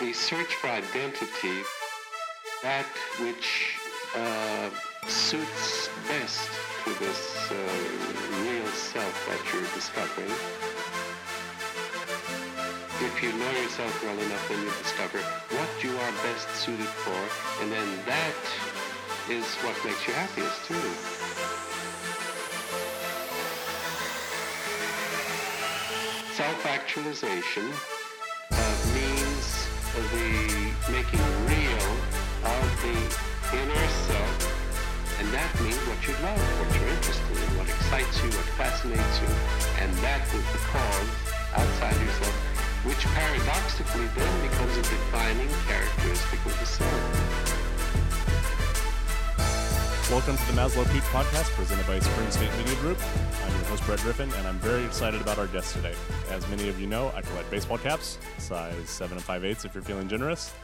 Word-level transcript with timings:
the 0.00 0.12
search 0.12 0.54
for 0.54 0.68
identity, 0.68 1.58
that 2.62 2.86
which 3.18 3.74
uh, 4.14 4.70
suits 5.08 5.88
best 6.06 6.48
to 6.84 6.94
this 7.00 7.50
uh, 7.50 7.54
real 8.46 8.66
self 8.68 9.26
that 9.26 9.42
you're 9.52 9.66
discovering. 9.74 10.30
If 13.00 13.22
you 13.22 13.32
know 13.32 13.50
yourself 13.60 14.04
well 14.04 14.18
enough, 14.18 14.48
then 14.48 14.62
you 14.62 14.70
discover 14.82 15.18
what 15.18 15.68
you 15.82 15.90
are 15.90 16.12
best 16.22 16.48
suited 16.54 16.86
for, 16.86 17.62
and 17.62 17.72
then 17.72 17.88
that 18.06 18.38
is 19.28 19.44
what 19.66 19.74
makes 19.84 20.06
you 20.06 20.14
happiest 20.14 20.64
too. 20.64 20.74
Self-actualization 26.34 27.97
the 29.98 30.92
making 30.92 31.24
real 31.46 31.88
of 32.44 32.66
the 32.82 32.98
inner 33.56 33.88
self, 34.06 35.18
and 35.18 35.26
that 35.34 35.50
means 35.60 35.78
what 35.90 35.98
you 36.06 36.14
love, 36.22 36.38
what 36.60 36.70
you're 36.78 36.88
interested 36.88 37.36
in, 37.36 37.58
what 37.58 37.68
excites 37.68 38.22
you, 38.22 38.30
what 38.30 38.46
fascinates 38.54 39.20
you, 39.20 39.30
and 39.82 39.92
that 40.04 40.22
is 40.34 40.44
the 40.52 40.62
cause 40.70 41.10
outside 41.54 41.98
yourself, 41.98 42.36
which 42.86 43.02
paradoxically 43.10 44.06
then 44.14 44.34
becomes 44.48 44.76
a 44.78 44.82
defining 44.82 45.50
characteristic 45.66 46.46
of 46.46 46.54
the 46.60 46.66
self. 46.66 47.57
Welcome 50.10 50.38
to 50.38 50.46
the 50.46 50.52
Maslow 50.54 50.90
Peak 50.90 51.02
podcast 51.02 51.50
presented 51.50 51.86
by 51.86 51.98
Spring 51.98 52.30
State 52.30 52.50
Media 52.56 52.74
Group. 52.76 52.98
I'm 53.44 53.52
your 53.52 53.64
host, 53.64 53.84
Brett 53.84 54.00
Griffin, 54.00 54.32
and 54.38 54.48
I'm 54.48 54.58
very 54.60 54.82
excited 54.86 55.20
about 55.20 55.38
our 55.38 55.48
guest 55.48 55.74
today. 55.74 55.92
As 56.30 56.48
many 56.48 56.70
of 56.70 56.80
you 56.80 56.86
know, 56.86 57.12
I 57.14 57.20
collect 57.20 57.50
baseball 57.50 57.76
caps, 57.76 58.16
size 58.38 58.88
7 58.88 59.18
and 59.18 59.22
5 59.22 59.44
eighths 59.44 59.66
if 59.66 59.74
you're 59.74 59.82
feeling 59.82 60.08
generous. 60.08 60.54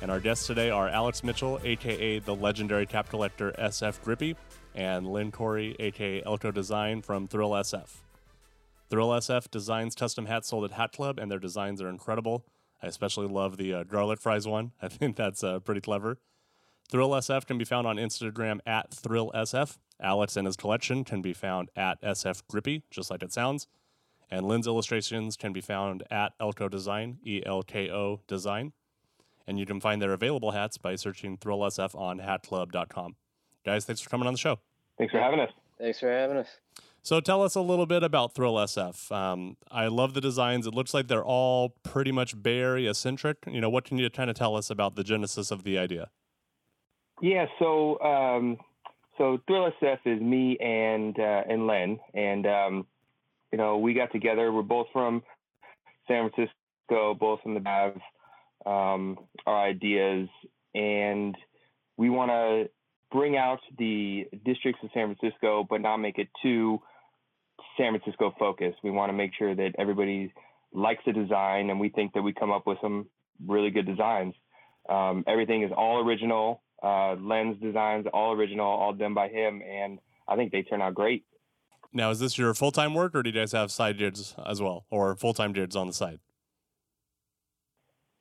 And 0.00 0.10
our 0.10 0.18
guests 0.20 0.46
today 0.46 0.70
are 0.70 0.88
Alex 0.88 1.22
Mitchell, 1.22 1.60
aka 1.64 2.18
the 2.20 2.34
legendary 2.34 2.86
cap 2.86 3.10
collector 3.10 3.52
SF 3.58 4.02
Grippy, 4.04 4.36
and 4.74 5.06
Lynn 5.06 5.32
Kori, 5.32 5.76
aka 5.78 6.22
Elko 6.24 6.50
Design 6.50 7.02
from 7.02 7.28
Thrill 7.28 7.50
SF. 7.50 7.98
Thrill 8.88 9.10
SF 9.10 9.50
designs 9.50 9.94
custom 9.94 10.24
hats 10.24 10.48
sold 10.48 10.64
at 10.64 10.70
Hat 10.70 10.92
Club, 10.92 11.18
and 11.18 11.30
their 11.30 11.38
designs 11.38 11.82
are 11.82 11.90
incredible. 11.90 12.46
I 12.82 12.86
especially 12.86 13.26
love 13.26 13.58
the 13.58 13.74
uh, 13.74 13.82
garlic 13.82 14.18
fries 14.18 14.48
one. 14.48 14.72
I 14.80 14.88
think 14.88 15.14
that's 15.14 15.44
uh, 15.44 15.58
pretty 15.58 15.82
clever. 15.82 16.16
Thrill 16.90 17.10
SF 17.10 17.46
can 17.46 17.58
be 17.58 17.64
found 17.64 17.86
on 17.86 17.96
Instagram 17.96 18.60
at 18.66 18.90
ThrillSF. 18.90 19.76
Alex 20.00 20.36
and 20.36 20.46
his 20.46 20.56
collection 20.56 21.04
can 21.04 21.20
be 21.20 21.34
found 21.34 21.68
at 21.76 22.00
SF 22.02 22.42
Grippy, 22.48 22.84
just 22.90 23.10
like 23.10 23.22
it 23.22 23.32
sounds. 23.32 23.66
And 24.30 24.46
Lynn's 24.46 24.66
illustrations 24.66 25.36
can 25.36 25.52
be 25.52 25.60
found 25.60 26.02
at 26.10 26.32
Elko 26.40 26.68
Design, 26.68 27.18
E 27.24 27.42
L 27.44 27.62
K 27.62 27.90
O 27.90 28.20
Design. 28.26 28.72
And 29.46 29.58
you 29.58 29.66
can 29.66 29.80
find 29.80 30.00
their 30.00 30.12
available 30.12 30.52
hats 30.52 30.78
by 30.78 30.96
searching 30.96 31.36
Thrill 31.36 31.60
SF 31.60 31.94
on 31.94 32.20
hatclub.com. 32.20 33.16
Guys, 33.64 33.84
thanks 33.84 34.00
for 34.00 34.10
coming 34.10 34.26
on 34.26 34.34
the 34.34 34.38
show. 34.38 34.58
Thanks 34.98 35.12
for 35.12 35.20
having 35.20 35.40
us. 35.40 35.50
Thanks 35.78 36.00
for 36.00 36.10
having 36.10 36.36
us. 36.36 36.48
So 37.02 37.20
tell 37.20 37.42
us 37.42 37.54
a 37.54 37.60
little 37.60 37.86
bit 37.86 38.02
about 38.02 38.34
Thrill 38.34 38.54
SF. 38.54 39.10
Um, 39.12 39.56
I 39.70 39.86
love 39.86 40.14
the 40.14 40.20
designs. 40.20 40.66
It 40.66 40.74
looks 40.74 40.92
like 40.92 41.08
they're 41.08 41.24
all 41.24 41.70
pretty 41.82 42.12
much 42.12 42.42
Bay 42.42 42.60
Area 42.60 42.92
centric. 42.94 43.38
You 43.46 43.60
know, 43.60 43.70
what 43.70 43.84
can 43.84 43.98
you 43.98 44.10
kind 44.10 44.28
of 44.28 44.36
tell 44.36 44.56
us 44.56 44.68
about 44.70 44.94
the 44.96 45.04
genesis 45.04 45.50
of 45.50 45.64
the 45.64 45.78
idea? 45.78 46.10
Yeah, 47.20 47.46
so 47.58 48.00
um, 48.00 48.58
so 49.16 49.38
Thrill 49.46 49.70
SF 49.82 49.98
is 50.04 50.20
me 50.20 50.56
and 50.58 51.18
uh, 51.18 51.42
and 51.48 51.66
Len, 51.66 51.98
and 52.14 52.46
um, 52.46 52.86
you 53.50 53.58
know 53.58 53.78
we 53.78 53.94
got 53.94 54.12
together. 54.12 54.52
We're 54.52 54.62
both 54.62 54.86
from 54.92 55.22
San 56.06 56.30
Francisco, 56.30 57.14
both 57.14 57.40
from 57.42 57.54
the 57.54 57.62
have 57.64 57.94
um, 58.64 59.18
our 59.46 59.66
ideas, 59.66 60.28
and 60.74 61.36
we 61.96 62.08
want 62.08 62.30
to 62.30 62.70
bring 63.10 63.36
out 63.36 63.60
the 63.78 64.26
districts 64.44 64.80
of 64.84 64.90
San 64.94 65.14
Francisco, 65.14 65.66
but 65.68 65.80
not 65.80 65.96
make 65.96 66.18
it 66.18 66.28
too 66.40 66.80
San 67.76 67.98
Francisco 67.98 68.32
focused. 68.38 68.78
We 68.84 68.90
want 68.92 69.10
to 69.10 69.14
make 69.14 69.32
sure 69.36 69.54
that 69.56 69.72
everybody 69.76 70.32
likes 70.72 71.02
the 71.04 71.12
design, 71.12 71.70
and 71.70 71.80
we 71.80 71.88
think 71.88 72.12
that 72.12 72.22
we 72.22 72.32
come 72.32 72.52
up 72.52 72.66
with 72.66 72.78
some 72.80 73.06
really 73.44 73.70
good 73.70 73.86
designs. 73.86 74.34
Um, 74.88 75.24
everything 75.26 75.64
is 75.64 75.72
all 75.76 76.06
original 76.06 76.62
uh, 76.82 77.14
lens 77.14 77.56
designs, 77.60 78.06
all 78.12 78.32
original, 78.32 78.66
all 78.66 78.92
done 78.92 79.14
by 79.14 79.28
him, 79.28 79.62
and 79.62 79.98
I 80.26 80.36
think 80.36 80.52
they 80.52 80.62
turn 80.62 80.82
out 80.82 80.94
great. 80.94 81.24
Now, 81.92 82.10
is 82.10 82.18
this 82.18 82.36
your 82.36 82.54
full 82.54 82.70
time 82.70 82.94
work, 82.94 83.14
or 83.14 83.22
do 83.22 83.30
you 83.30 83.38
guys 83.38 83.52
have 83.52 83.70
side 83.70 83.98
gigs 83.98 84.34
as 84.46 84.60
well, 84.60 84.84
or 84.90 85.16
full 85.16 85.34
time 85.34 85.52
gigs 85.52 85.74
on 85.74 85.86
the 85.86 85.92
side? 85.92 86.20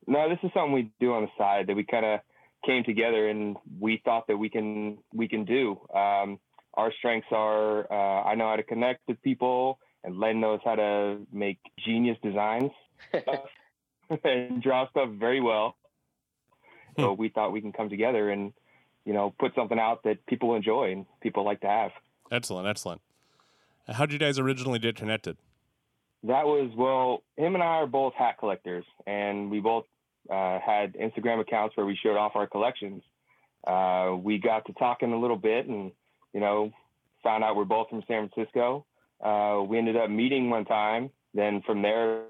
No, 0.08 0.30
this 0.30 0.40
is 0.44 0.52
something 0.54 0.72
we 0.72 0.92
do 1.00 1.14
on 1.14 1.24
the 1.24 1.32
side 1.38 1.68
that 1.68 1.76
we 1.76 1.84
kind 1.84 2.06
of 2.06 2.22
came 2.66 2.84
together 2.84 3.30
and 3.30 3.58
we 3.80 4.02
thought 4.04 4.26
that 4.28 4.38
we 4.38 4.50
can 4.50 4.98
we 5.14 5.28
can 5.28 5.44
do. 5.44 5.80
Um, 5.94 6.40
our 6.76 6.94
strengths 6.98 7.28
are 7.32 7.92
uh, 7.92 8.24
I 8.24 8.36
know 8.36 8.50
how 8.50 8.56
to 8.56 8.64
connect 8.64 9.02
with 9.08 9.22
people, 9.22 9.80
and 10.04 10.18
Len 10.18 10.40
knows 10.40 10.62
how 10.64 10.76
to 10.76 11.20
make 11.34 11.60
genius 11.86 12.18
designs 12.24 12.72
and 14.24 14.62
draw 14.62 14.90
stuff 14.90 15.10
very 15.20 15.42
well. 15.42 15.76
So 17.02 17.14
we 17.14 17.30
thought 17.30 17.52
we 17.52 17.62
can 17.62 17.72
come 17.72 17.90
together 17.90 18.30
and, 18.32 18.54
you 19.06 19.14
know, 19.14 19.34
put 19.40 19.54
something 19.54 19.78
out 19.78 20.04
that 20.04 20.26
people 20.26 20.56
enjoy 20.56 20.92
and 20.92 21.06
people 21.22 21.46
like 21.46 21.62
to 21.62 21.68
have. 21.68 21.92
Excellent, 22.32 22.68
excellent. 22.68 23.02
How 23.88 24.06
did 24.06 24.14
you 24.14 24.20
guys 24.20 24.40
originally 24.40 24.80
get 24.80 24.96
connected? 24.96 25.38
That 26.24 26.46
was 26.46 26.72
well, 26.76 27.24
him 27.38 27.54
and 27.54 27.64
I 27.64 27.78
are 27.78 27.88
both 27.88 28.14
hat 28.16 28.38
collectors, 28.40 28.84
and 29.06 29.52
we 29.52 29.60
both 29.60 29.86
uh, 30.30 30.60
had 30.60 30.96
Instagram 30.96 31.40
accounts 31.40 31.78
where 31.78 31.86
we 31.86 31.98
showed 32.02 32.18
off 32.18 32.36
our 32.36 32.48
collections. 32.48 33.04
Uh, 33.66 34.16
we 34.20 34.40
got 34.40 34.66
to 34.66 34.74
talking 34.74 35.14
a 35.14 35.20
little 35.20 35.38
bit, 35.38 35.68
and 35.68 35.92
you 36.34 36.40
know, 36.40 36.72
found 37.24 37.44
out 37.44 37.56
we're 37.56 37.66
both 37.66 37.90
from 37.90 38.04
San 38.08 38.30
Francisco. 38.30 38.86
Uh, 39.24 39.64
we 39.68 39.78
ended 39.78 39.96
up 39.96 40.10
meeting 40.10 40.50
one 40.50 40.66
time. 40.66 41.12
Then 41.34 41.62
from 41.66 41.82
there, 41.82 42.24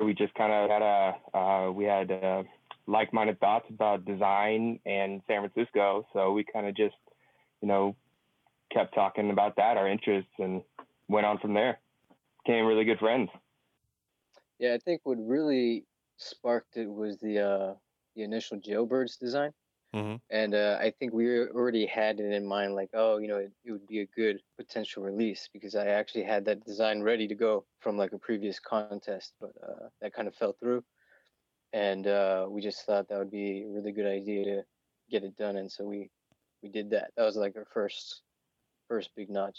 we 0.00 0.14
just 0.14 0.34
kind 0.34 0.52
of 0.52 0.70
had 0.70 0.82
a 0.82 1.36
uh, 1.36 1.70
we 1.72 1.84
had 1.84 2.10
uh, 2.10 2.42
like-minded 2.86 3.38
thoughts 3.40 3.66
about 3.70 4.04
design 4.04 4.80
and 4.84 5.22
San 5.26 5.48
Francisco. 5.48 6.06
So 6.12 6.32
we 6.32 6.44
kind 6.44 6.66
of 6.66 6.76
just, 6.76 6.96
you 7.60 7.68
know, 7.68 7.96
kept 8.72 8.94
talking 8.94 9.30
about 9.30 9.56
that, 9.56 9.76
our 9.76 9.88
interests, 9.88 10.32
and 10.38 10.62
went 11.08 11.26
on 11.26 11.38
from 11.38 11.54
there. 11.54 11.78
Became 12.44 12.64
really 12.64 12.84
good 12.84 12.98
friends. 12.98 13.30
Yeah, 14.58 14.74
I 14.74 14.78
think 14.78 15.02
what 15.04 15.18
really 15.18 15.84
sparked 16.16 16.76
it 16.76 16.88
was 16.88 17.18
the 17.18 17.38
uh, 17.38 17.74
the 18.14 18.22
initial 18.22 18.58
Jailbirds 18.58 19.18
design, 19.18 19.52
mm-hmm. 19.94 20.16
and 20.30 20.54
uh, 20.54 20.78
I 20.80 20.90
think 20.90 21.12
we 21.12 21.38
already 21.38 21.86
had 21.86 22.20
it 22.20 22.32
in 22.32 22.44
mind, 22.44 22.74
like, 22.74 22.90
oh, 22.94 23.18
you 23.18 23.28
know, 23.28 23.36
it, 23.36 23.52
it 23.64 23.72
would 23.72 23.86
be 23.86 24.00
a 24.00 24.06
good 24.06 24.40
potential 24.56 25.02
release 25.02 25.48
because 25.52 25.74
I 25.74 25.86
actually 25.86 26.24
had 26.24 26.44
that 26.46 26.64
design 26.64 27.02
ready 27.02 27.28
to 27.28 27.34
go 27.34 27.64
from 27.80 27.96
like 27.96 28.12
a 28.12 28.18
previous 28.18 28.58
contest, 28.58 29.34
but 29.40 29.52
uh, 29.62 29.88
that 30.00 30.14
kind 30.14 30.28
of 30.28 30.34
fell 30.34 30.56
through 30.58 30.84
and 31.72 32.06
uh, 32.06 32.46
we 32.48 32.60
just 32.60 32.84
thought 32.84 33.08
that 33.08 33.18
would 33.18 33.30
be 33.30 33.62
a 33.62 33.68
really 33.68 33.92
good 33.92 34.06
idea 34.06 34.44
to 34.44 34.62
get 35.10 35.24
it 35.24 35.36
done, 35.36 35.56
and 35.56 35.70
so 35.70 35.84
we 35.84 36.10
we 36.62 36.68
did 36.68 36.90
that. 36.90 37.10
That 37.16 37.24
was 37.24 37.36
like 37.36 37.56
our 37.56 37.66
first 37.72 38.22
first 38.88 39.10
big 39.16 39.30
notch. 39.30 39.58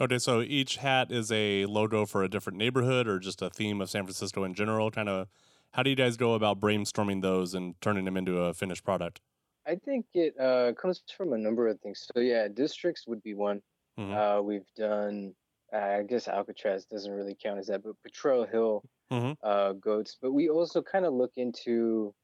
Okay, 0.00 0.18
so 0.18 0.40
each 0.42 0.76
hat 0.76 1.10
is 1.10 1.30
a 1.32 1.66
logo 1.66 2.06
for 2.06 2.22
a 2.22 2.28
different 2.28 2.58
neighborhood 2.58 3.08
or 3.08 3.18
just 3.18 3.42
a 3.42 3.50
theme 3.50 3.80
of 3.80 3.90
San 3.90 4.04
Francisco 4.04 4.44
in 4.44 4.54
general. 4.54 4.90
Kind 4.90 5.08
of, 5.08 5.28
how 5.72 5.82
do 5.82 5.90
you 5.90 5.96
guys 5.96 6.16
go 6.16 6.34
about 6.34 6.60
brainstorming 6.60 7.20
those 7.20 7.54
and 7.54 7.74
turning 7.80 8.04
them 8.04 8.16
into 8.16 8.38
a 8.38 8.54
finished 8.54 8.84
product? 8.84 9.20
I 9.66 9.76
think 9.76 10.06
it 10.14 10.38
uh, 10.40 10.72
comes 10.80 11.02
from 11.16 11.32
a 11.32 11.38
number 11.38 11.68
of 11.68 11.80
things. 11.80 12.08
So 12.12 12.20
yeah, 12.20 12.48
districts 12.48 13.06
would 13.06 13.22
be 13.22 13.34
one. 13.34 13.60
Mm-hmm. 13.98 14.14
Uh, 14.14 14.40
we've 14.40 14.66
done, 14.76 15.34
uh, 15.72 15.76
I 15.76 16.02
guess 16.02 16.26
Alcatraz 16.28 16.84
doesn't 16.86 17.12
really 17.12 17.36
count 17.40 17.58
as 17.58 17.66
that, 17.66 17.82
but 17.82 17.94
Potrero 18.02 18.46
Hill 18.46 18.82
mm-hmm. 19.12 19.32
uh, 19.42 19.72
goats. 19.74 20.16
But 20.20 20.32
we 20.32 20.48
also 20.48 20.82
kind 20.82 21.04
of 21.04 21.12
look 21.12 21.32
into 21.36 22.14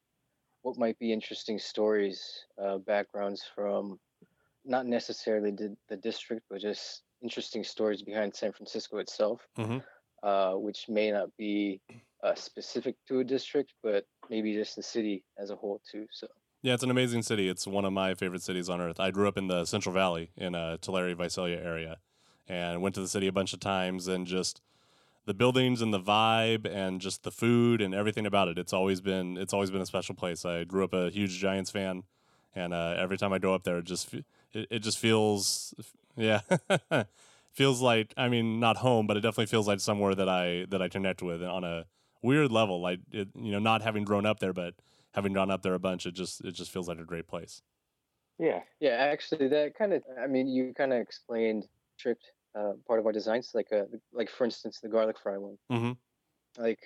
what 0.63 0.79
might 0.79 0.99
be 0.99 1.13
interesting 1.13 1.59
stories, 1.59 2.45
uh, 2.63 2.79
backgrounds 2.79 3.45
from 3.55 3.99
not 4.65 4.87
necessarily 4.87 5.51
the, 5.51 5.77
the, 5.89 5.97
district, 5.97 6.43
but 6.51 6.61
just 6.61 7.03
interesting 7.23 7.65
stories 7.65 8.03
behind 8.03 8.35
San 8.35 8.53
Francisco 8.53 8.99
itself, 8.99 9.47
mm-hmm. 9.57 9.79
uh, 10.23 10.57
which 10.57 10.89
may 10.89 11.11
not 11.11 11.29
be 11.39 11.81
uh, 12.23 12.35
specific 12.35 12.97
to 13.07 13.21
a 13.21 13.25
district, 13.25 13.73
but 13.83 14.05
maybe 14.29 14.53
just 14.53 14.77
the 14.77 14.83
city 14.83 15.25
as 15.39 15.51
a 15.51 15.57
whole 15.57 15.81
too. 15.91 16.07
So. 16.11 16.27
Yeah, 16.63 16.75
it's 16.75 16.83
an 16.83 16.91
amazing 16.91 17.23
city. 17.23 17.49
It's 17.49 17.67
one 17.67 17.85
of 17.85 17.93
my 17.93 18.15
favorite 18.15 18.43
cities 18.43 18.69
on 18.69 18.81
earth. 18.81 18.99
I 18.99 19.13
grew 19.13 19.29
up 19.29 19.39
in 19.39 19.47
the 19.47 19.65
Central 19.65 19.95
Valley 19.95 20.33
in 20.37 20.55
a 20.55 20.59
uh, 20.59 20.77
Tulare, 20.81 21.15
Visalia 21.15 21.59
area, 21.59 21.99
and 22.49 22.83
went 22.83 22.97
to 22.97 23.01
the 23.01 23.09
city 23.09 23.29
a 23.29 23.33
bunch 23.33 23.53
of 23.53 23.61
times 23.61 24.09
and 24.09 24.27
just 24.27 24.61
the 25.29 25.35
buildings 25.35 25.83
and 25.83 25.93
the 25.93 26.01
vibe 26.01 26.67
and 26.67 27.03
just 27.03 27.23
the 27.23 27.31
food 27.31 27.83
and 27.83 27.95
everything 27.95 28.25
about 28.25 28.49
it. 28.49 28.59
It's 28.59 28.73
always 28.73 29.03
been 29.03 29.37
it's 29.37 29.53
always 29.53 29.71
been 29.71 29.83
a 29.83 29.87
special 29.87 30.15
place. 30.15 30.45
I 30.47 30.65
grew 30.65 30.83
up 30.85 30.95
a 30.95 31.11
huge 31.11 31.39
Giants 31.39 31.71
fan, 31.71 32.05
and 32.55 32.73
uh, 32.73 32.97
every 32.99 33.19
time 33.19 33.35
I 33.35 33.39
go 33.39 33.55
up 33.55 33.63
there, 33.63 33.79
it 33.79 33.85
just 33.85 34.15
it, 34.15 34.25
it 34.53 34.79
just 34.79 34.99
feels 34.99 35.75
yeah 36.17 36.41
feels 37.53 37.83
like 37.83 38.15
I 38.17 38.29
mean 38.31 38.59
not 38.59 38.79
home, 38.79 39.07
but 39.07 39.19
it 39.19 39.21
definitely 39.21 39.47
feels 39.47 39.69
like 39.69 39.81
somewhere 39.81 40.15
that 40.15 40.31
I 40.31 40.65
that 40.71 40.81
I 40.81 40.89
connect 40.89 41.23
with 41.23 41.43
on 41.43 41.63
a 41.63 41.85
weird 42.23 42.51
level. 42.51 42.81
Like 42.81 43.01
it, 43.13 43.29
you 43.37 43.53
know, 43.53 43.59
not 43.59 43.83
having 43.83 44.05
grown 44.05 44.25
up 44.25 44.41
there, 44.41 44.55
but 44.55 44.75
having 45.13 45.35
gone 45.35 45.51
up 45.51 45.63
there 45.63 45.75
a 45.75 45.79
bunch, 45.79 46.07
it 46.07 46.15
just 46.15 46.43
it 46.43 46.53
just 46.53 46.71
feels 46.71 46.89
like 46.89 46.99
a 46.99 47.05
great 47.05 47.29
place. 47.29 47.61
Yeah. 48.39 48.61
Yeah, 48.81 48.93
actually, 48.93 49.49
that 49.49 49.75
kind 49.75 49.93
of. 49.93 50.03
I 50.19 50.27
mean, 50.27 50.49
you 50.49 50.73
kind 50.75 50.95
of 50.95 51.01
explained 51.01 51.67
tripped 51.99 52.33
uh, 52.55 52.73
part 52.87 53.01
of 53.01 53.07
our 53.07 53.13
designs, 53.13 53.51
like 53.55 53.69
a 53.73 53.81
uh, 53.81 53.85
like 54.13 54.31
for 54.31 54.45
instance 54.45 54.81
the 54.81 54.89
garlic 54.89 55.17
fry 55.23 55.37
one. 55.37 55.59
Mm-hmm. 55.71 56.63
Like, 56.63 56.81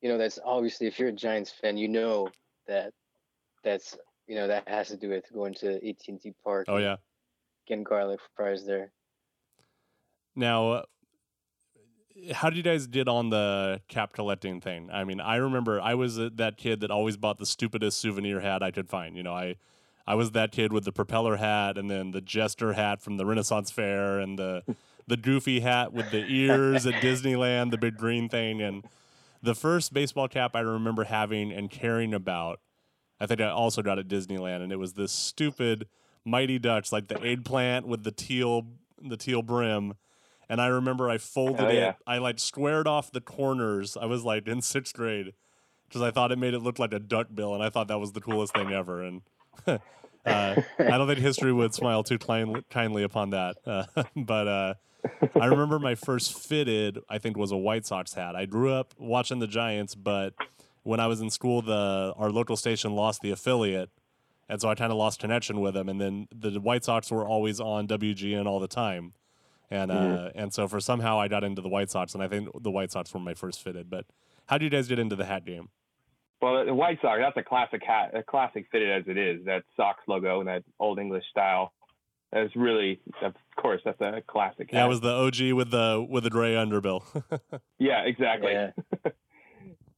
you 0.00 0.08
know, 0.08 0.18
that's 0.18 0.38
obviously 0.44 0.86
if 0.86 0.98
you're 0.98 1.08
a 1.08 1.12
Giants 1.12 1.52
fan, 1.52 1.76
you 1.76 1.88
know 1.88 2.28
that 2.66 2.92
that's 3.64 3.96
you 4.26 4.34
know 4.34 4.46
that 4.46 4.68
has 4.68 4.88
to 4.88 4.96
do 4.96 5.10
with 5.10 5.24
going 5.32 5.54
to 5.54 5.76
AT&T 5.88 6.32
Park. 6.42 6.66
Oh 6.68 6.78
yeah, 6.78 6.96
getting 7.66 7.84
garlic 7.84 8.20
fries 8.36 8.64
there. 8.66 8.92
Now, 10.34 10.70
uh, 10.70 10.82
how 12.32 12.50
did 12.50 12.56
you 12.56 12.62
guys 12.62 12.86
did 12.86 13.08
on 13.08 13.30
the 13.30 13.80
cap 13.88 14.12
collecting 14.12 14.60
thing? 14.60 14.90
I 14.92 15.04
mean, 15.04 15.20
I 15.20 15.36
remember 15.36 15.80
I 15.80 15.94
was 15.94 16.16
that 16.16 16.56
kid 16.56 16.80
that 16.80 16.90
always 16.90 17.16
bought 17.16 17.38
the 17.38 17.46
stupidest 17.46 17.98
souvenir 17.98 18.40
hat 18.40 18.62
I 18.62 18.70
could 18.70 18.88
find. 18.88 19.16
You 19.16 19.22
know, 19.22 19.34
I 19.34 19.56
I 20.06 20.14
was 20.14 20.30
that 20.32 20.52
kid 20.52 20.72
with 20.72 20.84
the 20.84 20.92
propeller 20.92 21.36
hat 21.36 21.76
and 21.76 21.90
then 21.90 22.12
the 22.12 22.20
jester 22.20 22.74
hat 22.74 23.02
from 23.02 23.16
the 23.16 23.26
Renaissance 23.26 23.70
Fair 23.70 24.20
and 24.20 24.38
the 24.38 24.62
the 25.06 25.16
goofy 25.16 25.60
hat 25.60 25.92
with 25.92 26.10
the 26.10 26.24
ears 26.28 26.86
at 26.86 26.94
Disneyland, 26.94 27.70
the 27.70 27.78
big 27.78 27.96
green 27.96 28.28
thing, 28.28 28.60
and 28.60 28.84
the 29.42 29.54
first 29.54 29.92
baseball 29.92 30.28
cap 30.28 30.56
I 30.56 30.60
remember 30.60 31.04
having 31.04 31.52
and 31.52 31.70
caring 31.70 32.12
about. 32.12 32.60
I 33.20 33.26
think 33.26 33.40
I 33.40 33.48
also 33.48 33.82
got 33.82 33.98
at 33.98 34.08
Disneyland, 34.08 34.62
and 34.62 34.72
it 34.72 34.78
was 34.78 34.94
this 34.94 35.12
stupid 35.12 35.86
Mighty 36.24 36.58
Ducks, 36.58 36.92
like 36.92 37.08
the 37.08 37.20
eggplant 37.22 37.86
with 37.86 38.02
the 38.04 38.10
teal 38.10 38.66
the 39.00 39.16
teal 39.16 39.42
brim. 39.42 39.94
And 40.48 40.60
I 40.60 40.68
remember 40.68 41.10
I 41.10 41.18
folded 41.18 41.60
oh, 41.60 41.70
yeah. 41.70 41.90
it. 41.90 41.96
I 42.06 42.18
like 42.18 42.38
squared 42.38 42.86
off 42.86 43.10
the 43.10 43.20
corners. 43.20 43.96
I 43.96 44.06
was 44.06 44.24
like 44.24 44.46
in 44.46 44.62
sixth 44.62 44.94
grade 44.94 45.32
because 45.88 46.02
I 46.02 46.10
thought 46.10 46.30
it 46.30 46.38
made 46.38 46.54
it 46.54 46.60
look 46.60 46.78
like 46.78 46.92
a 46.92 46.98
duck 46.98 47.28
bill, 47.34 47.54
and 47.54 47.62
I 47.62 47.70
thought 47.70 47.88
that 47.88 47.98
was 47.98 48.12
the 48.12 48.20
coolest 48.20 48.54
thing 48.54 48.72
ever. 48.72 49.02
And 49.02 49.22
uh, 49.66 49.78
I 50.26 50.62
don't 50.78 51.06
think 51.06 51.20
history 51.20 51.52
would 51.52 51.74
smile 51.74 52.02
too 52.02 52.18
kindly 52.18 53.02
upon 53.02 53.30
that. 53.30 53.56
Uh, 53.64 53.84
but 54.16 54.48
uh, 54.48 54.74
I 55.40 55.46
remember 55.46 55.78
my 55.78 55.94
first 55.94 56.38
fitted, 56.38 56.98
I 57.08 57.18
think, 57.18 57.36
was 57.36 57.52
a 57.52 57.56
White 57.56 57.86
Sox 57.86 58.14
hat. 58.14 58.36
I 58.36 58.46
grew 58.46 58.72
up 58.72 58.94
watching 58.98 59.38
the 59.38 59.46
Giants, 59.46 59.94
but 59.94 60.34
when 60.82 61.00
I 61.00 61.06
was 61.06 61.20
in 61.20 61.30
school, 61.30 61.62
the 61.62 62.14
our 62.16 62.30
local 62.30 62.56
station 62.56 62.94
lost 62.94 63.20
the 63.20 63.30
affiliate, 63.30 63.90
and 64.48 64.60
so 64.60 64.68
I 64.68 64.74
kind 64.74 64.92
of 64.92 64.98
lost 64.98 65.20
connection 65.20 65.60
with 65.60 65.74
them. 65.74 65.88
And 65.88 66.00
then 66.00 66.28
the 66.34 66.60
White 66.60 66.84
Sox 66.84 67.10
were 67.10 67.26
always 67.26 67.60
on 67.60 67.88
WGN 67.88 68.46
all 68.46 68.60
the 68.60 68.68
time, 68.68 69.12
and 69.70 69.90
mm-hmm. 69.90 70.26
uh, 70.26 70.30
and 70.34 70.52
so 70.52 70.68
for 70.68 70.80
somehow 70.80 71.18
I 71.18 71.28
got 71.28 71.44
into 71.44 71.62
the 71.62 71.68
White 71.68 71.90
Sox, 71.90 72.14
and 72.14 72.22
I 72.22 72.28
think 72.28 72.48
the 72.62 72.70
White 72.70 72.92
Sox 72.92 73.12
were 73.12 73.20
my 73.20 73.34
first 73.34 73.62
fitted. 73.62 73.90
But 73.90 74.06
how 74.46 74.58
do 74.58 74.64
you 74.64 74.70
guys 74.70 74.88
get 74.88 74.98
into 74.98 75.16
the 75.16 75.24
hat 75.24 75.44
game? 75.44 75.68
Well, 76.40 76.66
the 76.66 76.74
White 76.74 76.98
Sox, 77.00 77.18
that's 77.18 77.36
a 77.36 77.42
classic 77.42 77.82
hat, 77.86 78.10
a 78.14 78.22
classic 78.22 78.66
fitted 78.70 78.90
as 78.90 79.04
it 79.08 79.16
is. 79.16 79.44
That 79.46 79.62
Sox 79.76 80.00
logo 80.06 80.40
and 80.40 80.48
that 80.48 80.64
old 80.78 80.98
English 80.98 81.24
style. 81.30 81.72
That's 82.32 82.54
really, 82.54 83.00
of 83.22 83.34
course, 83.56 83.80
that's 83.84 84.00
a 84.00 84.22
classic. 84.26 84.70
Hat. 84.70 84.78
Yeah, 84.78 84.86
was 84.86 85.00
the 85.00 85.10
OG 85.10 85.52
with 85.52 85.70
the 85.70 86.04
with 86.08 86.24
the 86.24 86.30
gray 86.30 86.54
underbill. 86.54 87.02
yeah, 87.78 88.02
exactly. 88.04 88.52
Yeah. 88.52 88.70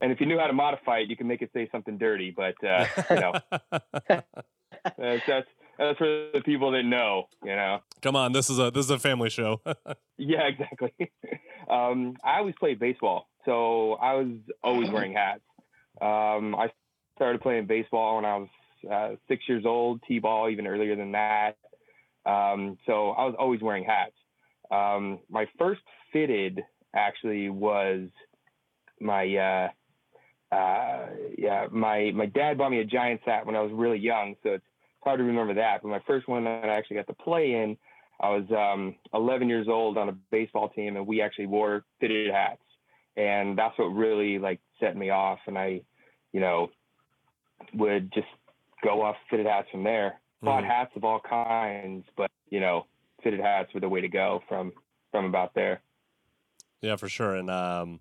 and 0.00 0.12
if 0.12 0.20
you 0.20 0.26
knew 0.26 0.38
how 0.38 0.46
to 0.46 0.52
modify 0.52 0.98
it, 0.98 1.08
you 1.08 1.16
can 1.16 1.26
make 1.26 1.42
it 1.42 1.50
say 1.52 1.68
something 1.72 1.98
dirty. 1.98 2.30
But 2.30 2.54
uh, 2.62 2.86
you 3.10 3.16
know, 3.16 3.32
that's, 4.08 5.22
that's 5.26 5.48
that's 5.78 5.98
for 5.98 6.28
the 6.34 6.42
people 6.44 6.70
that 6.72 6.84
know. 6.84 7.28
You 7.42 7.56
know. 7.56 7.80
Come 8.02 8.14
on, 8.14 8.32
this 8.32 8.50
is 8.50 8.58
a 8.58 8.70
this 8.70 8.84
is 8.84 8.90
a 8.90 8.98
family 8.98 9.30
show. 9.30 9.60
yeah, 10.18 10.42
exactly. 10.42 10.92
Um, 11.68 12.14
I 12.22 12.38
always 12.38 12.54
played 12.60 12.78
baseball, 12.78 13.28
so 13.44 13.94
I 13.94 14.14
was 14.14 14.28
always 14.62 14.90
wearing 14.90 15.14
hats. 15.14 15.40
Um, 16.00 16.54
I 16.54 16.70
started 17.16 17.40
playing 17.40 17.66
baseball 17.66 18.16
when 18.16 18.24
I 18.24 18.36
was 18.36 18.48
uh, 18.90 19.16
six 19.26 19.42
years 19.48 19.64
old, 19.66 20.00
t-ball 20.06 20.50
even 20.50 20.66
earlier 20.66 20.96
than 20.96 21.12
that. 21.12 21.56
Um, 22.24 22.78
so 22.86 23.10
I 23.10 23.24
was 23.24 23.34
always 23.38 23.60
wearing 23.60 23.84
hats. 23.84 24.14
Um, 24.70 25.20
my 25.30 25.46
first 25.58 25.80
fitted 26.12 26.62
actually 26.94 27.48
was 27.48 28.08
my 29.00 29.36
uh, 29.36 30.54
uh, 30.54 31.06
yeah 31.36 31.66
my 31.70 32.10
my 32.14 32.26
dad 32.26 32.58
bought 32.58 32.70
me 32.70 32.80
a 32.80 32.84
Giants 32.84 33.24
hat 33.26 33.46
when 33.46 33.56
I 33.56 33.60
was 33.60 33.72
really 33.72 33.98
young, 33.98 34.34
so 34.42 34.50
it's 34.50 34.64
hard 35.02 35.18
to 35.18 35.24
remember 35.24 35.54
that. 35.54 35.82
But 35.82 35.88
my 35.88 36.02
first 36.06 36.28
one 36.28 36.44
that 36.44 36.64
I 36.64 36.76
actually 36.76 36.96
got 36.96 37.06
to 37.08 37.14
play 37.14 37.52
in, 37.52 37.76
I 38.20 38.30
was 38.30 38.44
um, 38.50 38.96
11 39.14 39.48
years 39.48 39.68
old 39.68 39.96
on 39.96 40.08
a 40.08 40.16
baseball 40.30 40.68
team, 40.68 40.96
and 40.96 41.06
we 41.06 41.22
actually 41.22 41.46
wore 41.46 41.84
fitted 42.00 42.32
hats, 42.32 42.62
and 43.16 43.56
that's 43.56 43.78
what 43.78 43.86
really 43.86 44.38
like 44.38 44.60
set 44.80 44.96
me 44.96 45.10
off. 45.10 45.38
And 45.46 45.58
I, 45.58 45.82
you 46.32 46.40
know, 46.40 46.68
would 47.74 48.12
just 48.12 48.26
go 48.82 49.02
off 49.02 49.16
fitted 49.30 49.46
hats 49.46 49.68
from 49.70 49.84
there 49.84 50.20
bought 50.42 50.62
mm-hmm. 50.62 50.70
hats 50.70 50.92
of 50.96 51.04
all 51.04 51.20
kinds, 51.20 52.04
but 52.16 52.30
you 52.50 52.60
know, 52.60 52.86
fitted 53.22 53.40
hats 53.40 53.72
were 53.74 53.80
the 53.80 53.88
way 53.88 54.00
to 54.00 54.08
go 54.08 54.42
from 54.48 54.72
from 55.10 55.24
about 55.24 55.54
there. 55.54 55.80
Yeah, 56.80 56.96
for 56.96 57.08
sure. 57.08 57.34
And 57.34 57.50
um, 57.50 58.00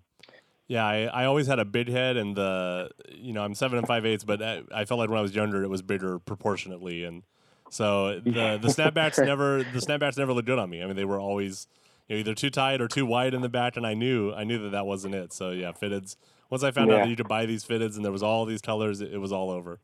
yeah, 0.68 0.86
I, 0.86 1.04
I 1.06 1.24
always 1.24 1.46
had 1.46 1.58
a 1.58 1.64
big 1.64 1.88
head, 1.88 2.16
and 2.16 2.36
the 2.36 2.90
you 3.10 3.32
know 3.32 3.42
I'm 3.42 3.54
seven 3.54 3.78
and 3.78 3.86
five 3.86 4.06
eighths, 4.06 4.24
but 4.24 4.42
I, 4.42 4.62
I 4.72 4.84
felt 4.84 4.98
like 4.98 5.10
when 5.10 5.18
I 5.18 5.22
was 5.22 5.34
younger 5.34 5.62
it 5.62 5.68
was 5.68 5.82
bigger 5.82 6.18
proportionately, 6.18 7.04
and 7.04 7.22
so 7.70 8.20
the 8.20 8.58
the 8.60 8.68
snapbacks 8.68 9.18
never 9.24 9.58
the 9.58 9.80
snapbacks 9.80 10.16
never 10.16 10.32
looked 10.32 10.46
good 10.46 10.58
on 10.58 10.70
me. 10.70 10.82
I 10.82 10.86
mean, 10.86 10.96
they 10.96 11.04
were 11.04 11.20
always 11.20 11.66
you 12.08 12.16
know, 12.16 12.20
either 12.20 12.34
too 12.34 12.50
tight 12.50 12.80
or 12.80 12.88
too 12.88 13.06
wide 13.06 13.34
in 13.34 13.42
the 13.42 13.48
back, 13.48 13.76
and 13.76 13.86
I 13.86 13.94
knew 13.94 14.32
I 14.32 14.44
knew 14.44 14.62
that 14.62 14.70
that 14.70 14.86
wasn't 14.86 15.14
it. 15.14 15.32
So 15.32 15.50
yeah, 15.50 15.72
fitteds. 15.72 16.16
Once 16.50 16.62
I 16.62 16.70
found 16.70 16.90
yeah. 16.90 16.96
out 16.96 17.02
that 17.02 17.10
you 17.10 17.16
could 17.16 17.28
buy 17.28 17.46
these 17.46 17.64
fitteds 17.64 17.96
and 17.96 18.04
there 18.04 18.12
was 18.12 18.22
all 18.22 18.44
these 18.44 18.60
colors, 18.62 19.00
it, 19.00 19.12
it 19.12 19.18
was 19.18 19.32
all 19.32 19.50
over. 19.50 19.80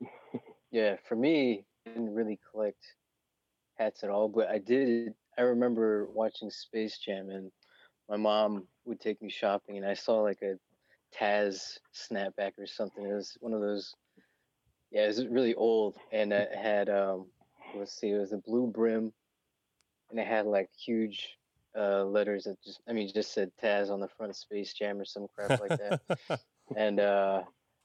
Yeah, 0.70 0.96
for 1.08 1.14
me, 1.14 1.64
didn't 1.86 2.12
really 2.12 2.40
collect 2.50 2.84
hats 3.78 4.02
at 4.02 4.10
all, 4.10 4.28
but 4.28 4.48
I 4.48 4.58
did. 4.58 5.14
I 5.38 5.42
remember 5.42 6.08
watching 6.12 6.50
Space 6.50 6.98
Jam, 6.98 7.30
and 7.30 7.52
my 8.08 8.16
mom 8.16 8.66
would 8.84 8.98
take 9.00 9.22
me 9.22 9.30
shopping, 9.30 9.76
and 9.76 9.86
I 9.86 9.94
saw 9.94 10.22
like 10.22 10.42
a 10.42 10.56
Taz 11.16 11.78
snapback 11.94 12.58
or 12.58 12.66
something. 12.66 13.04
It 13.04 13.14
was 13.14 13.36
one 13.38 13.52
of 13.52 13.60
those. 13.60 13.94
Yeah, 14.90 15.04
it 15.04 15.06
was 15.06 15.26
really 15.28 15.54
old, 15.54 15.96
and 16.10 16.32
it 16.32 16.52
had 16.52 16.88
um, 16.88 17.26
let's 17.76 17.94
see, 17.94 18.10
it 18.10 18.18
was 18.18 18.32
a 18.32 18.38
blue 18.38 18.66
brim, 18.66 19.12
and 20.10 20.18
it 20.18 20.26
had 20.26 20.44
like 20.44 20.70
huge 20.76 21.38
uh, 21.76 22.04
letters 22.04 22.44
that 22.44 22.62
just, 22.62 22.80
I 22.88 22.92
mean, 22.92 23.10
just 23.12 23.32
said 23.32 23.50
Taz 23.62 23.90
on 23.90 24.00
the 24.00 24.08
front, 24.08 24.34
Space 24.36 24.72
Jam 24.72 25.00
or 25.00 25.04
some 25.04 25.26
crap 25.34 25.60
like 25.60 25.78
that. 25.78 26.40
and 26.76 27.00
uh, 27.00 27.42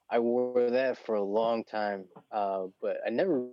I 0.09 0.19
wore 0.19 0.69
that 0.69 0.97
for 1.05 1.15
a 1.15 1.23
long 1.23 1.63
time, 1.63 2.05
uh, 2.31 2.67
but 2.81 2.97
I 3.05 3.09
never 3.09 3.47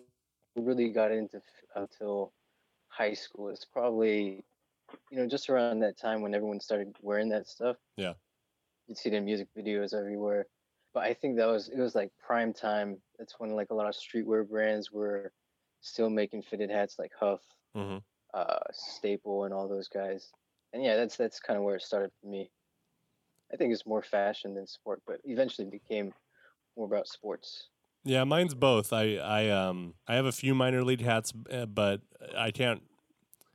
really 0.56 0.88
got 0.88 1.12
into 1.12 1.40
until 1.74 2.32
high 2.88 3.14
school. 3.14 3.48
It's 3.48 3.64
probably, 3.64 4.44
you 5.10 5.18
know, 5.18 5.26
just 5.26 5.50
around 5.50 5.80
that 5.80 5.98
time 5.98 6.22
when 6.22 6.34
everyone 6.34 6.60
started 6.60 6.96
wearing 7.02 7.28
that 7.30 7.46
stuff. 7.46 7.76
Yeah. 7.96 8.14
You'd 8.86 8.98
see 8.98 9.10
the 9.10 9.20
music 9.20 9.48
videos 9.56 9.92
everywhere. 9.92 10.46
But 10.94 11.04
I 11.04 11.12
think 11.12 11.36
that 11.36 11.46
was 11.46 11.68
it 11.68 11.78
was 11.78 11.94
like 11.94 12.10
prime 12.24 12.54
time. 12.54 12.96
That's 13.18 13.34
when 13.38 13.50
like 13.50 13.68
a 13.70 13.74
lot 13.74 13.86
of 13.86 13.94
streetwear 13.94 14.48
brands 14.48 14.90
were 14.90 15.30
still 15.82 16.08
making 16.08 16.42
fitted 16.42 16.70
hats 16.70 16.98
like 16.98 17.12
Huff, 17.18 17.40
mm-hmm. 17.76 17.98
Uh, 18.36 18.58
Staple, 18.72 19.44
and 19.44 19.54
all 19.54 19.66
those 19.66 19.88
guys. 19.88 20.30
And 20.72 20.84
yeah, 20.84 20.96
that's 20.96 21.16
that's 21.16 21.40
kind 21.40 21.56
of 21.56 21.64
where 21.64 21.76
it 21.76 21.82
started 21.82 22.10
for 22.20 22.28
me. 22.28 22.50
I 23.52 23.56
think 23.56 23.72
it's 23.72 23.86
more 23.86 24.02
fashion 24.02 24.54
than 24.54 24.66
sport, 24.66 25.00
but 25.06 25.20
eventually 25.24 25.66
became 25.68 26.12
more 26.76 26.86
about 26.86 27.08
sports. 27.08 27.68
Yeah, 28.04 28.24
mine's 28.24 28.54
both. 28.54 28.92
I 28.92 29.16
I 29.16 29.48
um 29.48 29.94
I 30.06 30.14
have 30.14 30.26
a 30.26 30.32
few 30.32 30.54
minor 30.54 30.84
league 30.84 31.00
hats, 31.00 31.32
eh, 31.50 31.64
but 31.64 32.02
I 32.36 32.50
can't. 32.50 32.82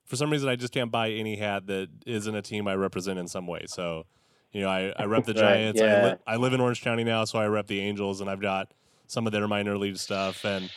For 0.06 0.16
some 0.16 0.30
reason, 0.30 0.50
I 0.50 0.56
just 0.56 0.74
can't 0.74 0.92
buy 0.92 1.12
any 1.12 1.38
hat 1.38 1.68
that 1.68 1.88
isn't 2.06 2.36
a 2.36 2.42
team 2.42 2.68
I 2.68 2.76
represent 2.76 3.18
in 3.18 3.30
some 3.30 3.48
way. 3.48 3.64
So, 3.68 4.06
you 4.52 4.60
know, 4.60 4.68
I, 4.68 4.94
I 4.98 5.06
rep 5.06 5.24
the 5.24 5.34
Giants. 5.46 5.80
Right, 5.80 5.90
yeah. 5.90 6.00
I, 6.00 6.04
li- 6.04 6.18
I 6.28 6.36
live 6.36 6.52
in 6.52 6.60
Orange 6.60 6.82
County 6.82 7.06
now, 7.06 7.24
so 7.24 7.40
I 7.40 7.48
rep 7.48 7.68
the 7.68 7.80
Angels, 7.80 8.20
and 8.20 8.30
I've 8.30 8.42
got 8.42 8.74
some 9.08 9.26
of 9.26 9.32
their 9.32 9.48
minor 9.48 9.78
league 9.78 9.96
stuff. 9.96 10.44
And 10.44 10.70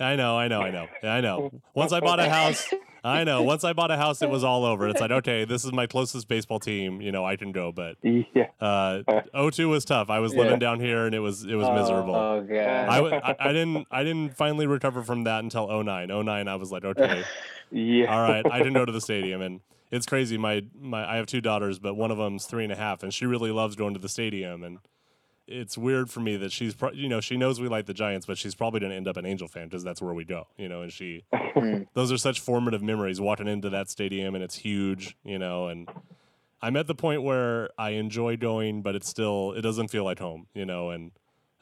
I 0.00 0.16
know, 0.16 0.36
I 0.36 0.48
know, 0.48 0.62
I 0.62 0.70
know, 0.72 0.88
I 1.04 1.20
know. 1.20 1.52
Once 1.72 1.92
I 1.92 2.00
bought 2.00 2.18
a 2.18 2.28
house, 2.28 2.66
I 3.04 3.24
know. 3.24 3.42
Once 3.50 3.64
I 3.64 3.72
bought 3.72 3.90
a 3.90 3.96
house, 3.96 4.22
it 4.22 4.30
was 4.30 4.44
all 4.44 4.64
over. 4.64 4.88
It's 4.88 5.00
like, 5.00 5.10
okay, 5.10 5.44
this 5.44 5.64
is 5.64 5.72
my 5.72 5.86
closest 5.86 6.28
baseball 6.28 6.60
team. 6.60 7.00
You 7.00 7.12
know, 7.12 7.24
I 7.24 7.36
can 7.36 7.52
go. 7.52 7.72
But 7.72 7.96
yeah. 8.02 8.48
uh, 8.60 9.02
02 9.50 9.68
was 9.68 9.84
tough. 9.84 10.10
I 10.10 10.18
was 10.18 10.34
yeah. 10.34 10.42
living 10.42 10.58
down 10.58 10.80
here, 10.80 11.06
and 11.06 11.14
it 11.14 11.20
was 11.20 11.44
it 11.44 11.54
was 11.54 11.66
oh, 11.66 11.74
miserable. 11.74 12.14
Oh 12.14 12.40
god. 12.42 12.58
I, 12.58 12.98
I, 12.98 13.36
I, 13.38 13.52
didn't 13.52 13.86
I 13.90 14.04
didn't 14.04 14.36
finally 14.36 14.66
recover 14.66 15.02
from 15.02 15.24
that 15.24 15.42
until 15.42 15.82
09. 15.82 16.08
09, 16.08 16.48
I 16.48 16.54
was 16.56 16.70
like, 16.70 16.84
okay, 16.84 17.24
yeah, 17.70 18.06
all 18.06 18.22
right, 18.22 18.44
I 18.50 18.58
didn't 18.58 18.74
go 18.74 18.84
to 18.84 18.92
the 18.92 19.00
stadium, 19.00 19.40
and 19.40 19.60
it's 19.90 20.06
crazy. 20.06 20.38
My 20.38 20.62
my 20.78 21.10
I 21.10 21.16
have 21.16 21.26
two 21.26 21.40
daughters, 21.40 21.78
but 21.78 21.94
one 21.94 22.10
of 22.10 22.18
them's 22.18 22.46
three 22.46 22.64
and 22.64 22.72
a 22.72 22.76
half, 22.76 23.02
and 23.02 23.12
she 23.12 23.26
really 23.26 23.50
loves 23.50 23.76
going 23.76 23.94
to 23.94 24.00
the 24.00 24.08
stadium, 24.08 24.62
and 24.62 24.78
it's 25.50 25.76
weird 25.76 26.10
for 26.10 26.20
me 26.20 26.36
that 26.36 26.52
she's 26.52 26.74
pro- 26.74 26.92
you 26.92 27.08
know 27.08 27.20
she 27.20 27.36
knows 27.36 27.60
we 27.60 27.68
like 27.68 27.86
the 27.86 27.94
Giants, 27.94 28.26
but 28.26 28.38
she's 28.38 28.54
probably 28.54 28.80
going 28.80 28.90
to 28.90 28.96
end 28.96 29.08
up 29.08 29.16
an 29.16 29.26
Angel 29.26 29.48
fan 29.48 29.66
because 29.66 29.82
that's 29.82 30.00
where 30.00 30.14
we 30.14 30.24
go. 30.24 30.46
You 30.56 30.68
know, 30.68 30.82
and 30.82 30.92
she 30.92 31.24
hmm. 31.32 31.82
those 31.94 32.12
are 32.12 32.18
such 32.18 32.40
formative 32.40 32.82
memories 32.82 33.20
walking 33.20 33.48
into 33.48 33.70
that 33.70 33.90
stadium 33.90 34.34
and 34.34 34.44
it's 34.44 34.56
huge. 34.56 35.16
You 35.24 35.38
know, 35.38 35.68
and 35.68 35.88
I'm 36.62 36.76
at 36.76 36.86
the 36.86 36.94
point 36.94 37.22
where 37.22 37.70
I 37.78 37.90
enjoy 37.90 38.36
going, 38.36 38.82
but 38.82 38.94
it's 38.94 39.08
still 39.08 39.52
it 39.52 39.62
doesn't 39.62 39.88
feel 39.88 40.04
like 40.04 40.18
home, 40.18 40.46
you 40.54 40.64
know. 40.64 40.90
And 40.90 41.12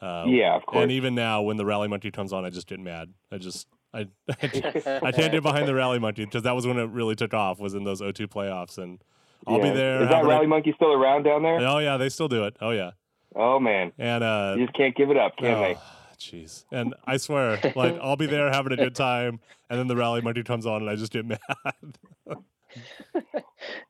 uh, 0.00 0.24
yeah, 0.26 0.56
of 0.56 0.66
course. 0.66 0.82
And 0.82 0.92
even 0.92 1.14
now, 1.14 1.42
when 1.42 1.56
the 1.56 1.64
Rally 1.64 1.88
Monkey 1.88 2.10
comes 2.10 2.32
on, 2.32 2.44
I 2.44 2.50
just 2.50 2.66
get 2.66 2.80
mad. 2.80 3.12
I 3.32 3.38
just 3.38 3.66
I 3.94 4.08
I 4.28 5.12
can't 5.12 5.32
get 5.32 5.42
behind 5.42 5.68
the 5.68 5.74
Rally 5.74 5.98
Monkey 5.98 6.24
because 6.24 6.42
that 6.42 6.54
was 6.54 6.66
when 6.66 6.78
it 6.78 6.90
really 6.90 7.14
took 7.14 7.34
off. 7.34 7.58
Was 7.58 7.74
in 7.74 7.84
those 7.84 8.00
O2 8.00 8.26
playoffs, 8.26 8.78
and 8.78 9.02
I'll 9.46 9.58
yeah. 9.58 9.62
be 9.62 9.70
there. 9.70 10.02
Is 10.02 10.08
that 10.08 10.24
Rally 10.24 10.46
Monkey 10.46 10.72
still 10.74 10.92
around 10.92 11.22
down 11.22 11.42
there? 11.42 11.58
Oh 11.60 11.78
yeah, 11.78 11.96
they 11.96 12.08
still 12.08 12.28
do 12.28 12.44
it. 12.44 12.56
Oh 12.60 12.70
yeah. 12.70 12.92
Oh 13.38 13.60
man. 13.60 13.92
And 13.98 14.24
uh, 14.24 14.54
you 14.58 14.66
just 14.66 14.76
can't 14.76 14.96
give 14.96 15.10
it 15.10 15.16
up, 15.16 15.36
can 15.36 15.52
oh, 15.52 15.60
they? 15.60 15.78
Jeez. 16.18 16.64
And 16.72 16.94
I 17.06 17.16
swear, 17.16 17.60
like 17.76 17.96
I'll 18.02 18.16
be 18.16 18.26
there 18.26 18.50
having 18.50 18.72
a 18.72 18.76
good 18.76 18.96
time, 18.96 19.38
and 19.70 19.78
then 19.78 19.86
the 19.86 19.96
Rally 19.96 20.20
Monkey 20.20 20.42
comes 20.42 20.66
on, 20.66 20.82
and 20.82 20.90
I 20.90 20.96
just 20.96 21.12
get 21.12 21.24
mad. 21.24 21.38
well, 22.26 22.42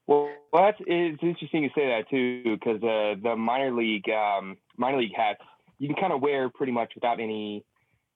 well, 0.06 0.30
that's 0.52 0.76
it's 0.86 1.22
interesting 1.22 1.62
you 1.62 1.70
say 1.74 1.86
that 1.88 2.10
too, 2.10 2.42
because 2.44 2.82
uh, 2.82 3.14
the 3.22 3.34
minor 3.34 3.74
league 3.74 4.08
um, 4.10 4.58
minor 4.76 4.98
league 4.98 5.16
hats 5.16 5.40
you 5.78 5.88
can 5.88 5.96
kind 5.96 6.12
of 6.12 6.20
wear 6.20 6.48
pretty 6.50 6.72
much 6.72 6.92
without 6.94 7.20
any, 7.20 7.64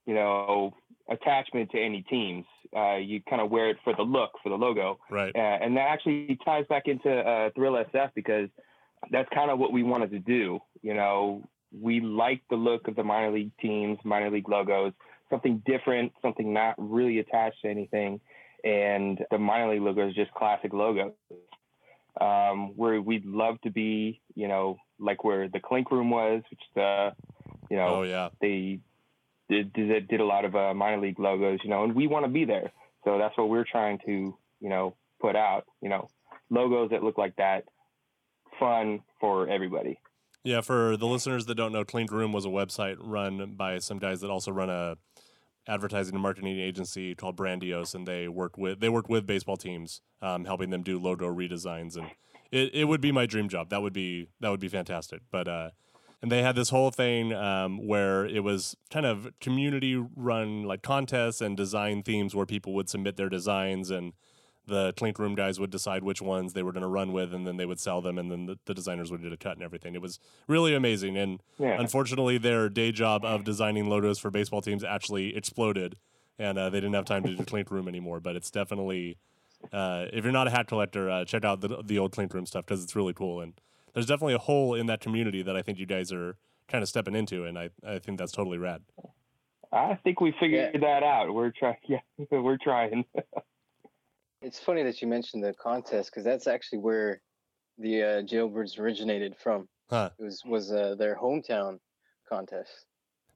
you 0.06 0.14
know, 0.14 0.74
attachment 1.08 1.70
to 1.70 1.78
any 1.80 2.02
teams. 2.02 2.44
Uh, 2.76 2.96
you 2.96 3.22
kind 3.28 3.40
of 3.40 3.50
wear 3.50 3.70
it 3.70 3.76
for 3.84 3.94
the 3.94 4.02
look, 4.02 4.32
for 4.42 4.48
the 4.48 4.54
logo, 4.54 4.98
right? 5.10 5.34
Uh, 5.34 5.38
and 5.38 5.76
that 5.76 5.88
actually 5.88 6.38
ties 6.44 6.64
back 6.68 6.84
into 6.86 7.10
uh, 7.10 7.50
Thrill 7.54 7.74
SF 7.74 8.10
because 8.14 8.48
that's 9.10 9.28
kind 9.34 9.50
of 9.50 9.58
what 9.58 9.72
we 9.72 9.82
wanted 9.82 10.10
to 10.12 10.18
do. 10.18 10.60
You 10.82 10.94
know, 10.94 11.48
we 11.78 12.00
like 12.00 12.42
the 12.50 12.56
look 12.56 12.88
of 12.88 12.96
the 12.96 13.04
minor 13.04 13.32
league 13.32 13.52
teams, 13.60 13.98
minor 14.04 14.30
league 14.30 14.48
logos, 14.48 14.92
something 15.30 15.62
different, 15.64 16.12
something 16.22 16.52
not 16.52 16.74
really 16.78 17.18
attached 17.18 17.62
to 17.62 17.68
anything 17.68 18.20
and 18.64 19.24
the 19.30 19.38
minor 19.38 19.72
league 19.72 19.82
logo 19.82 20.08
is 20.08 20.14
just 20.14 20.32
classic 20.32 20.72
logos. 20.72 21.12
Um, 22.20 22.76
where 22.76 23.00
we'd 23.00 23.24
love 23.24 23.58
to 23.62 23.70
be, 23.70 24.20
you 24.34 24.46
know, 24.46 24.76
like 24.98 25.24
where 25.24 25.48
the 25.48 25.60
Clink 25.60 25.90
Room 25.90 26.10
was, 26.10 26.42
which 26.50 26.60
the, 26.74 27.12
you 27.70 27.76
know, 27.76 27.86
oh, 27.86 28.02
yeah. 28.02 28.28
they 28.40 28.80
did, 29.48 29.72
did, 29.72 30.08
did 30.08 30.20
a 30.20 30.24
lot 30.24 30.44
of 30.44 30.54
uh, 30.54 30.74
minor 30.74 31.00
league 31.00 31.18
logos, 31.18 31.60
you 31.64 31.70
know, 31.70 31.84
and 31.84 31.94
we 31.94 32.06
want 32.06 32.26
to 32.26 32.30
be 32.30 32.44
there. 32.44 32.70
So 33.04 33.16
that's 33.16 33.36
what 33.38 33.48
we're 33.48 33.64
trying 33.64 33.98
to, 34.04 34.36
you 34.60 34.68
know, 34.68 34.94
put 35.20 35.36
out, 35.36 35.64
you 35.80 35.88
know, 35.88 36.10
logos 36.50 36.90
that 36.90 37.02
look 37.02 37.16
like 37.16 37.36
that, 37.36 37.64
fun 38.62 39.00
for 39.20 39.48
everybody. 39.48 39.98
Yeah, 40.44 40.60
for 40.60 40.96
the 40.96 41.06
listeners 41.06 41.46
that 41.46 41.54
don't 41.56 41.72
know, 41.72 41.84
Clink 41.84 42.10
Room 42.10 42.32
was 42.32 42.44
a 42.44 42.48
website 42.48 42.96
run 43.00 43.54
by 43.56 43.78
some 43.78 43.98
guys 43.98 44.20
that 44.20 44.30
also 44.30 44.50
run 44.50 44.70
a 44.70 44.96
advertising 45.68 46.14
and 46.14 46.22
marketing 46.22 46.58
agency 46.58 47.14
called 47.14 47.36
Brandiose, 47.36 47.94
and 47.94 48.06
they 48.06 48.28
worked 48.28 48.58
with 48.58 48.80
they 48.80 48.88
worked 48.88 49.08
with 49.08 49.26
baseball 49.26 49.56
teams, 49.56 50.00
um, 50.20 50.44
helping 50.44 50.70
them 50.70 50.82
do 50.82 50.98
logo 50.98 51.32
redesigns, 51.32 51.96
and 51.96 52.10
it, 52.50 52.74
it 52.74 52.84
would 52.84 53.00
be 53.00 53.12
my 53.12 53.26
dream 53.26 53.48
job. 53.48 53.70
That 53.70 53.82
would 53.82 53.92
be 53.92 54.28
that 54.40 54.50
would 54.50 54.60
be 54.60 54.68
fantastic. 54.68 55.22
But 55.30 55.48
uh, 55.48 55.70
and 56.20 56.30
they 56.30 56.42
had 56.42 56.54
this 56.56 56.70
whole 56.70 56.90
thing 56.90 57.32
um, 57.32 57.86
where 57.86 58.24
it 58.26 58.44
was 58.44 58.76
kind 58.90 59.06
of 59.06 59.28
community 59.40 59.96
run 60.16 60.62
like 60.64 60.82
contests 60.82 61.40
and 61.40 61.56
design 61.56 62.02
themes 62.02 62.34
where 62.34 62.46
people 62.46 62.74
would 62.74 62.88
submit 62.88 63.16
their 63.16 63.28
designs 63.28 63.90
and 63.90 64.12
the 64.66 64.92
Clink 64.92 65.18
Room 65.18 65.34
guys 65.34 65.58
would 65.58 65.70
decide 65.70 66.04
which 66.04 66.22
ones 66.22 66.52
they 66.52 66.62
were 66.62 66.72
going 66.72 66.82
to 66.82 66.88
run 66.88 67.12
with, 67.12 67.34
and 67.34 67.46
then 67.46 67.56
they 67.56 67.66
would 67.66 67.80
sell 67.80 68.00
them, 68.00 68.18
and 68.18 68.30
then 68.30 68.46
the, 68.46 68.58
the, 68.66 68.74
designers 68.74 69.10
would 69.10 69.22
do 69.22 69.32
a 69.32 69.36
cut 69.36 69.54
and 69.54 69.62
everything. 69.62 69.94
It 69.94 70.02
was 70.02 70.18
really 70.46 70.74
amazing. 70.74 71.16
And 71.16 71.42
yeah. 71.58 71.80
unfortunately, 71.80 72.38
their 72.38 72.68
day 72.68 72.92
job 72.92 73.24
of 73.24 73.44
designing 73.44 73.88
logos 73.88 74.18
for 74.18 74.30
baseball 74.30 74.62
teams 74.62 74.84
actually 74.84 75.36
exploded, 75.36 75.96
and 76.38 76.58
uh, 76.58 76.70
they 76.70 76.78
didn't 76.78 76.94
have 76.94 77.04
time 77.04 77.24
to 77.24 77.34
do 77.34 77.44
Clink 77.44 77.70
Room 77.70 77.88
anymore. 77.88 78.20
But 78.20 78.36
it's 78.36 78.50
definitely, 78.50 79.18
uh, 79.72 80.06
if 80.12 80.24
you're 80.24 80.32
not 80.32 80.46
a 80.46 80.50
hat 80.50 80.68
collector, 80.68 81.10
uh, 81.10 81.24
check 81.24 81.44
out 81.44 81.60
the, 81.60 81.82
the 81.84 81.98
old 81.98 82.12
Clink 82.12 82.32
Room 82.32 82.46
stuff 82.46 82.64
because 82.64 82.84
it's 82.84 82.94
really 82.94 83.14
cool. 83.14 83.40
And 83.40 83.54
there's 83.94 84.06
definitely 84.06 84.34
a 84.34 84.38
hole 84.38 84.74
in 84.74 84.86
that 84.86 85.00
community 85.00 85.42
that 85.42 85.56
I 85.56 85.62
think 85.62 85.78
you 85.78 85.86
guys 85.86 86.12
are 86.12 86.36
kind 86.68 86.82
of 86.82 86.88
stepping 86.88 87.16
into, 87.16 87.44
and 87.44 87.58
I, 87.58 87.70
I 87.86 87.98
think 87.98 88.18
that's 88.18 88.32
totally 88.32 88.58
rad. 88.58 88.82
I 89.72 89.98
think 90.04 90.20
we 90.20 90.34
figured 90.38 90.70
yeah. 90.74 90.80
that 90.80 91.02
out. 91.02 91.32
We're 91.34 91.50
trying. 91.50 91.76
Yeah, 91.88 91.98
we're 92.30 92.58
trying. 92.58 93.04
It's 94.42 94.58
funny 94.58 94.82
that 94.82 95.00
you 95.00 95.08
mentioned 95.08 95.44
the 95.44 95.54
contest 95.54 96.10
because 96.10 96.24
that's 96.24 96.46
actually 96.46 96.80
where 96.80 97.20
the 97.78 98.02
uh, 98.02 98.06
Jailbirds 98.22 98.78
originated 98.78 99.36
from. 99.36 99.68
Huh. 99.88 100.10
It 100.18 100.22
was 100.22 100.42
was 100.44 100.72
uh, 100.72 100.96
their 100.98 101.16
hometown 101.16 101.78
contest. 102.28 102.86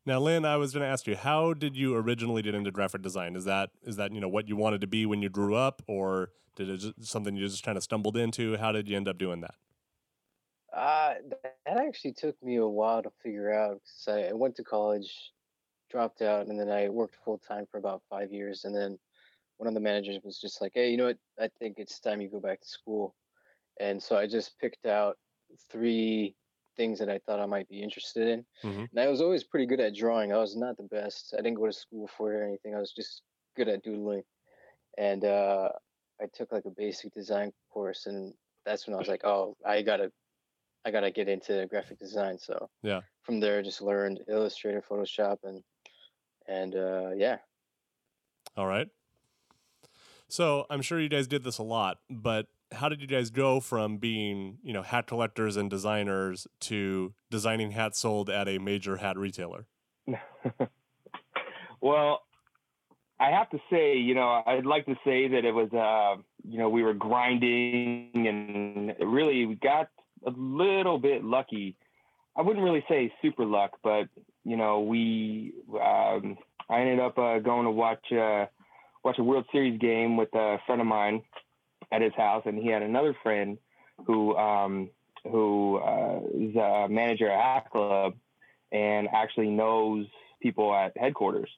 Now, 0.05 0.21
Lynn, 0.21 0.45
I 0.45 0.57
was 0.57 0.73
going 0.73 0.83
to 0.83 0.89
ask 0.89 1.07
you, 1.09 1.17
how 1.17 1.53
did 1.53 1.77
you 1.77 1.97
originally 1.97 2.41
get 2.41 2.55
into 2.55 2.71
graphic 2.71 3.03
design? 3.03 3.35
Is 3.35 3.45
that 3.45 3.71
is 3.83 3.97
that 3.97 4.13
you 4.13 4.21
know 4.21 4.29
what 4.29 4.49
you 4.49 4.57
wanted 4.57 4.81
to 4.83 4.87
be 4.87 5.07
when 5.07 5.23
you 5.23 5.29
grew 5.29 5.55
up, 5.55 5.83
or 5.87 6.31
did 6.57 6.69
it 6.69 6.79
just 6.79 7.05
something 7.05 7.37
you 7.37 7.47
just 7.47 7.65
kind 7.65 7.77
of 7.77 7.85
stumbled 7.85 8.17
into? 8.17 8.57
How 8.57 8.73
did 8.73 8.89
you 8.89 8.97
end 8.97 9.09
up 9.09 9.19
doing 9.19 9.41
that? 9.43 9.55
Uh, 10.73 11.15
that 11.43 11.77
actually 11.79 12.13
took 12.13 12.41
me 12.43 12.57
a 12.57 12.67
while 12.67 13.03
to 13.03 13.11
figure 13.23 13.53
out 13.53 13.81
because 14.07 14.31
I 14.31 14.33
went 14.33 14.57
to 14.57 14.65
college, 14.65 15.33
dropped 15.91 16.23
out, 16.23 16.47
and 16.47 16.59
then 16.59 16.69
I 16.69 16.89
worked 16.89 17.17
full 17.25 17.39
time 17.39 17.67
for 17.71 17.79
about 17.79 18.03
five 18.11 18.31
years, 18.31 18.65
and 18.65 18.75
then 18.75 18.99
one 19.59 19.69
of 19.69 19.75
the 19.75 19.81
managers 19.81 20.19
was 20.23 20.39
just 20.39 20.61
like, 20.61 20.73
"Hey, 20.75 20.91
you 20.91 20.97
know 20.97 21.07
what? 21.07 21.19
I 21.39 21.49
think 21.59 21.79
it's 21.79 22.01
time 22.01 22.21
you 22.21 22.29
go 22.29 22.41
back 22.41 22.61
to 22.61 22.69
school." 22.69 23.15
And 23.81 24.03
so 24.03 24.17
I 24.17 24.27
just 24.27 24.59
picked 24.59 24.87
out 24.87 25.19
three 25.71 26.35
things 26.77 26.99
that 26.99 27.09
I 27.09 27.19
thought 27.19 27.41
I 27.41 27.47
might 27.47 27.69
be 27.69 27.83
interested 27.83 28.29
in. 28.29 28.47
Mm-hmm. 28.65 28.85
And 28.91 29.01
I 29.01 29.09
was 29.09 29.21
always 29.21 29.45
pretty 29.45 29.67
good 29.67 29.81
at 29.81 29.95
drawing. 29.95 30.33
I 30.33 30.39
was 30.39 30.57
not 30.57 30.77
the 30.77 30.85
best. 30.85 31.35
I 31.35 31.43
didn't 31.43 31.55
go 31.55 31.67
to 31.67 31.73
school 31.73 32.09
for 32.17 32.33
it 32.33 32.37
or 32.37 32.45
anything. 32.45 32.75
I 32.75 32.81
was 32.81 32.93
just 32.93 33.23
good 33.57 33.69
at 33.69 33.83
doodling. 33.83 34.23
And 34.99 35.25
uh, 35.25 35.71
I 36.21 36.27
took 36.33 36.53
like 36.53 36.65
a 36.65 36.71
basic 36.71 37.13
design 37.13 37.53
course, 37.71 38.07
and 38.07 38.33
that's 38.65 38.87
when 38.87 38.95
I 38.95 38.99
was 38.99 39.09
like, 39.09 39.25
"Oh, 39.25 39.57
I 39.65 39.83
gotta, 39.83 40.11
I 40.85 40.91
gotta 40.91 41.11
get 41.11 41.29
into 41.29 41.67
graphic 41.67 41.99
design." 41.99 42.39
So 42.39 42.71
yeah, 42.83 43.01
from 43.23 43.41
there, 43.41 43.59
I 43.59 43.63
just 43.63 43.83
learned 43.83 44.21
Illustrator, 44.29 44.83
Photoshop, 44.83 45.39
and 45.45 45.63
and 46.49 46.75
uh, 46.75 47.11
yeah. 47.15 47.39
All 48.57 48.67
right. 48.67 48.89
So 50.29 50.67
I'm 50.71 50.83
sure 50.83 51.01
you 51.01 51.09
guys 51.09 51.27
did 51.27 51.45
this 51.45 51.59
a 51.59 51.63
lot, 51.63 51.99
but 52.11 52.47
how 52.73 52.89
did 52.89 53.01
you 53.01 53.07
guys 53.07 53.31
go 53.31 53.61
from 53.61 53.99
being, 53.99 54.59
you 54.63 54.73
know, 54.73 54.83
hat 54.83 55.07
collectors 55.07 55.57
and 55.57 55.71
designers 55.71 56.47
to 56.61 57.15
designing 57.31 57.71
hats 57.71 57.99
sold 57.99 58.29
at 58.29 58.49
a 58.49 58.59
major 58.59 58.97
hat 58.97 59.17
retailer? 59.17 59.67
well, 61.81 62.23
I 63.19 63.31
have 63.31 63.49
to 63.51 63.59
say, 63.71 63.97
you 63.97 64.15
know, 64.15 64.43
I'd 64.47 64.67
like 64.67 64.87
to 64.87 64.97
say 65.05 65.29
that 65.29 65.45
it 65.45 65.53
was, 65.53 65.73
uh, 65.73 66.21
you 66.45 66.59
know, 66.59 66.69
we 66.69 66.83
were 66.83 66.95
grinding 66.95 68.11
and 68.15 68.95
really 69.01 69.47
we 69.47 69.55
got 69.55 69.89
a 70.27 70.31
little 70.31 70.99
bit 70.99 71.25
lucky. 71.25 71.77
I 72.37 72.43
wouldn't 72.43 72.65
really 72.65 72.85
say 72.89 73.13
super 73.23 73.47
luck, 73.47 73.79
but 73.83 74.09
you 74.45 74.57
know, 74.57 74.81
we 74.81 75.55
um, 75.73 76.37
I 76.69 76.81
ended 76.81 77.01
up 77.01 77.19
uh, 77.19 77.39
going 77.39 77.65
to 77.65 77.71
watch 77.71 78.13
uh, 78.13 78.47
watch 79.07 79.19
a 79.21 79.25
World 79.25 79.45
Series 79.53 79.79
game 79.79 80.17
with 80.17 80.35
a 80.35 80.59
friend 80.67 80.81
of 80.81 80.87
mine 80.89 81.23
at 81.93 82.03
his 82.03 82.13
house, 82.17 82.43
and 82.45 82.59
he 82.59 82.69
had 82.69 82.83
another 82.83 83.17
friend 83.23 83.57
who 84.05 84.37
um, 84.37 84.91
who 85.23 85.77
uh, 85.77 86.21
is 86.35 86.57
a 86.57 86.89
manager 86.91 87.31
at 87.31 87.41
Hat 87.41 87.71
Club 87.71 88.15
and 88.73 89.09
actually 89.15 89.49
knows 89.49 90.07
people 90.43 90.75
at 90.75 90.93
headquarters. 90.99 91.49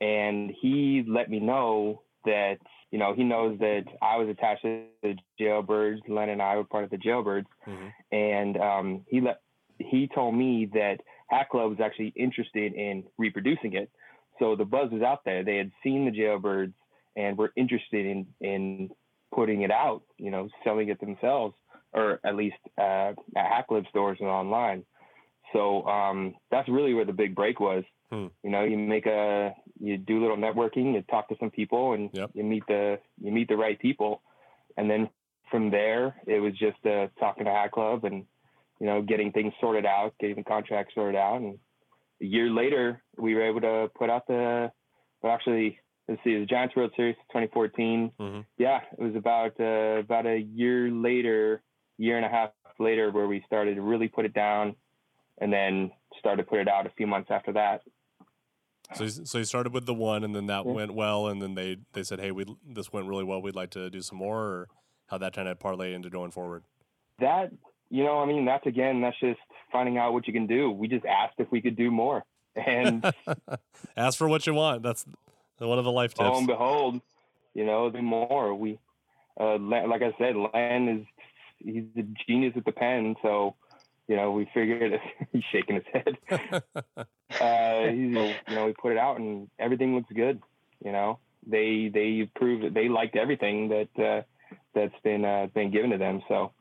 And 0.00 0.52
he 0.60 1.04
let 1.06 1.30
me 1.30 1.38
know 1.38 2.02
that 2.24 2.58
you 2.90 2.98
know 2.98 3.14
he 3.14 3.22
knows 3.22 3.56
that 3.60 3.84
I 4.02 4.16
was 4.16 4.28
attached 4.28 4.62
to 4.62 4.82
the 5.04 5.14
Jailbirds. 5.40 6.00
Len 6.08 6.30
and 6.30 6.42
I 6.42 6.56
were 6.56 6.64
part 6.64 6.82
of 6.82 6.90
the 6.90 6.98
Jailbirds, 6.98 7.46
mm-hmm. 7.64 7.88
and 8.10 8.56
um, 8.56 9.04
he 9.06 9.20
let 9.20 9.40
he 9.78 10.10
told 10.12 10.34
me 10.34 10.68
that 10.74 10.96
Hat 11.28 11.48
Club 11.48 11.70
was 11.70 11.80
actually 11.80 12.12
interested 12.16 12.72
in 12.74 13.04
reproducing 13.18 13.74
it. 13.74 13.88
So 14.40 14.56
the 14.56 14.64
buzz 14.64 14.90
was 14.90 15.02
out 15.02 15.24
there. 15.24 15.44
They 15.44 15.58
had 15.58 15.70
seen 15.84 16.04
the 16.04 16.10
Jailbirds 16.10 16.74
and 17.16 17.36
were 17.36 17.52
interested 17.56 18.06
in 18.06 18.26
in 18.40 18.90
putting 19.34 19.62
it 19.62 19.70
out, 19.70 20.02
you 20.16 20.30
know, 20.30 20.48
selling 20.64 20.88
it 20.88 21.00
themselves, 21.00 21.54
or 21.92 22.20
at 22.24 22.34
least 22.36 22.56
uh, 22.78 23.12
at 23.36 23.46
Hat 23.52 23.66
Club 23.68 23.84
stores 23.90 24.18
and 24.20 24.28
online. 24.28 24.84
So 25.52 25.84
um, 25.86 26.34
that's 26.50 26.68
really 26.68 26.94
where 26.94 27.04
the 27.04 27.12
big 27.12 27.34
break 27.34 27.60
was. 27.60 27.84
Hmm. 28.10 28.26
You 28.42 28.50
know, 28.50 28.64
you 28.64 28.78
make 28.78 29.06
a, 29.06 29.54
you 29.78 29.98
do 29.98 30.18
a 30.18 30.22
little 30.22 30.36
networking, 30.36 30.94
you 30.94 31.02
talk 31.10 31.28
to 31.28 31.36
some 31.38 31.50
people, 31.50 31.92
and 31.92 32.10
yep. 32.12 32.30
you 32.34 32.42
meet 32.42 32.64
the 32.66 32.98
you 33.20 33.32
meet 33.32 33.48
the 33.48 33.56
right 33.56 33.78
people, 33.78 34.22
and 34.76 34.90
then 34.90 35.10
from 35.50 35.70
there 35.70 36.16
it 36.26 36.40
was 36.40 36.52
just 36.52 36.84
uh, 36.86 37.08
talking 37.18 37.44
to 37.44 37.50
Hat 37.50 37.72
Club 37.72 38.04
and 38.04 38.24
you 38.80 38.86
know 38.86 39.02
getting 39.02 39.32
things 39.32 39.52
sorted 39.60 39.86
out, 39.86 40.14
getting 40.20 40.36
the 40.36 40.44
contract 40.44 40.92
sorted 40.94 41.16
out, 41.16 41.40
and 41.40 41.58
a 42.22 42.24
year 42.24 42.50
later 42.50 43.02
we 43.16 43.34
were 43.34 43.46
able 43.46 43.60
to 43.60 43.90
put 43.94 44.10
out 44.10 44.26
the 44.26 44.70
well, 45.22 45.32
actually 45.32 45.78
let's 46.08 46.22
see, 46.24 46.38
the 46.38 46.46
Giants 46.46 46.74
World 46.74 46.92
Series 46.96 47.16
2014. 47.28 48.12
Mm-hmm. 48.18 48.40
Yeah, 48.56 48.80
it 48.92 49.02
was 49.02 49.14
about 49.14 49.58
uh, 49.60 50.00
about 50.00 50.26
a 50.26 50.38
year 50.38 50.90
later, 50.90 51.62
year 51.98 52.16
and 52.16 52.24
a 52.24 52.28
half 52.28 52.50
later, 52.78 53.10
where 53.10 53.26
we 53.26 53.42
started 53.46 53.74
to 53.74 53.82
really 53.82 54.08
put 54.08 54.24
it 54.24 54.32
down, 54.32 54.74
and 55.38 55.52
then 55.52 55.90
started 56.18 56.42
to 56.42 56.48
put 56.48 56.60
it 56.60 56.68
out 56.68 56.86
a 56.86 56.90
few 56.90 57.06
months 57.06 57.30
after 57.30 57.52
that. 57.52 57.82
So, 58.94 59.06
so 59.06 59.38
you 59.38 59.44
started 59.44 59.74
with 59.74 59.84
the 59.84 59.92
one, 59.92 60.24
and 60.24 60.34
then 60.34 60.46
that 60.46 60.64
yeah. 60.64 60.72
went 60.72 60.94
well, 60.94 61.28
and 61.28 61.42
then 61.42 61.54
they 61.54 61.76
they 61.92 62.02
said, 62.02 62.20
"Hey, 62.20 62.30
we 62.30 62.46
this 62.66 62.92
went 62.92 63.06
really 63.06 63.24
well. 63.24 63.42
We'd 63.42 63.54
like 63.54 63.70
to 63.70 63.90
do 63.90 64.00
some 64.00 64.18
more." 64.18 64.38
Or 64.38 64.68
how 65.08 65.18
that 65.18 65.34
kind 65.34 65.48
of 65.48 65.58
parlay 65.58 65.94
into 65.94 66.10
going 66.10 66.30
forward? 66.30 66.64
That 67.18 67.50
you 67.90 68.04
know, 68.04 68.20
I 68.20 68.26
mean, 68.26 68.44
that's 68.44 68.66
again, 68.66 69.00
that's 69.02 69.18
just 69.20 69.40
finding 69.70 69.98
out 69.98 70.12
what 70.12 70.26
you 70.26 70.32
can 70.32 70.46
do. 70.46 70.70
We 70.70 70.88
just 70.88 71.04
asked 71.04 71.34
if 71.38 71.50
we 71.50 71.60
could 71.60 71.76
do 71.76 71.90
more, 71.90 72.24
and 72.56 73.04
ask 73.96 74.16
for 74.16 74.28
what 74.28 74.46
you 74.46 74.54
want. 74.54 74.82
That's 74.82 75.04
one 75.66 75.78
of 75.78 75.84
the 75.84 75.92
life 75.92 76.14
tips. 76.14 76.28
Lo 76.28 76.38
and 76.38 76.46
behold, 76.46 77.00
you 77.54 77.64
know, 77.64 77.90
the 77.90 78.02
more 78.02 78.54
we, 78.54 78.78
uh, 79.40 79.58
like 79.58 80.02
I 80.02 80.14
said, 80.18 80.34
Len 80.36 80.88
is 80.88 81.06
he's 81.58 81.84
a 81.96 82.06
genius 82.26 82.54
with 82.54 82.64
the 82.64 82.72
pen, 82.72 83.16
so 83.22 83.56
you 84.08 84.16
know, 84.16 84.32
we 84.32 84.48
figured 84.54 84.98
he's 85.32 85.44
shaking 85.52 85.76
his 85.76 85.84
head. 85.92 86.18
uh, 87.40 87.90
he's, 87.90 88.34
you 88.48 88.54
know, 88.54 88.66
we 88.66 88.72
put 88.72 88.92
it 88.92 88.98
out 88.98 89.18
and 89.18 89.48
everything 89.58 89.94
looks 89.94 90.10
good. 90.14 90.40
You 90.84 90.92
know, 90.92 91.18
they 91.46 91.90
they 91.92 92.28
proved 92.36 92.64
that 92.64 92.74
they 92.74 92.88
liked 92.88 93.16
everything 93.16 93.68
that 93.68 94.04
uh, 94.04 94.22
that's 94.74 94.94
been 95.02 95.24
uh, 95.24 95.48
been 95.54 95.70
given 95.70 95.90
to 95.90 95.98
them. 95.98 96.22
So 96.28 96.52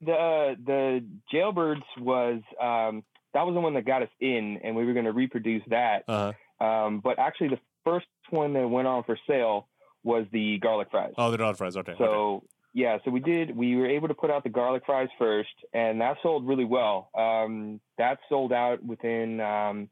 the 0.00 0.56
the 0.64 1.04
jailbirds 1.32 1.82
was 1.98 2.40
um, 2.60 3.04
that 3.34 3.46
was 3.46 3.54
the 3.54 3.60
one 3.60 3.74
that 3.74 3.84
got 3.84 4.02
us 4.02 4.08
in, 4.20 4.58
and 4.64 4.74
we 4.74 4.84
were 4.84 4.92
going 4.92 5.04
to 5.04 5.12
reproduce 5.12 5.62
that. 5.68 6.04
Uh-huh. 6.08 6.32
Um, 6.64 7.00
but 7.00 7.18
actually, 7.18 7.48
the 7.48 7.60
first 7.84 8.06
one 8.32 8.52
that 8.54 8.68
went 8.68 8.88
on 8.88 9.04
for 9.04 9.18
sale 9.26 9.68
was 10.04 10.26
the 10.32 10.58
garlic 10.58 10.88
fries. 10.90 11.12
Oh, 11.16 11.30
the 11.30 11.38
garlic 11.38 11.56
fries. 11.56 11.76
Okay. 11.76 11.94
So 11.98 12.04
okay. 12.04 12.46
yeah, 12.74 12.98
so 13.04 13.10
we 13.10 13.20
did. 13.20 13.56
We 13.56 13.76
were 13.76 13.86
able 13.86 14.08
to 14.08 14.14
put 14.14 14.30
out 14.30 14.42
the 14.42 14.50
garlic 14.50 14.82
fries 14.84 15.08
first, 15.18 15.50
and 15.72 16.00
that 16.00 16.16
sold 16.22 16.46
really 16.46 16.64
well. 16.64 17.10
Um, 17.16 17.80
that 17.98 18.18
sold 18.28 18.52
out 18.52 18.84
within 18.84 19.40
um, 19.40 19.88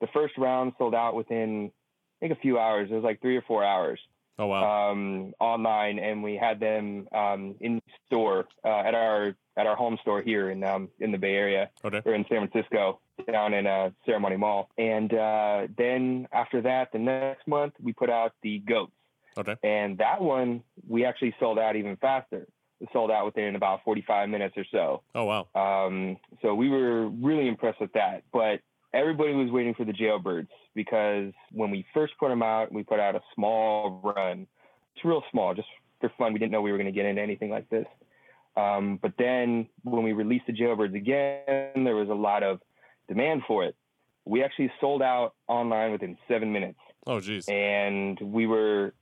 the 0.00 0.06
first 0.12 0.34
round. 0.38 0.72
Sold 0.78 0.94
out 0.94 1.14
within 1.14 1.72
I 2.20 2.26
think 2.26 2.38
a 2.38 2.40
few 2.40 2.58
hours. 2.58 2.88
It 2.90 2.94
was 2.94 3.04
like 3.04 3.20
three 3.20 3.36
or 3.36 3.42
four 3.42 3.64
hours. 3.64 4.00
Oh 4.38 4.46
wow! 4.46 4.90
Um, 4.90 5.32
online, 5.40 5.98
and 5.98 6.22
we 6.22 6.36
had 6.36 6.60
them 6.60 7.08
um, 7.12 7.56
in 7.60 7.82
store 8.06 8.46
uh, 8.64 8.80
at 8.80 8.94
our 8.94 9.34
at 9.56 9.66
our 9.66 9.74
home 9.74 9.98
store 10.00 10.22
here 10.22 10.50
in 10.50 10.62
um, 10.62 10.88
in 11.00 11.10
the 11.10 11.18
Bay 11.18 11.34
Area 11.34 11.70
okay. 11.84 12.00
or 12.04 12.14
in 12.14 12.24
San 12.28 12.48
Francisco, 12.48 13.00
down 13.30 13.52
in 13.52 13.66
uh, 13.66 13.90
Serramonte 14.06 14.38
Mall. 14.38 14.70
And 14.78 15.12
uh, 15.12 15.66
then 15.76 16.28
after 16.32 16.62
that, 16.62 16.92
the 16.92 17.00
next 17.00 17.48
month 17.48 17.74
we 17.82 17.92
put 17.92 18.10
out 18.10 18.32
the 18.42 18.60
goats. 18.60 18.92
Okay. 19.36 19.56
And 19.62 19.98
that 19.98 20.20
one 20.20 20.62
we 20.86 21.04
actually 21.04 21.34
sold 21.40 21.58
out 21.58 21.74
even 21.74 21.96
faster. 21.96 22.46
It 22.80 22.88
sold 22.92 23.10
out 23.10 23.24
within 23.24 23.56
about 23.56 23.82
45 23.84 24.28
minutes 24.28 24.54
or 24.56 24.64
so. 24.70 25.02
Oh 25.16 25.24
wow! 25.24 25.48
Um, 25.56 26.16
so 26.42 26.54
we 26.54 26.68
were 26.68 27.08
really 27.08 27.48
impressed 27.48 27.80
with 27.80 27.92
that, 27.94 28.22
but 28.32 28.60
everybody 28.92 29.34
was 29.34 29.50
waiting 29.50 29.74
for 29.74 29.84
the 29.84 29.92
jailbirds 29.92 30.48
because 30.74 31.32
when 31.52 31.70
we 31.70 31.84
first 31.92 32.14
put 32.18 32.28
them 32.28 32.42
out, 32.42 32.72
we 32.72 32.82
put 32.82 33.00
out 33.00 33.14
a 33.14 33.20
small 33.34 34.00
run. 34.02 34.46
It's 34.94 35.04
real 35.04 35.22
small, 35.30 35.54
just 35.54 35.68
for 36.00 36.10
fun. 36.18 36.32
We 36.32 36.38
didn't 36.38 36.52
know 36.52 36.62
we 36.62 36.72
were 36.72 36.78
going 36.78 36.92
to 36.92 36.92
get 36.92 37.06
into 37.06 37.22
anything 37.22 37.50
like 37.50 37.68
this. 37.68 37.86
Um, 38.56 38.98
but 39.00 39.12
then 39.18 39.68
when 39.84 40.02
we 40.02 40.12
released 40.12 40.46
the 40.46 40.52
jailbirds 40.52 40.94
again, 40.94 41.84
there 41.84 41.94
was 41.94 42.08
a 42.08 42.14
lot 42.14 42.42
of 42.42 42.60
demand 43.06 43.42
for 43.46 43.64
it. 43.64 43.76
We 44.24 44.42
actually 44.42 44.72
sold 44.80 45.00
out 45.00 45.34
online 45.46 45.92
within 45.92 46.18
seven 46.26 46.52
minutes. 46.52 46.78
Oh, 47.06 47.20
geez. 47.20 47.48
And 47.48 48.18
we 48.20 48.46
were, 48.46 48.94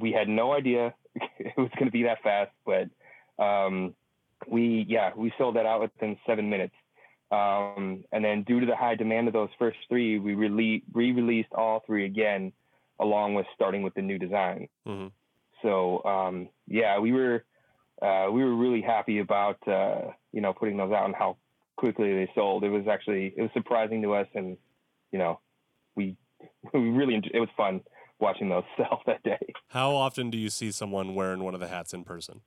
we 0.00 0.12
had 0.12 0.28
no 0.28 0.52
idea 0.52 0.94
it 1.38 1.56
was 1.56 1.70
going 1.76 1.86
to 1.86 1.92
be 1.92 2.02
that 2.04 2.22
fast, 2.22 2.50
but 2.66 2.88
um, 3.42 3.94
we, 4.48 4.84
yeah, 4.88 5.10
we 5.16 5.32
sold 5.38 5.56
that 5.56 5.66
out 5.66 5.80
within 5.80 6.18
seven 6.26 6.50
minutes. 6.50 6.74
Um, 7.30 8.04
and 8.10 8.24
then 8.24 8.42
due 8.42 8.60
to 8.60 8.66
the 8.66 8.76
high 8.76 8.96
demand 8.96 9.28
of 9.28 9.32
those 9.32 9.50
first 9.58 9.78
three, 9.88 10.18
we 10.18 10.34
re 10.34 10.82
released 10.92 11.52
all 11.52 11.82
three 11.86 12.04
again, 12.04 12.52
along 12.98 13.34
with 13.34 13.46
starting 13.54 13.82
with 13.82 13.94
the 13.94 14.02
new 14.02 14.18
design. 14.18 14.68
Mm-hmm. 14.86 15.08
So 15.62 16.02
um, 16.04 16.48
yeah, 16.66 16.98
we 16.98 17.12
were 17.12 17.44
uh, 18.02 18.28
we 18.30 18.42
were 18.42 18.54
really 18.54 18.80
happy 18.82 19.18
about 19.18 19.56
uh, 19.68 20.12
you 20.32 20.40
know 20.40 20.52
putting 20.52 20.76
those 20.76 20.92
out 20.92 21.04
and 21.04 21.14
how 21.14 21.36
quickly 21.76 22.12
they 22.12 22.30
sold. 22.34 22.64
It 22.64 22.70
was 22.70 22.86
actually 22.88 23.32
it 23.36 23.42
was 23.42 23.50
surprising 23.54 24.02
to 24.02 24.14
us, 24.14 24.26
and 24.34 24.56
you 25.12 25.18
know 25.18 25.40
we 25.94 26.16
we 26.74 26.90
really 26.90 27.14
enjoyed, 27.14 27.34
it 27.34 27.40
was 27.40 27.48
fun 27.56 27.80
watching 28.18 28.48
those 28.48 28.64
sell 28.76 29.02
that 29.06 29.22
day. 29.22 29.38
How 29.68 29.94
often 29.94 30.30
do 30.30 30.38
you 30.38 30.50
see 30.50 30.72
someone 30.72 31.14
wearing 31.14 31.42
one 31.42 31.54
of 31.54 31.60
the 31.60 31.68
hats 31.68 31.94
in 31.94 32.04
person? 32.04 32.40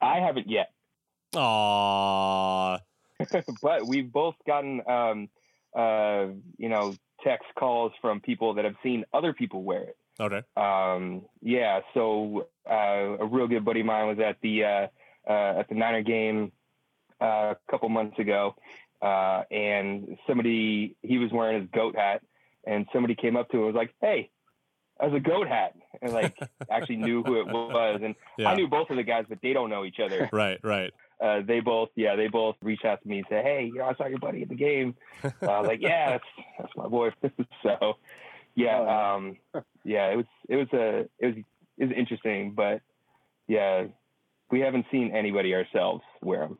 I 0.00 0.20
haven't 0.20 0.48
yet. 0.48 0.72
Aww. 1.34 2.80
but 3.62 3.86
we've 3.86 4.12
both 4.12 4.34
gotten, 4.46 4.82
um, 4.88 5.28
uh, 5.74 6.26
you 6.58 6.68
know, 6.68 6.94
text 7.24 7.46
calls 7.58 7.92
from 8.00 8.20
people 8.20 8.54
that 8.54 8.64
have 8.64 8.76
seen 8.82 9.04
other 9.12 9.32
people 9.32 9.62
wear 9.62 9.82
it. 9.82 9.96
Okay. 10.18 10.42
Um, 10.56 11.22
yeah. 11.42 11.80
So 11.94 12.48
uh, 12.68 13.18
a 13.20 13.26
real 13.26 13.48
good 13.48 13.64
buddy 13.64 13.80
of 13.80 13.86
mine 13.86 14.08
was 14.08 14.18
at 14.18 14.36
the 14.42 14.64
uh, 14.64 14.86
uh, 15.28 15.60
at 15.60 15.68
the 15.68 15.74
Niner 15.74 16.02
game 16.02 16.52
uh, 17.20 17.54
a 17.54 17.56
couple 17.70 17.88
months 17.88 18.18
ago, 18.18 18.54
uh, 19.02 19.42
and 19.50 20.16
somebody 20.26 20.96
he 21.02 21.18
was 21.18 21.30
wearing 21.32 21.60
his 21.60 21.70
goat 21.70 21.96
hat, 21.96 22.22
and 22.66 22.86
somebody 22.92 23.14
came 23.14 23.36
up 23.36 23.50
to 23.50 23.58
him 23.58 23.64
and 23.64 23.74
was 23.74 23.78
like, 23.78 23.94
"Hey." 24.00 24.30
As 24.98 25.12
a 25.12 25.20
goat 25.20 25.46
hat, 25.46 25.74
and 26.00 26.14
like 26.14 26.34
actually 26.70 26.96
knew 26.96 27.22
who 27.22 27.38
it 27.38 27.46
was, 27.52 28.00
and 28.02 28.14
yeah. 28.38 28.48
I 28.48 28.54
knew 28.54 28.66
both 28.66 28.88
of 28.88 28.96
the 28.96 29.02
guys, 29.02 29.26
but 29.28 29.40
they 29.42 29.52
don't 29.52 29.68
know 29.68 29.84
each 29.84 30.00
other. 30.02 30.26
Right, 30.32 30.58
right 30.62 30.90
uh, 31.20 31.40
they 31.46 31.60
both, 31.60 31.88
yeah, 31.96 32.16
they 32.16 32.28
both 32.28 32.56
reached 32.62 32.84
out 32.84 33.02
to 33.02 33.08
me 33.08 33.18
and 33.18 33.26
said, 33.28 33.44
"Hey, 33.44 33.70
you 33.72 33.78
know, 33.78 33.86
I 33.86 33.94
saw 33.94 34.06
your 34.06 34.18
buddy 34.18 34.42
at 34.42 34.48
the 34.48 34.54
game." 34.54 34.94
Uh, 35.24 35.30
I 35.42 35.60
was 35.60 35.68
like, 35.68 35.80
"Yeah, 35.80 36.10
that's 36.10 36.24
that's 36.58 36.76
my 36.76 36.88
boy." 36.88 37.10
so, 37.62 37.94
yeah, 38.54 38.78
oh, 38.78 39.16
um, 39.16 39.36
yeah, 39.84 40.08
it 40.12 40.16
was 40.16 40.26
it 40.48 40.56
was 40.56 40.68
a 40.72 41.08
it 41.18 41.26
was 41.26 41.36
it 41.78 41.84
was 41.88 41.96
interesting, 41.96 42.52
but 42.52 42.82
yeah, 43.48 43.86
we 44.50 44.60
haven't 44.60 44.86
seen 44.90 45.14
anybody 45.14 45.54
ourselves 45.54 46.02
wear 46.22 46.40
them. 46.40 46.58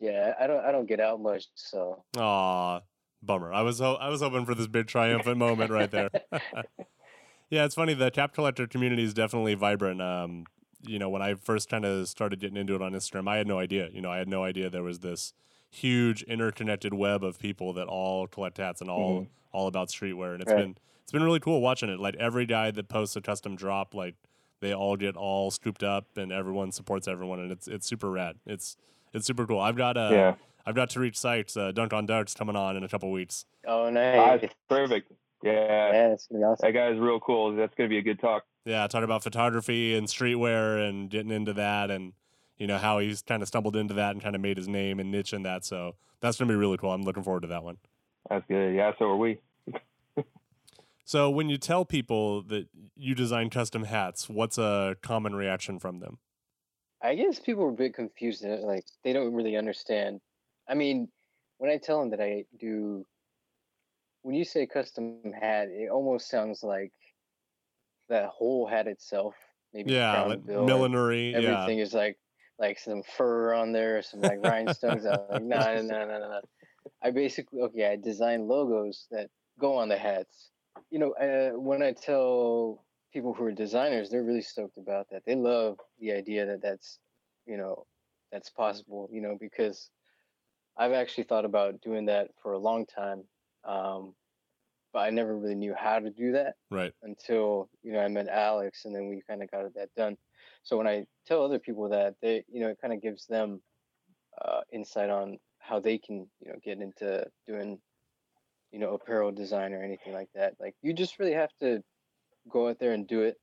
Yeah, 0.00 0.34
I 0.40 0.46
don't 0.46 0.64
I 0.64 0.72
don't 0.72 0.86
get 0.86 1.00
out 1.00 1.20
much, 1.20 1.44
so. 1.54 2.04
Aw, 2.18 2.80
bummer. 3.22 3.52
I 3.52 3.62
was 3.62 3.78
ho- 3.78 3.98
I 4.00 4.08
was 4.08 4.20
hoping 4.20 4.44
for 4.44 4.54
this 4.54 4.66
big 4.66 4.86
triumphant 4.86 5.38
moment 5.38 5.70
right 5.70 5.90
there. 5.90 6.10
yeah, 7.50 7.64
it's 7.64 7.74
funny. 7.74 7.94
The 7.94 8.10
tap 8.10 8.34
collector 8.34 8.66
community 8.66 9.02
is 9.02 9.14
definitely 9.14 9.54
vibrant. 9.54 10.02
Um, 10.02 10.44
you 10.86 10.98
know, 10.98 11.08
when 11.08 11.22
I 11.22 11.34
first 11.34 11.68
kind 11.68 11.84
of 11.84 12.08
started 12.08 12.40
getting 12.40 12.56
into 12.56 12.74
it 12.74 12.82
on 12.82 12.92
Instagram, 12.92 13.28
I 13.28 13.36
had 13.36 13.46
no 13.46 13.58
idea. 13.58 13.88
You 13.92 14.00
know, 14.00 14.10
I 14.10 14.18
had 14.18 14.28
no 14.28 14.44
idea 14.44 14.70
there 14.70 14.82
was 14.82 15.00
this 15.00 15.32
huge 15.70 16.22
interconnected 16.24 16.94
web 16.94 17.24
of 17.24 17.38
people 17.38 17.72
that 17.72 17.88
all 17.88 18.26
collect 18.26 18.58
hats 18.58 18.80
and 18.80 18.88
all 18.88 19.22
mm-hmm. 19.22 19.30
all 19.52 19.66
about 19.66 19.88
streetwear, 19.88 20.32
and 20.34 20.42
it's 20.42 20.52
right. 20.52 20.60
been 20.62 20.76
it's 21.02 21.12
been 21.12 21.22
really 21.22 21.40
cool 21.40 21.60
watching 21.60 21.88
it. 21.88 21.98
Like 21.98 22.16
every 22.16 22.46
guy 22.46 22.70
that 22.70 22.88
posts 22.88 23.16
a 23.16 23.20
custom 23.20 23.56
drop, 23.56 23.94
like 23.94 24.14
they 24.60 24.72
all 24.72 24.96
get 24.96 25.16
all 25.16 25.50
scooped 25.50 25.82
up, 25.82 26.16
and 26.16 26.32
everyone 26.32 26.72
supports 26.72 27.08
everyone, 27.08 27.40
and 27.40 27.52
it's 27.52 27.68
it's 27.68 27.86
super 27.86 28.10
rad. 28.10 28.36
It's 28.46 28.76
it's 29.12 29.26
super 29.26 29.46
cool. 29.46 29.60
I've 29.60 29.76
got 29.76 29.96
a 29.96 30.08
yeah. 30.12 30.34
I've 30.66 30.74
got 30.74 30.88
Tariq 30.88 31.14
Sykes, 31.14 31.56
uh, 31.56 31.72
Dunk 31.72 31.92
on 31.92 32.06
Darts 32.06 32.34
coming 32.34 32.56
on 32.56 32.76
in 32.76 32.84
a 32.84 32.88
couple 32.88 33.10
weeks. 33.10 33.44
Oh, 33.66 33.90
nice. 33.90 34.40
Ah, 34.42 34.48
perfect. 34.68 35.12
Yeah. 35.42 35.52
Yeah, 35.52 36.12
it's 36.12 36.26
gonna 36.26 36.40
be 36.40 36.44
awesome. 36.44 36.66
That 36.66 36.72
guy's 36.72 36.98
real 36.98 37.20
cool. 37.20 37.54
That's 37.54 37.74
gonna 37.74 37.90
be 37.90 37.98
a 37.98 38.02
good 38.02 38.18
talk 38.18 38.44
yeah, 38.64 38.86
talking 38.86 39.04
about 39.04 39.22
photography 39.22 39.94
and 39.94 40.06
streetwear 40.06 40.88
and 40.88 41.10
getting 41.10 41.30
into 41.30 41.52
that 41.54 41.90
and 41.90 42.12
you 42.56 42.66
know 42.66 42.78
how 42.78 42.98
he's 42.98 43.22
kind 43.22 43.42
of 43.42 43.48
stumbled 43.48 43.76
into 43.76 43.94
that 43.94 44.12
and 44.12 44.22
kind 44.22 44.34
of 44.34 44.40
made 44.40 44.56
his 44.56 44.68
name 44.68 45.00
and 45.00 45.10
niche 45.10 45.32
in 45.32 45.42
that. 45.42 45.64
So 45.64 45.96
that's 46.20 46.38
gonna 46.38 46.52
be 46.52 46.56
really 46.56 46.76
cool. 46.76 46.92
I'm 46.92 47.02
looking 47.02 47.22
forward 47.22 47.42
to 47.42 47.48
that 47.48 47.64
one. 47.64 47.78
That's 48.30 48.46
good. 48.46 48.74
Yeah, 48.74 48.92
so 48.98 49.06
are 49.06 49.16
we. 49.16 49.40
so 51.04 51.30
when 51.30 51.48
you 51.48 51.58
tell 51.58 51.84
people 51.84 52.42
that 52.44 52.68
you 52.96 53.14
design 53.14 53.50
custom 53.50 53.84
hats, 53.84 54.28
what's 54.28 54.56
a 54.56 54.96
common 55.02 55.34
reaction 55.34 55.78
from 55.78 56.00
them? 56.00 56.18
I 57.02 57.14
guess 57.16 57.38
people 57.38 57.64
are 57.64 57.70
a 57.70 57.72
bit 57.72 57.94
confused. 57.94 58.44
Like 58.44 58.84
they 59.02 59.12
don't 59.12 59.34
really 59.34 59.56
understand. 59.56 60.20
I 60.68 60.74
mean, 60.74 61.08
when 61.58 61.70
I 61.70 61.76
tell 61.76 62.00
them 62.00 62.10
that 62.10 62.20
I 62.20 62.44
do, 62.58 63.04
when 64.22 64.34
you 64.34 64.44
say 64.44 64.66
custom 64.66 65.18
hat, 65.38 65.68
it 65.68 65.90
almost 65.90 66.30
sounds 66.30 66.62
like 66.62 66.92
that 68.14 68.28
whole 68.28 68.66
hat 68.66 68.86
itself, 68.86 69.34
maybe 69.72 69.92
yeah, 69.92 70.22
like 70.22 70.44
millinery, 70.44 71.34
everything 71.34 71.78
yeah. 71.78 71.84
is 71.84 71.92
like 71.92 72.16
like 72.60 72.78
some 72.78 73.02
fur 73.02 73.52
on 73.52 73.72
there, 73.72 74.02
some 74.02 74.20
like 74.20 74.38
rhinestones. 74.44 75.04
I'm 75.04 75.18
like, 75.28 75.42
no, 75.42 75.58
no, 75.58 75.82
no, 75.82 76.06
no, 76.06 76.18
no. 76.18 76.40
I 77.02 77.10
basically 77.10 77.60
okay, 77.62 77.86
I 77.86 77.96
design 77.96 78.46
logos 78.46 79.06
that 79.10 79.28
go 79.58 79.76
on 79.76 79.88
the 79.88 79.98
hats. 79.98 80.50
You 80.90 81.00
know, 81.00 81.12
uh, 81.12 81.58
when 81.58 81.82
I 81.82 81.92
tell 81.92 82.84
people 83.12 83.34
who 83.34 83.44
are 83.44 83.52
designers, 83.52 84.10
they're 84.10 84.22
really 84.22 84.42
stoked 84.42 84.78
about 84.78 85.06
that. 85.10 85.22
They 85.26 85.34
love 85.34 85.78
the 85.98 86.12
idea 86.12 86.46
that 86.46 86.62
that's, 86.62 86.98
you 87.46 87.56
know, 87.56 87.86
that's 88.30 88.50
possible. 88.50 89.08
You 89.12 89.22
know, 89.22 89.36
because 89.40 89.90
I've 90.76 90.92
actually 90.92 91.24
thought 91.24 91.44
about 91.44 91.80
doing 91.80 92.06
that 92.06 92.28
for 92.40 92.52
a 92.52 92.58
long 92.58 92.86
time. 92.86 93.24
Um, 93.64 94.14
but 94.94 95.00
I 95.00 95.10
never 95.10 95.36
really 95.36 95.54
knew 95.56 95.74
how 95.76 95.98
to 95.98 96.08
do 96.08 96.32
that. 96.32 96.54
Right. 96.70 96.94
Until 97.02 97.68
you 97.82 97.92
know 97.92 98.00
I 98.00 98.08
met 98.08 98.28
Alex, 98.28 98.86
and 98.86 98.94
then 98.94 99.08
we 99.08 99.22
kind 99.28 99.42
of 99.42 99.50
got 99.50 99.74
that 99.74 99.90
done. 99.96 100.16
So 100.62 100.78
when 100.78 100.86
I 100.86 101.04
tell 101.26 101.44
other 101.44 101.58
people 101.58 101.90
that, 101.90 102.14
they 102.22 102.44
you 102.50 102.60
know 102.60 102.68
it 102.68 102.78
kind 102.80 102.94
of 102.94 103.02
gives 103.02 103.26
them 103.26 103.60
uh, 104.42 104.60
insight 104.72 105.10
on 105.10 105.38
how 105.58 105.80
they 105.80 105.98
can 105.98 106.26
you 106.40 106.48
know 106.48 106.58
get 106.64 106.80
into 106.80 107.26
doing 107.46 107.78
you 108.72 108.78
know 108.78 108.94
apparel 108.94 109.32
design 109.32 109.74
or 109.74 109.82
anything 109.82 110.14
like 110.14 110.30
that. 110.34 110.54
Like 110.58 110.74
you 110.80 110.94
just 110.94 111.18
really 111.18 111.34
have 111.34 111.52
to 111.60 111.82
go 112.48 112.68
out 112.68 112.78
there 112.78 112.92
and 112.92 113.06
do 113.06 113.22
it 113.22 113.36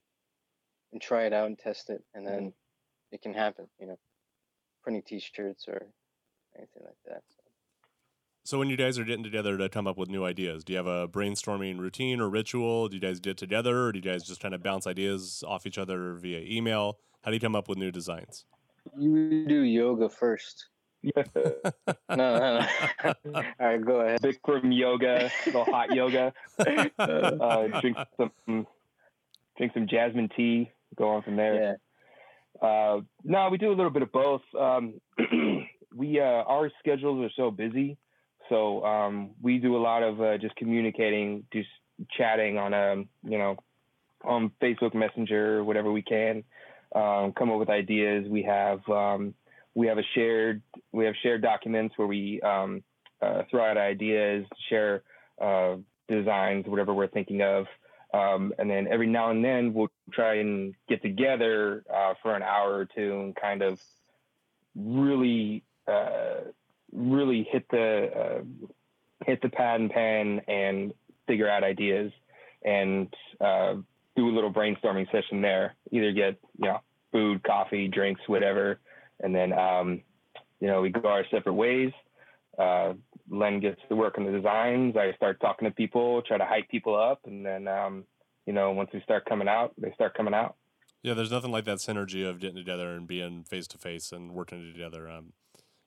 and 0.91 1.01
try 1.01 1.25
it 1.25 1.33
out 1.33 1.47
and 1.47 1.59
test 1.59 1.89
it, 1.89 2.03
and 2.15 2.25
then 2.25 2.39
mm-hmm. 2.39 3.13
it 3.15 3.21
can 3.21 3.33
happen. 3.33 3.67
You 3.79 3.87
know. 3.87 3.99
printing 4.83 5.03
T-shirts 5.03 5.65
or 5.67 5.87
anything 6.57 6.83
like 6.83 7.01
that. 7.05 7.21
So. 7.29 7.40
So 8.43 8.57
when 8.57 8.69
you 8.69 8.77
guys 8.77 8.97
are 8.97 9.03
getting 9.03 9.23
together 9.23 9.55
to 9.57 9.69
come 9.69 9.85
up 9.85 9.97
with 9.97 10.09
new 10.09 10.25
ideas, 10.25 10.63
do 10.63 10.73
you 10.73 10.77
have 10.77 10.87
a 10.87 11.07
brainstorming 11.07 11.77
routine 11.77 12.19
or 12.19 12.27
ritual? 12.27 12.87
Do 12.87 12.95
you 12.95 13.01
guys 13.01 13.19
get 13.19 13.37
together, 13.37 13.85
or 13.85 13.91
do 13.91 13.99
you 13.99 14.03
guys 14.03 14.23
just 14.23 14.41
kind 14.41 14.55
of 14.55 14.63
bounce 14.63 14.87
ideas 14.87 15.43
off 15.47 15.67
each 15.67 15.77
other 15.77 16.15
via 16.15 16.39
email? 16.39 16.97
How 17.23 17.29
do 17.29 17.35
you 17.35 17.39
come 17.39 17.55
up 17.55 17.69
with 17.69 17.77
new 17.77 17.91
designs? 17.91 18.45
You 18.97 19.45
do 19.47 19.61
yoga 19.61 20.09
first. 20.09 20.65
no, 21.03 21.23
no, 22.09 22.15
no. 22.15 22.67
All 23.35 23.43
right, 23.59 23.85
go 23.85 24.01
ahead. 24.01 24.21
Bikram 24.21 24.75
yoga, 24.75 25.31
little 25.45 25.65
hot 25.65 25.93
yoga. 25.93 26.33
Uh, 26.97 27.79
drink 27.79 27.97
some, 28.17 28.67
drink 29.57 29.73
some 29.73 29.87
jasmine 29.87 30.29
tea. 30.35 30.71
Go 30.95 31.09
on 31.09 31.21
from 31.21 31.35
there. 31.35 31.77
Yeah. 32.61 32.67
Uh, 32.67 33.01
no, 33.23 33.49
we 33.49 33.57
do 33.57 33.69
a 33.69 33.75
little 33.75 33.91
bit 33.91 34.01
of 34.01 34.11
both. 34.11 34.41
Um, 34.59 34.99
we 35.95 36.19
uh, 36.19 36.23
our 36.23 36.71
schedules 36.79 37.23
are 37.23 37.33
so 37.35 37.51
busy, 37.51 37.97
so 38.51 38.83
um, 38.83 39.31
we 39.41 39.59
do 39.59 39.77
a 39.77 39.79
lot 39.79 40.03
of 40.03 40.21
uh, 40.21 40.37
just 40.37 40.55
communicating, 40.57 41.45
just 41.53 41.69
chatting 42.11 42.57
on 42.57 42.73
a 42.73 42.93
um, 42.93 43.09
you 43.23 43.37
know 43.37 43.55
on 44.25 44.51
Facebook 44.61 44.93
Messenger, 44.93 45.63
whatever 45.63 45.91
we 45.91 46.01
can. 46.01 46.43
Um, 46.93 47.31
come 47.31 47.49
up 47.49 47.57
with 47.57 47.69
ideas. 47.69 48.27
We 48.27 48.43
have 48.43 48.87
um, 48.89 49.33
we 49.73 49.87
have 49.87 49.97
a 49.97 50.03
shared 50.13 50.61
we 50.91 51.05
have 51.05 51.15
shared 51.23 51.41
documents 51.41 51.97
where 51.97 52.07
we 52.07 52.41
um, 52.41 52.83
uh, 53.21 53.43
throw 53.49 53.63
out 53.63 53.77
ideas, 53.77 54.45
share 54.69 55.03
uh, 55.41 55.77
designs, 56.09 56.65
whatever 56.67 56.93
we're 56.93 57.07
thinking 57.07 57.41
of, 57.41 57.67
um, 58.13 58.53
and 58.59 58.69
then 58.69 58.85
every 58.91 59.07
now 59.07 59.31
and 59.31 59.45
then 59.45 59.73
we'll 59.73 59.91
try 60.11 60.35
and 60.35 60.75
get 60.89 61.01
together 61.01 61.85
uh, 61.91 62.15
for 62.21 62.35
an 62.35 62.43
hour 62.43 62.73
or 62.73 62.85
two 62.85 63.21
and 63.21 63.35
kind 63.37 63.61
of 63.61 63.79
really 64.75 65.63
uh, 65.87 66.41
really 66.91 67.47
hit 67.51 67.65
the 67.69 68.09
uh, 68.15 68.41
hit 69.25 69.41
the 69.41 69.49
pad 69.49 69.81
and 69.81 69.89
pen 69.89 70.41
and 70.47 70.93
figure 71.27 71.49
out 71.49 71.63
ideas 71.63 72.11
and 72.63 73.13
uh, 73.39 73.75
do 74.15 74.29
a 74.29 74.33
little 74.33 74.51
brainstorming 74.51 75.09
session 75.11 75.41
there. 75.41 75.75
Either 75.91 76.11
get 76.11 76.39
you 76.57 76.67
know 76.67 76.79
food, 77.11 77.43
coffee, 77.43 77.87
drinks, 77.87 78.21
whatever 78.27 78.79
and 79.21 79.33
then 79.33 79.53
um, 79.53 80.01
you 80.59 80.67
know 80.67 80.81
we 80.81 80.89
go 80.89 81.07
our 81.07 81.25
separate 81.31 81.53
ways. 81.53 81.91
Uh, 82.57 82.93
Len 83.29 83.59
gets 83.59 83.79
to 83.87 83.95
work 83.95 84.17
on 84.17 84.25
the 84.25 84.31
designs. 84.31 84.95
I 84.97 85.13
start 85.15 85.39
talking 85.39 85.67
to 85.67 85.73
people, 85.73 86.21
try 86.23 86.37
to 86.37 86.45
hype 86.45 86.67
people 86.69 86.95
up, 86.95 87.21
and 87.25 87.45
then 87.45 87.67
um, 87.67 88.03
you 88.45 88.53
know 88.53 88.71
once 88.71 88.89
we 88.93 89.01
start 89.01 89.25
coming 89.25 89.47
out, 89.47 89.73
they 89.77 89.91
start 89.93 90.15
coming 90.15 90.33
out. 90.33 90.55
Yeah, 91.03 91.13
there's 91.15 91.31
nothing 91.31 91.51
like 91.51 91.65
that 91.65 91.77
synergy 91.77 92.27
of 92.27 92.39
getting 92.39 92.57
together 92.57 92.89
and 92.89 93.07
being 93.07 93.43
face 93.43 93.67
to 93.67 93.77
face 93.77 94.11
and 94.11 94.33
working 94.33 94.71
together. 94.71 95.09
Um, 95.09 95.33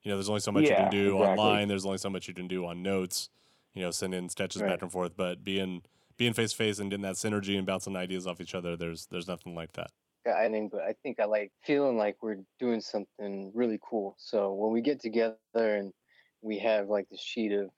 you 0.04 0.10
know, 0.10 0.16
there's 0.16 0.28
only 0.28 0.40
so 0.40 0.52
much 0.52 0.64
yeah, 0.64 0.70
you 0.70 0.76
can 0.76 0.90
do 0.90 1.16
exactly. 1.16 1.44
online. 1.44 1.68
There's 1.68 1.86
only 1.86 1.98
so 1.98 2.10
much 2.10 2.28
you 2.28 2.34
can 2.34 2.46
do 2.46 2.66
on 2.66 2.82
notes. 2.82 3.30
You 3.72 3.82
know, 3.82 3.90
sending 3.90 4.28
sketches 4.28 4.62
right. 4.62 4.70
back 4.70 4.82
and 4.82 4.92
forth. 4.92 5.16
But 5.16 5.42
being 5.42 5.82
being 6.16 6.32
face 6.32 6.50
to 6.50 6.56
face 6.56 6.78
and 6.78 6.90
getting 6.90 7.02
that 7.02 7.16
synergy 7.16 7.56
and 7.56 7.66
bouncing 7.66 7.96
ideas 7.96 8.26
off 8.26 8.40
each 8.40 8.54
other, 8.54 8.76
there's 8.76 9.06
there's 9.06 9.26
nothing 9.26 9.54
like 9.54 9.72
that. 9.72 9.90
I 10.26 10.48
think, 10.48 10.72
but 10.72 10.82
I 10.82 10.94
think 11.02 11.20
I 11.20 11.24
like 11.24 11.52
feeling 11.64 11.98
like 11.98 12.16
we're 12.22 12.38
doing 12.58 12.80
something 12.80 13.50
really 13.54 13.78
cool. 13.82 14.14
So 14.18 14.52
when 14.54 14.72
we 14.72 14.80
get 14.80 15.00
together 15.00 15.36
and 15.54 15.92
we 16.40 16.58
have 16.60 16.88
like 16.88 17.08
the 17.10 17.16
sheet 17.16 17.52
of 17.52 17.70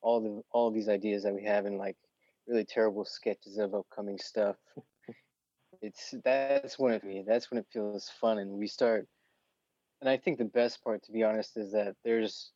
all 0.00 0.20
the 0.20 0.42
all 0.52 0.70
these 0.70 0.88
ideas 0.88 1.22
that 1.24 1.34
we 1.34 1.44
have 1.44 1.66
and 1.66 1.78
like 1.78 1.96
really 2.46 2.64
terrible 2.64 3.04
sketches 3.04 3.58
of 3.58 3.74
upcoming 3.74 4.18
stuff, 4.18 4.56
it's 5.82 6.14
that's 6.24 6.78
when 6.78 6.94
it 6.94 7.26
that's 7.26 7.50
when 7.50 7.58
it 7.58 7.66
feels 7.72 8.10
fun 8.20 8.38
and 8.38 8.50
we 8.50 8.66
start. 8.66 9.06
And 10.02 10.10
I 10.10 10.16
think 10.16 10.38
the 10.38 10.44
best 10.44 10.82
part, 10.82 11.04
to 11.04 11.12
be 11.12 11.22
honest, 11.22 11.56
is 11.56 11.70
that 11.72 11.94
there's 12.04 12.50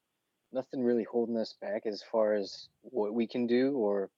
nothing 0.53 0.83
really 0.83 1.05
holding 1.05 1.37
us 1.37 1.55
back 1.61 1.87
as 1.87 2.03
far 2.03 2.35
as 2.35 2.69
what 2.83 3.15
we 3.15 3.29
can 3.29 3.47
do 3.47 3.77
or 3.77 4.11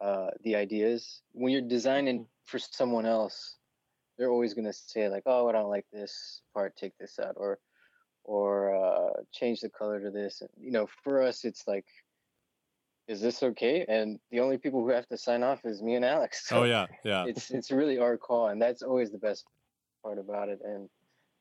uh, 0.00 0.28
the 0.44 0.56
ideas. 0.56 1.20
When 1.32 1.52
you're 1.52 1.60
designing 1.60 2.20
mm-hmm. 2.20 2.46
for 2.46 2.58
someone 2.58 3.04
else, 3.04 3.56
they're 4.16 4.30
always 4.30 4.54
going 4.54 4.64
to 4.64 4.72
say 4.72 5.10
like, 5.10 5.24
"Oh, 5.26 5.46
I 5.46 5.52
don't 5.52 5.68
like 5.68 5.84
this 5.92 6.40
part. 6.54 6.74
Take 6.74 6.96
this 6.98 7.18
out," 7.18 7.34
or 7.36 7.58
or 8.24 8.74
uh, 8.74 9.22
change 9.30 9.60
the 9.60 9.68
color 9.68 10.00
to 10.00 10.10
this. 10.10 10.42
You 10.58 10.70
know, 10.70 10.86
for 11.02 11.20
us, 11.20 11.44
it's 11.44 11.68
like, 11.68 11.84
is 13.08 13.20
this 13.20 13.42
okay? 13.42 13.84
And 13.86 14.18
the 14.30 14.40
only 14.40 14.56
people 14.56 14.80
who 14.80 14.88
have 14.88 15.06
to 15.08 15.18
sign 15.18 15.42
off 15.42 15.66
is 15.66 15.82
me 15.82 15.96
and 15.96 16.04
Alex. 16.04 16.46
So 16.48 16.60
oh 16.60 16.64
yeah, 16.64 16.86
yeah. 17.04 17.26
It's 17.26 17.50
it's 17.50 17.70
really 17.70 17.98
our 17.98 18.16
call, 18.16 18.48
and 18.48 18.62
that's 18.62 18.82
always 18.82 19.10
the 19.10 19.18
best 19.18 19.44
part 20.02 20.18
about 20.18 20.48
it. 20.48 20.60
And 20.64 20.88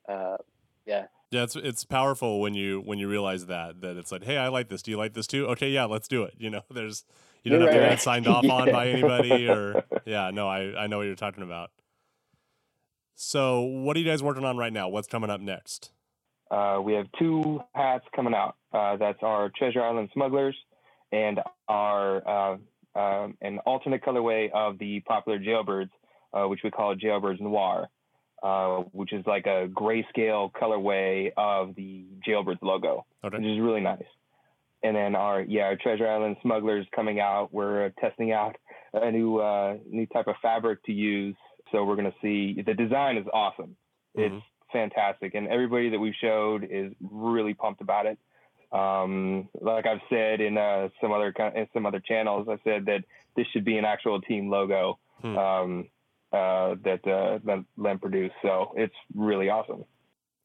uh, 0.10 0.38
yeah. 0.86 1.06
Yeah, 1.32 1.44
it's 1.44 1.56
it's 1.56 1.84
powerful 1.84 2.40
when 2.42 2.54
you 2.54 2.82
when 2.82 3.00
you 3.00 3.10
realize 3.10 3.48
that 3.48 3.82
that 3.82 3.98
it's 3.98 4.12
like, 4.12 4.24
hey, 4.24 4.38
I 4.38 4.50
like 4.50 4.70
this. 4.70 4.84
Do 4.84 4.92
you 4.92 4.98
like 4.98 5.14
this 5.14 5.26
too? 5.26 5.48
Okay, 5.48 5.70
yeah, 5.70 5.86
let's 5.86 6.08
do 6.08 6.24
it. 6.24 6.36
You 6.38 6.52
know, 6.52 6.62
there's 6.70 7.06
you 7.44 7.52
don't 7.52 7.62
you're 7.62 7.72
have 7.72 7.82
right. 7.82 7.90
to 7.90 7.96
get 7.96 8.02
signed 8.02 8.28
off 8.30 8.44
yeah. 8.44 8.54
on 8.54 8.72
by 8.72 8.90
anybody 8.90 9.50
or 9.50 9.84
yeah, 10.06 10.30
no, 10.32 10.48
I 10.48 10.84
I 10.84 10.88
know 10.88 10.98
what 10.98 11.08
you're 11.08 11.16
talking 11.16 11.44
about. 11.44 11.72
So, 13.16 13.62
what 13.62 13.96
are 13.96 14.00
you 14.00 14.06
guys 14.06 14.22
working 14.22 14.46
on 14.46 14.58
right 14.58 14.74
now? 14.74 14.90
What's 14.90 15.08
coming 15.08 15.30
up 15.30 15.42
next? 15.42 15.92
Uh, 16.52 16.80
we 16.84 16.94
have 16.94 17.08
two 17.18 17.62
hats 17.74 18.06
coming 18.16 18.34
out. 18.36 18.56
Uh, 18.72 18.98
that's 18.98 19.20
our 19.24 19.50
Treasure 19.58 19.82
Island 19.84 20.10
Smugglers 20.14 20.56
and 21.12 21.40
our 21.68 22.28
uh, 22.28 22.58
um, 22.96 23.38
an 23.42 23.60
alternate 23.60 24.04
colorway 24.04 24.52
of 24.52 24.78
the 24.78 25.00
popular 25.02 25.40
Jailbirds, 25.40 25.90
uh, 26.34 26.44
which 26.48 26.60
we 26.64 26.70
call 26.70 26.96
Jailbirds 26.96 27.42
Noir, 27.42 27.88
uh, 28.44 28.84
which 28.92 29.14
is 29.14 29.26
like 29.26 29.46
a 29.46 29.68
grayscale 29.68 30.52
colorway 30.52 31.32
of 31.36 31.76
the 31.76 32.06
Jailbirds 32.28 32.62
logo, 32.62 33.06
okay. 33.24 33.38
which 33.38 33.46
is 33.46 33.60
really 33.60 33.82
nice. 33.82 34.04
And 34.84 34.96
then 34.96 35.16
our 35.16 35.42
yeah 35.42 35.64
our 35.64 35.78
Treasure 35.78 36.08
Island 36.08 36.36
Smugglers 36.42 36.86
coming 36.94 37.20
out. 37.20 37.54
We're 37.54 37.90
testing 38.02 38.34
out 38.34 38.58
a 38.94 39.10
new 39.12 39.40
uh, 39.40 39.78
new 39.90 40.06
type 40.08 40.28
of 40.28 40.36
fabric 40.42 40.84
to 40.84 40.92
use 40.92 41.36
so 41.74 41.84
we're 41.84 41.96
going 41.96 42.12
to 42.12 42.18
see 42.22 42.62
the 42.62 42.74
design 42.74 43.18
is 43.18 43.26
awesome. 43.34 43.76
Mm-hmm. 44.18 44.36
It's 44.36 44.46
fantastic, 44.72 45.34
and 45.36 45.48
everybody 45.48 45.90
that 45.90 46.00
we've 46.00 46.14
showed 46.22 46.66
is 46.70 46.94
really 47.02 47.54
pumped 47.54 47.82
about 47.82 48.06
it. 48.06 48.18
Um, 48.72 49.50
like 49.60 49.86
I've 49.86 50.02
said 50.10 50.40
in 50.40 50.58
uh, 50.58 50.90
some 51.02 51.12
other 51.12 51.34
in 51.56 51.68
some 51.74 51.86
other 51.86 52.00
channels, 52.00 52.48
I 52.50 52.58
said 52.64 52.86
that 52.86 53.04
this 53.36 53.48
should 53.52 53.66
be 53.66 53.78
an 53.78 53.86
actual 53.86 54.22
team 54.22 54.50
logo 54.50 55.00
hmm. 55.22 55.38
um, 55.38 55.90
uh, 56.34 56.76
that 56.84 57.08
uh, 57.08 57.40
Len 57.78 58.00
produced. 58.00 58.36
So 58.42 58.74
it's 58.76 58.96
really 59.16 59.50
awesome. 59.50 59.86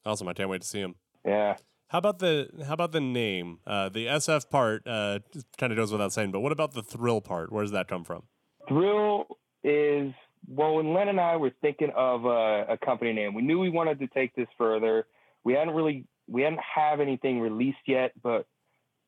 Awesome! 0.05 0.27
I 0.27 0.33
can't 0.33 0.49
wait 0.49 0.61
to 0.61 0.67
see 0.67 0.79
him. 0.79 0.95
Yeah. 1.25 1.55
How 1.87 1.97
about 1.97 2.19
the 2.19 2.49
how 2.67 2.73
about 2.73 2.91
the 2.91 3.01
name? 3.01 3.59
Uh, 3.65 3.89
the 3.89 4.05
SF 4.05 4.49
part 4.49 4.87
uh, 4.87 5.19
kind 5.57 5.73
of 5.73 5.77
goes 5.77 5.91
without 5.91 6.13
saying, 6.13 6.31
but 6.31 6.41
what 6.41 6.51
about 6.51 6.73
the 6.73 6.83
thrill 6.83 7.19
part? 7.19 7.51
Where 7.51 7.63
does 7.63 7.71
that 7.71 7.87
come 7.87 8.03
from? 8.03 8.23
Thrill 8.67 9.25
is 9.63 10.13
well, 10.47 10.75
when 10.75 10.93
Len 10.93 11.09
and 11.09 11.19
I 11.19 11.35
were 11.35 11.51
thinking 11.61 11.91
of 11.95 12.25
a, 12.25 12.65
a, 12.69 12.77
company 12.77 13.13
name, 13.13 13.33
we 13.33 13.41
knew 13.41 13.59
we 13.59 13.69
wanted 13.69 13.99
to 13.99 14.07
take 14.07 14.35
this 14.35 14.47
further. 14.57 15.05
We 15.43 15.53
hadn't 15.53 15.73
really, 15.73 16.05
we 16.27 16.41
hadn't 16.41 16.61
have 16.75 16.99
anything 16.99 17.39
released 17.39 17.77
yet, 17.87 18.13
but 18.21 18.47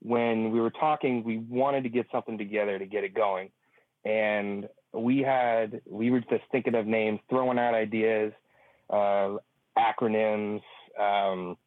when 0.01 0.51
we 0.51 0.59
were 0.59 0.71
talking, 0.71 1.23
we 1.23 1.37
wanted 1.37 1.83
to 1.83 1.89
get 1.89 2.07
something 2.11 2.37
together 2.37 2.77
to 2.77 2.85
get 2.85 3.03
it 3.03 3.13
going. 3.13 3.49
And 4.03 4.67
we 4.93 5.19
had, 5.19 5.81
we 5.89 6.11
were 6.11 6.19
just 6.21 6.43
thinking 6.51 6.75
of 6.75 6.85
names, 6.85 7.19
throwing 7.29 7.59
out 7.59 7.73
ideas, 7.73 8.33
uh, 8.89 9.37
acronyms, 9.77 10.61
um, 10.99 11.57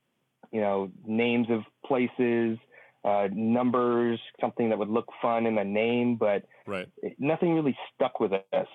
you 0.53 0.61
know, 0.61 0.91
names 1.07 1.49
of 1.51 1.63
places, 1.87 2.59
uh, 3.05 3.29
numbers, 3.33 4.21
something 4.41 4.69
that 4.71 4.79
would 4.79 4.89
look 4.89 5.09
fun 5.21 5.47
in 5.47 5.55
the 5.55 5.65
name, 5.65 6.17
but 6.17 6.45
right. 6.67 6.89
nothing 7.19 7.55
really 7.55 7.77
stuck 7.95 8.21
with 8.21 8.33
us. 8.33 8.67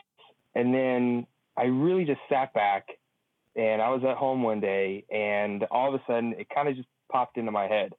And 0.56 0.74
then 0.74 1.28
I 1.58 1.66
really 1.66 2.06
just 2.06 2.20
sat 2.30 2.54
back 2.54 2.88
and 3.56 3.82
I 3.82 3.90
was 3.90 4.04
at 4.08 4.18
home 4.18 4.44
one 4.44 4.60
day 4.60 5.06
and 5.12 5.64
all 5.72 5.94
of 5.94 6.00
a 6.00 6.04
sudden 6.08 6.36
it 6.38 6.48
kind 6.54 6.68
of 6.68 6.76
just 6.76 6.88
popped 7.12 7.38
into 7.38 7.52
my 7.52 7.68
head. 7.68 7.94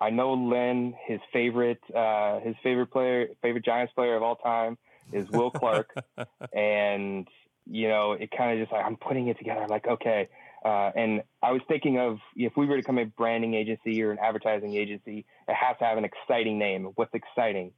I 0.00 0.10
know 0.10 0.34
Len, 0.34 0.94
his 1.06 1.20
favorite, 1.32 1.80
uh, 1.94 2.40
his 2.40 2.56
favorite 2.62 2.88
player, 2.88 3.28
favorite 3.42 3.64
Giants 3.64 3.92
player 3.94 4.16
of 4.16 4.22
all 4.22 4.36
time 4.36 4.76
is 5.12 5.28
Will 5.30 5.50
Clark. 5.50 5.94
and, 6.52 7.28
you 7.66 7.88
know, 7.88 8.12
it 8.12 8.30
kind 8.36 8.58
of 8.58 8.64
just 8.64 8.72
like, 8.72 8.84
I'm 8.84 8.96
putting 8.96 9.28
it 9.28 9.38
together. 9.38 9.62
I'm 9.62 9.68
like, 9.68 9.86
okay. 9.86 10.28
Uh, 10.64 10.90
and 10.96 11.22
I 11.42 11.52
was 11.52 11.60
thinking 11.68 11.98
of 11.98 12.18
if 12.36 12.56
we 12.56 12.66
were 12.66 12.76
to 12.76 12.82
become 12.82 12.98
a 12.98 13.04
branding 13.04 13.54
agency 13.54 14.02
or 14.02 14.12
an 14.12 14.18
advertising 14.22 14.74
agency, 14.74 15.26
it 15.46 15.54
has 15.54 15.76
to 15.78 15.84
have 15.84 15.98
an 15.98 16.04
exciting 16.04 16.58
name. 16.58 16.90
What's 16.94 17.14
exciting? 17.14 17.72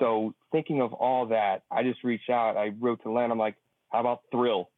So 0.00 0.34
thinking 0.50 0.82
of 0.82 0.92
all 0.92 1.26
that, 1.26 1.62
I 1.70 1.84
just 1.84 2.02
reached 2.02 2.30
out. 2.30 2.56
I 2.56 2.72
wrote 2.80 3.02
to 3.04 3.12
Len. 3.12 3.30
I'm 3.30 3.38
like, 3.38 3.54
how 3.90 4.00
about 4.00 4.22
thrill? 4.32 4.70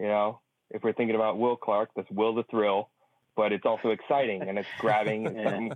You 0.00 0.06
know, 0.06 0.40
if 0.70 0.82
we're 0.82 0.92
thinking 0.92 1.14
about 1.14 1.38
Will 1.38 1.56
Clark, 1.56 1.90
that's 1.94 2.10
Will 2.10 2.34
the 2.34 2.42
Thrill, 2.50 2.90
but 3.36 3.52
it's 3.52 3.64
also 3.64 3.90
exciting 3.90 4.42
and 4.42 4.58
it's 4.58 4.68
grabbing 4.78 5.26
and 5.38 5.74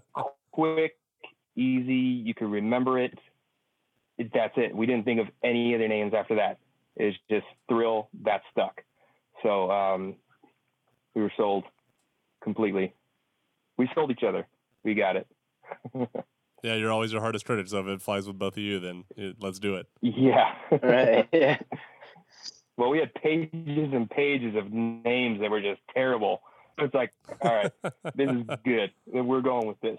quick, 0.51 0.97
easy. 1.55 1.95
You 1.95 2.35
can 2.35 2.51
remember 2.51 2.99
it. 2.99 3.17
It. 4.19 4.31
That's 4.35 4.55
it. 4.57 4.75
We 4.75 4.87
didn't 4.87 5.05
think 5.05 5.21
of 5.21 5.29
any 5.43 5.75
other 5.75 5.89
names 5.89 6.13
after 6.15 6.37
that. 6.37 6.59
It's 6.97 7.17
just 7.31 7.47
thrill 7.69 8.09
that 8.25 8.43
stuck. 8.51 8.83
So 9.43 9.71
um, 9.71 10.17
we 11.15 11.23
were 11.23 11.33
sold 11.37 11.65
completely. 12.43 12.95
we 13.77 13.89
sold 13.95 14.11
each 14.11 14.25
other. 14.27 14.47
We 14.85 14.95
got 14.95 15.17
it. 15.17 15.27
yeah, 16.63 16.75
you're 16.75 16.91
always 16.91 17.13
your 17.13 17.21
hardest 17.21 17.45
critic. 17.45 17.69
So 17.69 17.79
if 17.81 17.87
it 17.87 18.03
flies 18.03 18.27
with 18.27 18.39
both 18.39 18.57
of 18.57 18.63
you, 18.63 18.81
then 18.81 19.05
it, 19.17 19.37
let's 19.41 19.59
do 19.59 19.77
it. 19.77 19.87
Yeah. 20.01 20.55
right. 20.83 21.29
Yeah. 21.33 21.59
Well, 22.77 22.91
we 22.91 22.99
had 23.01 23.13
pages 23.15 23.91
and 23.93 24.09
pages 24.09 24.55
of 24.55 24.73
names 24.73 25.41
that 25.41 25.51
were 25.51 25.61
just 25.61 25.81
terrible. 25.93 26.43
It's 26.79 26.95
like, 26.95 27.13
all 27.43 27.53
right, 27.53 27.73
this 28.15 28.31
is 28.31 28.45
good. 28.65 28.93
We're 29.07 29.41
going 29.41 29.67
with 29.67 29.81
this. 29.81 29.99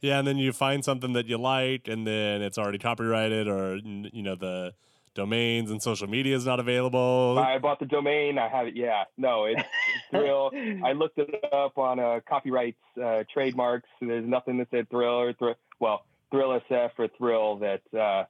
Yeah, 0.00 0.18
and 0.18 0.26
then 0.26 0.38
you 0.38 0.52
find 0.52 0.84
something 0.84 1.12
that 1.12 1.26
you 1.26 1.38
like, 1.38 1.88
and 1.88 2.06
then 2.06 2.42
it's 2.42 2.58
already 2.58 2.78
copyrighted, 2.78 3.48
or 3.48 3.76
you 3.76 4.22
know 4.22 4.34
the 4.34 4.74
domains 5.14 5.70
and 5.70 5.82
social 5.82 6.08
media 6.08 6.36
is 6.36 6.46
not 6.46 6.60
available. 6.60 7.38
I 7.38 7.58
bought 7.58 7.80
the 7.80 7.86
domain. 7.86 8.38
I 8.38 8.48
have 8.48 8.68
it. 8.68 8.76
Yeah, 8.76 9.04
no, 9.18 9.44
it's, 9.44 9.60
it's 9.60 9.68
Thrill. 10.10 10.50
I 10.84 10.92
looked 10.92 11.18
it 11.18 11.34
up 11.52 11.76
on 11.76 11.98
uh, 11.98 12.20
copyrights, 12.28 12.80
uh, 13.02 13.24
trademarks. 13.32 13.88
There's 14.00 14.26
nothing 14.26 14.58
that 14.58 14.68
said 14.70 14.88
Thrill 14.88 15.20
or 15.20 15.32
Thrill. 15.34 15.56
Well, 15.78 16.04
Thrill 16.30 16.60
SF 16.70 16.90
or 16.98 17.08
Thrill 17.18 17.58
that 17.58 17.82
uh, 17.98 18.24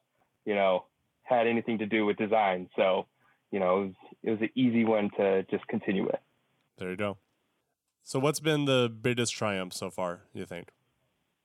you 0.44 0.54
know 0.54 0.86
had 1.22 1.46
anything 1.46 1.78
to 1.78 1.86
do 1.86 2.04
with 2.04 2.16
design. 2.16 2.68
So 2.76 3.06
you 3.50 3.58
know, 3.58 3.82
it 3.82 3.84
was, 3.84 3.94
it 4.22 4.30
was 4.30 4.40
an 4.42 4.50
easy 4.54 4.84
one 4.84 5.10
to 5.16 5.42
just 5.50 5.66
continue 5.68 6.04
with. 6.04 6.20
There 6.78 6.90
you 6.90 6.96
go. 6.96 7.18
So, 8.02 8.18
what's 8.18 8.40
been 8.40 8.64
the 8.64 8.88
biggest 8.88 9.34
triumph 9.34 9.72
so 9.72 9.90
far? 9.90 10.22
You 10.32 10.46
think? 10.46 10.68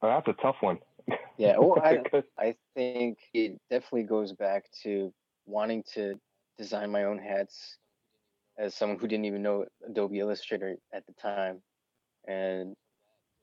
Oh, 0.06 0.10
that's 0.10 0.28
a 0.28 0.42
tough 0.42 0.58
one. 0.62 0.78
Yeah, 1.38 1.58
well, 1.58 1.82
I 1.84 2.00
I 2.38 2.56
think 2.76 3.18
it 3.34 3.60
definitely 3.72 4.04
goes 4.04 4.34
back 4.34 4.66
to 4.84 5.12
wanting 5.48 5.84
to 5.94 6.20
design 6.60 6.92
my 6.92 7.06
own 7.06 7.18
hats 7.18 7.78
as 8.58 8.76
someone 8.76 9.00
who 9.00 9.08
didn't 9.08 9.26
even 9.26 9.42
know 9.42 9.66
Adobe 9.88 10.20
Illustrator 10.20 10.78
at 10.94 11.06
the 11.08 11.14
time, 11.14 11.62
and 12.28 12.76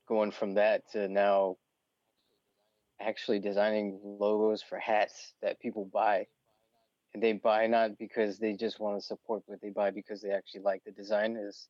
going 0.07 0.31
from 0.31 0.55
that 0.55 0.89
to 0.93 1.09
now 1.09 1.57
actually 3.01 3.41
designing 3.41 3.99
logos 4.05 4.63
for 4.63 4.79
hats 4.79 5.35
that 5.43 5.59
people 5.59 5.85
buy 5.93 6.27
and 7.13 7.23
they 7.23 7.33
buy 7.33 7.67
not 7.67 7.99
because 7.99 8.39
they 8.39 8.53
just 8.53 8.79
want 8.79 9.01
to 9.01 9.05
support, 9.05 9.43
but 9.49 9.61
they 9.61 9.71
buy 9.71 9.91
because 9.91 10.23
they 10.23 10.31
actually 10.31 10.61
like 10.61 10.83
the 10.85 10.93
design 10.93 11.37
is 11.37 11.69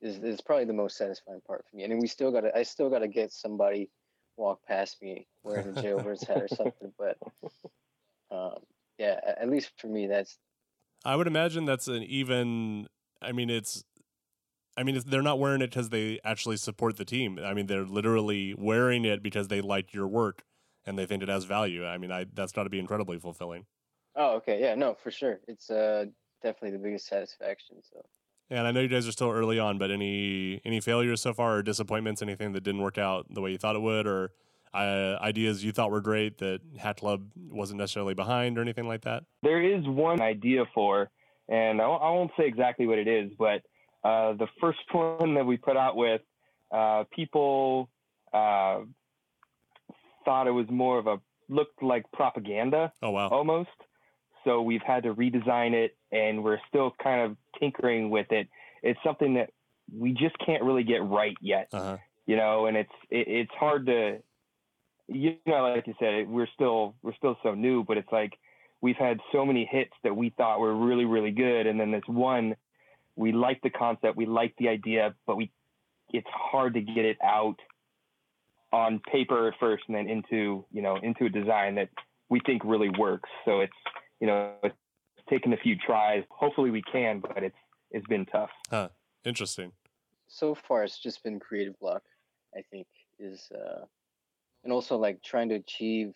is 0.00 0.18
is 0.18 0.40
probably 0.40 0.66
the 0.66 0.72
most 0.72 0.96
satisfying 0.96 1.40
part 1.46 1.64
for 1.68 1.76
me. 1.76 1.82
And 1.82 2.00
we 2.00 2.06
still 2.06 2.30
got 2.30 2.42
to 2.42 2.56
I 2.56 2.62
still 2.62 2.88
got 2.88 3.00
to 3.00 3.08
get 3.08 3.32
somebody 3.32 3.90
walk 4.36 4.66
past 4.66 5.00
me 5.02 5.26
wearing 5.42 5.68
a 5.68 5.72
jailbird's 5.72 6.24
hat 6.24 6.40
or 6.40 6.48
something, 6.56 6.92
but 6.98 7.18
um, 8.30 8.58
yeah, 8.98 9.20
at 9.24 9.48
least 9.50 9.72
for 9.78 9.86
me, 9.86 10.06
that's. 10.06 10.38
I 11.04 11.16
would 11.16 11.26
imagine 11.26 11.64
that's 11.64 11.88
an 11.88 12.02
even. 12.02 12.88
I 13.20 13.32
mean, 13.32 13.50
it's. 13.50 13.84
I 14.76 14.82
mean, 14.82 15.00
they're 15.06 15.22
not 15.22 15.38
wearing 15.38 15.62
it 15.62 15.70
because 15.70 15.90
they 15.90 16.18
actually 16.24 16.56
support 16.56 16.96
the 16.96 17.04
team. 17.04 17.38
I 17.42 17.54
mean, 17.54 17.66
they're 17.66 17.84
literally 17.84 18.54
wearing 18.58 19.04
it 19.04 19.22
because 19.22 19.46
they 19.46 19.60
like 19.60 19.94
your 19.94 20.08
work 20.08 20.42
and 20.84 20.98
they 20.98 21.06
think 21.06 21.22
it 21.22 21.28
has 21.28 21.44
value. 21.44 21.86
I 21.86 21.98
mean, 21.98 22.10
I 22.10 22.26
that's 22.32 22.52
got 22.52 22.64
to 22.64 22.70
be 22.70 22.80
incredibly 22.80 23.18
fulfilling. 23.18 23.66
Oh, 24.16 24.36
okay. 24.36 24.60
Yeah, 24.60 24.74
no, 24.74 24.94
for 24.94 25.10
sure. 25.10 25.40
It's 25.46 25.70
uh 25.70 26.06
definitely 26.42 26.72
the 26.72 26.82
biggest 26.82 27.06
satisfaction. 27.06 27.76
So. 27.82 28.04
And 28.50 28.66
I 28.66 28.70
know 28.72 28.80
you 28.80 28.88
guys 28.88 29.08
are 29.08 29.12
still 29.12 29.30
early 29.30 29.58
on, 29.58 29.78
but 29.78 29.90
any 29.90 30.60
any 30.64 30.80
failures 30.80 31.22
so 31.22 31.32
far, 31.32 31.56
or 31.56 31.62
disappointments, 31.62 32.22
anything 32.22 32.52
that 32.52 32.62
didn't 32.62 32.82
work 32.82 32.98
out 32.98 33.26
the 33.30 33.40
way 33.40 33.50
you 33.50 33.58
thought 33.58 33.76
it 33.76 33.82
would, 33.82 34.06
or 34.06 34.32
uh, 34.74 35.16
ideas 35.20 35.64
you 35.64 35.72
thought 35.72 35.90
were 35.90 36.00
great 36.00 36.38
that 36.38 36.60
Hat 36.78 36.98
Club 36.98 37.26
wasn't 37.36 37.78
necessarily 37.78 38.14
behind, 38.14 38.58
or 38.58 38.60
anything 38.60 38.86
like 38.86 39.02
that? 39.02 39.24
There 39.42 39.62
is 39.62 39.86
one 39.86 40.20
idea 40.20 40.64
for, 40.74 41.10
and 41.48 41.80
I, 41.80 41.84
I 41.84 42.10
won't 42.10 42.32
say 42.36 42.46
exactly 42.46 42.86
what 42.86 42.98
it 42.98 43.08
is, 43.08 43.32
but 43.38 43.62
uh, 44.04 44.34
the 44.34 44.48
first 44.60 44.80
one 44.92 45.34
that 45.34 45.46
we 45.46 45.56
put 45.56 45.76
out 45.76 45.96
with, 45.96 46.20
uh, 46.70 47.04
people 47.14 47.88
uh, 48.32 48.80
thought 50.24 50.46
it 50.46 50.52
was 50.52 50.66
more 50.70 50.98
of 50.98 51.06
a 51.06 51.18
looked 51.48 51.82
like 51.82 52.04
propaganda. 52.12 52.92
Oh 53.02 53.10
wow! 53.10 53.28
Almost 53.28 53.70
so 54.44 54.60
we've 54.60 54.82
had 54.82 55.02
to 55.04 55.14
redesign 55.14 55.72
it 55.72 55.96
and 56.14 56.42
we're 56.42 56.60
still 56.68 56.94
kind 57.02 57.20
of 57.20 57.36
tinkering 57.58 58.08
with 58.08 58.30
it 58.32 58.48
it's 58.82 59.00
something 59.02 59.34
that 59.34 59.50
we 59.92 60.12
just 60.12 60.36
can't 60.38 60.62
really 60.62 60.84
get 60.84 61.02
right 61.04 61.36
yet. 61.40 61.68
Uh-huh. 61.72 61.96
you 62.26 62.36
know 62.36 62.66
and 62.66 62.76
it's 62.76 62.92
it, 63.10 63.28
it's 63.28 63.52
hard 63.58 63.86
to 63.86 64.18
you 65.08 65.36
know 65.46 65.72
like 65.74 65.86
you 65.86 65.94
said 65.98 66.28
we're 66.28 66.48
still 66.54 66.94
we're 67.02 67.14
still 67.14 67.36
so 67.42 67.54
new 67.54 67.84
but 67.84 67.98
it's 67.98 68.12
like 68.12 68.38
we've 68.80 68.96
had 68.96 69.18
so 69.32 69.46
many 69.46 69.64
hits 69.70 69.92
that 70.02 70.14
we 70.14 70.28
thought 70.30 70.60
were 70.60 70.74
really 70.74 71.06
really 71.06 71.30
good. 71.30 71.66
And 71.66 71.80
then 71.80 71.90
this 71.90 72.02
one 72.06 72.54
we 73.16 73.32
like 73.32 73.62
the 73.62 73.70
concept 73.70 74.16
we 74.16 74.26
like 74.26 74.54
the 74.58 74.68
idea 74.68 75.14
but 75.26 75.36
we 75.36 75.50
it's 76.12 76.28
hard 76.30 76.74
to 76.74 76.80
get 76.80 77.04
it 77.04 77.16
out 77.24 77.56
on 78.72 79.00
paper 79.10 79.48
at 79.48 79.54
first 79.58 79.84
and 79.88 79.96
then 79.96 80.08
into 80.08 80.64
you 80.70 80.82
know 80.82 80.96
into 80.96 81.24
a 81.24 81.30
design 81.30 81.76
that 81.76 81.88
we 82.28 82.40
think 82.44 82.62
really 82.64 82.90
works. 82.90 83.30
So 83.44 83.60
it's 83.60 83.72
you 84.20 84.26
know, 84.26 84.52
it's 84.62 84.76
taken 85.28 85.52
a 85.52 85.56
few 85.56 85.76
tries. 85.76 86.24
Hopefully 86.30 86.70
we 86.70 86.82
can, 86.82 87.20
but 87.20 87.42
it's 87.42 87.56
it's 87.90 88.06
been 88.06 88.26
tough. 88.26 88.50
Huh. 88.70 88.88
Interesting. 89.24 89.72
So 90.26 90.54
far, 90.54 90.84
it's 90.84 90.98
just 90.98 91.22
been 91.22 91.38
creative 91.38 91.78
block. 91.78 92.02
I 92.56 92.62
think 92.70 92.86
is, 93.18 93.50
uh, 93.52 93.84
and 94.62 94.72
also 94.72 94.96
like 94.96 95.22
trying 95.22 95.48
to 95.50 95.56
achieve 95.56 96.14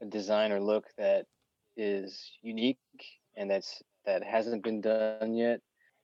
a 0.00 0.04
design 0.04 0.52
or 0.52 0.60
look 0.60 0.86
that 0.98 1.26
is 1.76 2.32
unique 2.42 2.78
and 3.36 3.50
that's 3.50 3.82
that 4.06 4.22
hasn't 4.22 4.62
been 4.62 4.80
done 4.80 5.34
yet. 5.34 5.60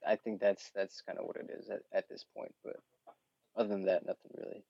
I 0.07 0.17
think 0.17 0.41
that's 0.41 0.71
that's 0.75 1.03
kind 1.03 1.19
of 1.19 1.27
what 1.27 1.37
it 1.37 1.51
is 1.59 1.69
at, 1.69 1.83
at 1.93 2.09
this 2.09 2.25
point. 2.37 2.55
But 2.65 2.77
other 3.57 3.69
than 3.69 3.85
that, 3.85 4.07
nothing 4.07 4.31
really. 4.37 4.65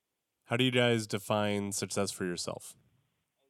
How 0.45 0.57
do 0.57 0.65
you 0.65 0.73
guys 0.73 1.07
define 1.07 1.73
success 1.73 2.11
for 2.11 2.25
yourself? 2.25 2.75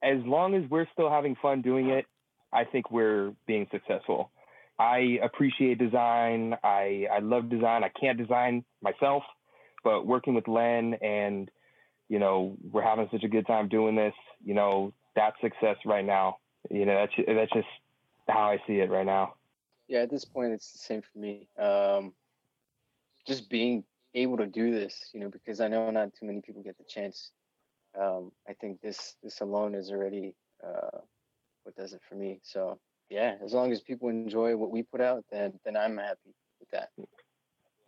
As 0.03 0.23
long 0.25 0.55
as 0.55 0.69
we're 0.71 0.87
still 0.93 1.11
having 1.11 1.35
fun 1.35 1.63
doing 1.63 1.91
it 1.91 2.07
I 2.53 2.65
think 2.65 2.91
we're 2.91 3.33
being 3.47 3.67
successful. 3.71 4.31
I 4.79 5.19
appreciate 5.23 5.79
design. 5.79 6.57
I, 6.65 7.07
I 7.13 7.19
love 7.19 7.51
design. 7.51 7.85
I 7.85 7.91
can't 7.91 8.17
design 8.17 8.65
myself, 8.83 9.23
but 9.85 10.07
working 10.07 10.35
with 10.35 10.49
Len 10.49 10.95
and, 11.03 11.51
you 12.09 12.19
know, 12.19 12.57
we're 12.71 12.83
having 12.83 13.09
such 13.13 13.25
a 13.25 13.29
good 13.29 13.47
time 13.47 13.69
doing 13.69 13.95
this, 13.95 14.15
you 14.45 14.55
know, 14.55 14.93
that's 15.15 15.37
success 15.41 15.77
right 15.85 16.05
now. 16.05 16.39
You 16.71 16.87
know, 16.87 16.95
that's, 16.95 17.13
that's 17.27 17.53
just 17.53 17.69
how 18.29 18.51
I 18.51 18.59
see 18.67 18.81
it 18.81 18.91
right 18.91 19.07
now. 19.07 19.35
Yeah, 19.89 20.01
at 20.01 20.11
this 20.11 20.25
point, 20.25 20.53
it's 20.53 20.73
the 20.73 20.79
same 20.79 21.03
for 21.03 21.19
me. 21.19 21.49
Um, 21.59 22.13
just 23.27 23.51
being 23.51 23.85
able 24.15 24.37
to 24.39 24.47
do 24.47 24.71
this, 24.71 25.11
you 25.13 25.21
know, 25.21 25.29
because 25.29 25.61
I 25.61 25.69
know 25.69 25.91
not 25.91 26.15
too 26.15 26.27
many 26.27 26.41
people 26.41 26.63
get 26.63 26.79
the 26.79 26.85
chance. 26.85 27.33
Um, 28.01 28.31
I 28.49 28.53
think 28.53 28.81
this 28.81 29.17
this 29.23 29.41
alone 29.41 29.75
is 29.75 29.91
already 29.91 30.35
uh, 30.65 30.99
what 31.63 31.77
does 31.77 31.93
it 31.93 32.01
for 32.09 32.15
me. 32.15 32.41
So 32.43 32.79
yeah, 33.09 33.35
as 33.45 33.53
long 33.53 33.73
as 33.73 33.81
people 33.81 34.09
enjoy 34.09 34.57
what 34.57 34.71
we 34.71 34.83
put 34.83 35.01
out, 35.01 35.25
then 35.31 35.59
then 35.65 35.77
I'm 35.77 35.99
happy 35.99 36.35
with 36.59 36.71
that. 36.71 36.91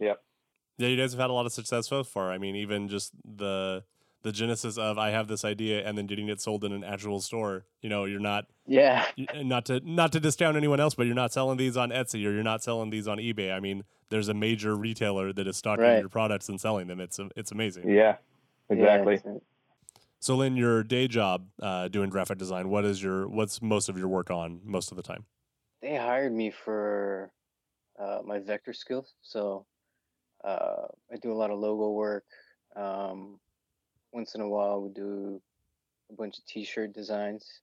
Yep. 0.00 0.20
Yeah, 0.78 0.88
you 0.88 0.96
guys 0.96 1.12
have 1.12 1.20
had 1.20 1.30
a 1.30 1.32
lot 1.32 1.46
of 1.46 1.52
success 1.52 1.88
so 1.88 2.02
far. 2.02 2.32
I 2.32 2.38
mean, 2.38 2.56
even 2.56 2.88
just 2.88 3.12
the 3.24 3.84
the 4.22 4.32
genesis 4.32 4.78
of 4.78 4.98
I 4.98 5.10
have 5.10 5.28
this 5.28 5.44
idea 5.44 5.86
and 5.86 5.98
then 5.98 6.06
getting 6.06 6.28
it 6.28 6.40
sold 6.40 6.64
in 6.64 6.72
an 6.72 6.84
actual 6.84 7.20
store. 7.20 7.64
You 7.80 7.88
know, 7.88 8.04
you're 8.04 8.20
not 8.20 8.46
yeah 8.66 9.06
not 9.36 9.66
to 9.66 9.80
not 9.84 10.12
to 10.12 10.20
discount 10.20 10.56
anyone 10.56 10.80
else, 10.80 10.94
but 10.94 11.06
you're 11.06 11.14
not 11.14 11.32
selling 11.32 11.56
these 11.56 11.76
on 11.76 11.90
Etsy 11.90 12.26
or 12.26 12.32
you're 12.32 12.42
not 12.42 12.62
selling 12.62 12.90
these 12.90 13.06
on 13.06 13.18
eBay. 13.18 13.54
I 13.54 13.60
mean, 13.60 13.84
there's 14.08 14.28
a 14.28 14.34
major 14.34 14.76
retailer 14.76 15.32
that 15.32 15.46
is 15.46 15.56
stocking 15.56 15.84
right. 15.84 16.00
your 16.00 16.08
products 16.08 16.48
and 16.48 16.60
selling 16.60 16.86
them. 16.86 17.00
It's 17.00 17.20
it's 17.36 17.52
amazing. 17.52 17.88
Yeah, 17.88 18.16
exactly. 18.68 19.20
Yeah, 19.24 19.32
so, 20.22 20.40
in 20.40 20.56
your 20.56 20.84
day 20.84 21.08
job 21.08 21.48
uh, 21.60 21.88
doing 21.88 22.08
graphic 22.08 22.38
design, 22.38 22.68
what 22.68 22.84
is 22.84 23.02
your 23.02 23.26
what's 23.26 23.60
most 23.60 23.88
of 23.88 23.98
your 23.98 24.06
work 24.06 24.30
on 24.30 24.60
most 24.62 24.92
of 24.92 24.96
the 24.96 25.02
time? 25.02 25.26
They 25.80 25.96
hired 25.96 26.32
me 26.32 26.52
for 26.52 27.32
uh, 27.98 28.20
my 28.24 28.38
vector 28.38 28.72
skills, 28.72 29.14
so 29.20 29.66
uh, 30.44 30.86
I 31.12 31.16
do 31.20 31.32
a 31.32 31.34
lot 31.34 31.50
of 31.50 31.58
logo 31.58 31.90
work. 31.90 32.24
Um, 32.76 33.40
once 34.12 34.36
in 34.36 34.42
a 34.42 34.48
while, 34.48 34.80
we 34.80 34.90
do 34.90 35.42
a 36.08 36.14
bunch 36.14 36.38
of 36.38 36.46
T-shirt 36.46 36.92
designs, 36.92 37.60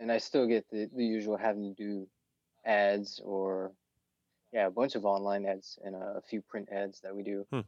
and 0.00 0.10
I 0.10 0.18
still 0.18 0.48
get 0.48 0.68
the, 0.72 0.90
the 0.92 1.04
usual 1.04 1.36
having 1.36 1.72
to 1.72 1.80
do 1.80 2.08
ads 2.66 3.20
or 3.24 3.70
yeah, 4.52 4.66
a 4.66 4.70
bunch 4.72 4.96
of 4.96 5.04
online 5.04 5.46
ads 5.46 5.78
and 5.84 5.94
a 5.94 6.20
few 6.28 6.42
print 6.42 6.68
ads 6.72 7.00
that 7.02 7.14
we 7.14 7.22
do. 7.22 7.46
Hmm. 7.52 7.60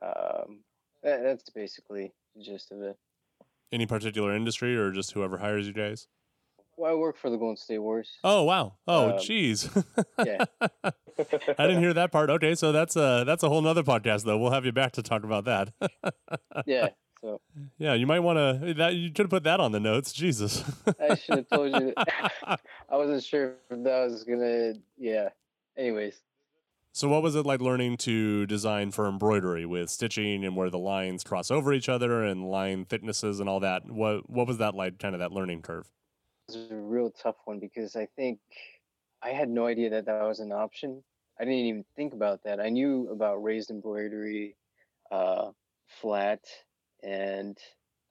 Um, 0.00 0.60
that, 1.02 1.24
that's 1.24 1.50
basically 1.50 2.12
the 2.36 2.44
gist 2.44 2.70
of 2.70 2.80
it. 2.82 2.96
Any 3.72 3.86
particular 3.86 4.34
industry 4.34 4.76
or 4.76 4.90
just 4.90 5.12
whoever 5.12 5.38
hires 5.38 5.66
you 5.66 5.72
guys? 5.72 6.08
Well, 6.76 6.90
I 6.90 6.94
work 6.94 7.16
for 7.16 7.30
the 7.30 7.36
Golden 7.36 7.56
State 7.56 7.78
Warriors. 7.78 8.10
Oh 8.24 8.44
wow! 8.44 8.74
Oh 8.86 9.18
jeez. 9.18 9.74
Um, 9.76 10.04
yeah. 10.26 10.44
I 11.58 11.66
didn't 11.66 11.82
hear 11.82 11.92
that 11.94 12.10
part. 12.10 12.30
Okay, 12.30 12.54
so 12.54 12.72
that's 12.72 12.96
a 12.96 13.24
that's 13.26 13.42
a 13.42 13.48
whole 13.48 13.60
nother 13.60 13.82
podcast 13.82 14.24
though. 14.24 14.38
We'll 14.38 14.50
have 14.50 14.64
you 14.64 14.72
back 14.72 14.92
to 14.92 15.02
talk 15.02 15.24
about 15.24 15.44
that. 15.44 15.72
yeah. 16.66 16.88
So. 17.20 17.40
Yeah, 17.78 17.94
you 17.94 18.06
might 18.06 18.20
want 18.20 18.38
to. 18.38 18.74
That 18.74 18.94
you 18.94 19.08
should 19.08 19.18
have 19.18 19.30
put 19.30 19.44
that 19.44 19.60
on 19.60 19.70
the 19.70 19.78
notes. 19.78 20.12
Jesus. 20.12 20.64
I 20.98 21.14
should 21.14 21.36
have 21.38 21.48
told 21.48 21.72
you. 21.72 21.94
I 21.96 22.56
wasn't 22.90 23.22
sure 23.22 23.54
if 23.70 23.84
that 23.84 24.10
was 24.10 24.24
gonna. 24.24 24.74
Yeah. 24.98 25.28
Anyways. 25.76 26.20
So, 26.94 27.08
what 27.08 27.22
was 27.22 27.34
it 27.34 27.46
like 27.46 27.62
learning 27.62 27.96
to 27.98 28.44
design 28.46 28.90
for 28.90 29.08
embroidery 29.08 29.64
with 29.64 29.88
stitching 29.88 30.44
and 30.44 30.54
where 30.54 30.68
the 30.68 30.78
lines 30.78 31.24
cross 31.24 31.50
over 31.50 31.72
each 31.72 31.88
other 31.88 32.22
and 32.22 32.50
line 32.50 32.84
thicknesses 32.84 33.40
and 33.40 33.48
all 33.48 33.60
that? 33.60 33.90
What 33.90 34.28
What 34.28 34.46
was 34.46 34.58
that 34.58 34.74
like? 34.74 34.98
Kind 34.98 35.14
of 35.14 35.20
that 35.20 35.32
learning 35.32 35.62
curve. 35.62 35.90
It 36.48 36.58
was 36.58 36.70
a 36.70 36.74
real 36.76 37.10
tough 37.10 37.36
one 37.46 37.58
because 37.58 37.96
I 37.96 38.06
think 38.14 38.40
I 39.22 39.30
had 39.30 39.48
no 39.48 39.66
idea 39.66 39.88
that 39.88 40.04
that 40.04 40.22
was 40.22 40.40
an 40.40 40.52
option. 40.52 41.02
I 41.40 41.44
didn't 41.44 41.60
even 41.60 41.84
think 41.96 42.12
about 42.12 42.44
that. 42.44 42.60
I 42.60 42.68
knew 42.68 43.08
about 43.08 43.42
raised 43.42 43.70
embroidery, 43.70 44.56
uh, 45.10 45.52
flat, 45.86 46.44
and 47.02 47.56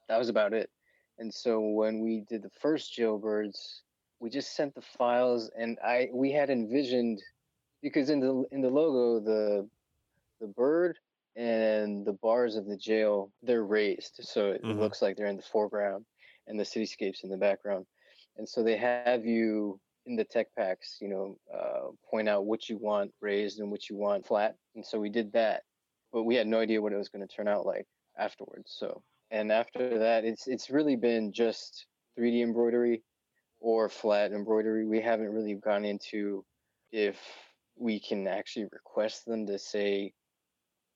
that 0.09 0.17
was 0.17 0.29
about 0.29 0.53
it. 0.53 0.71
And 1.19 1.31
so 1.31 1.59
when 1.59 1.99
we 1.99 2.21
did 2.21 2.41
the 2.41 2.49
first 2.49 2.97
jailbirds, 2.97 3.83
we 4.19 4.31
just 4.31 4.55
sent 4.55 4.73
the 4.73 4.81
files, 4.81 5.51
and 5.55 5.77
I 5.85 6.09
we 6.11 6.31
had 6.31 6.49
envisioned 6.49 7.21
because 7.81 8.09
in 8.09 8.19
the 8.19 8.43
in 8.51 8.61
the 8.61 8.69
logo 8.69 9.23
the 9.23 9.67
the 10.39 10.47
bird 10.47 10.97
and 11.35 12.05
the 12.05 12.13
bars 12.13 12.55
of 12.55 12.65
the 12.65 12.77
jail 12.77 13.31
they're 13.41 13.65
raised. 13.65 14.19
So 14.21 14.51
it 14.51 14.63
mm-hmm. 14.63 14.79
looks 14.79 15.01
like 15.01 15.15
they're 15.15 15.27
in 15.27 15.37
the 15.37 15.43
foreground 15.43 16.05
and 16.47 16.59
the 16.59 16.63
cityscapes 16.63 17.23
in 17.23 17.29
the 17.29 17.37
background. 17.37 17.85
And 18.37 18.47
so 18.47 18.63
they 18.63 18.77
have 18.77 19.25
you 19.25 19.79
in 20.05 20.15
the 20.15 20.23
tech 20.23 20.47
packs 20.57 20.97
you 20.99 21.07
know 21.07 21.37
uh, 21.53 21.91
point 22.09 22.27
out 22.27 22.45
what 22.45 22.67
you 22.67 22.77
want 22.77 23.11
raised 23.21 23.59
and 23.59 23.69
what 23.69 23.89
you 23.89 23.95
want 23.95 24.25
flat. 24.25 24.55
And 24.75 24.85
so 24.85 24.99
we 24.99 25.09
did 25.09 25.31
that 25.33 25.63
but 26.11 26.23
we 26.23 26.35
had 26.35 26.47
no 26.47 26.59
idea 26.59 26.81
what 26.81 26.93
it 26.93 26.97
was 26.97 27.09
going 27.09 27.25
to 27.25 27.33
turn 27.33 27.47
out 27.47 27.65
like 27.65 27.85
afterwards. 28.17 28.75
So 28.77 29.01
and 29.29 29.51
after 29.51 29.99
that 29.99 30.25
it's 30.25 30.47
it's 30.47 30.69
really 30.69 30.95
been 30.95 31.31
just 31.31 31.85
3d 32.19 32.41
embroidery 32.41 33.03
or 33.59 33.89
flat 33.89 34.33
embroidery. 34.33 34.85
We 34.85 34.99
haven't 35.01 35.31
really 35.31 35.53
gone 35.53 35.85
into 35.85 36.43
if 36.91 37.17
we 37.77 37.99
can 37.99 38.27
actually 38.27 38.65
request 38.71 39.25
them 39.25 39.47
to 39.47 39.57
say 39.57 40.13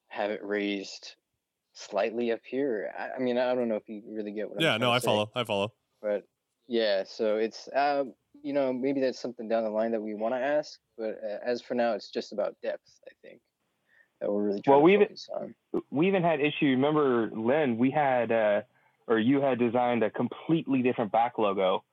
have 0.07 0.31
it 0.31 0.43
raised 0.43 1.15
slightly 1.73 2.31
up 2.31 2.41
here. 2.43 2.91
I, 2.97 3.17
I 3.17 3.19
mean, 3.19 3.37
I 3.37 3.53
don't 3.53 3.67
know 3.67 3.75
if 3.75 3.87
you 3.87 4.01
really 4.07 4.31
get 4.31 4.49
what. 4.49 4.61
Yeah, 4.61 4.77
no, 4.77 4.91
I 4.91 4.99
say, 4.99 5.05
follow. 5.05 5.31
I 5.35 5.43
follow. 5.43 5.73
But 6.01 6.23
yeah, 6.67 7.03
so 7.05 7.37
it's 7.37 7.67
um, 7.75 8.13
you 8.41 8.53
know 8.53 8.71
maybe 8.73 9.01
that's 9.01 9.19
something 9.19 9.47
down 9.47 9.63
the 9.63 9.69
line 9.69 9.91
that 9.91 10.01
we 10.01 10.15
want 10.15 10.33
to 10.33 10.39
ask, 10.39 10.79
but 10.97 11.19
uh, 11.23 11.37
as 11.45 11.61
for 11.61 11.75
now, 11.75 11.93
it's 11.93 12.09
just 12.09 12.31
about 12.31 12.55
depth. 12.61 12.99
I 13.07 13.11
think 13.21 13.41
that 14.21 14.31
we're 14.31 14.43
really 14.43 14.61
trying 14.61 14.77
well, 14.77 14.83
we 14.83 14.93
even, 14.93 15.07
on. 15.35 15.55
We 15.91 16.07
even 16.07 16.23
had 16.23 16.39
issue. 16.39 16.67
Remember, 16.67 17.29
Len, 17.35 17.77
we 17.77 17.91
had 17.91 18.31
uh, 18.31 18.61
or 19.07 19.19
you 19.19 19.41
had 19.41 19.59
designed 19.59 20.03
a 20.03 20.09
completely 20.09 20.81
different 20.81 21.11
back 21.11 21.37
logo 21.37 21.83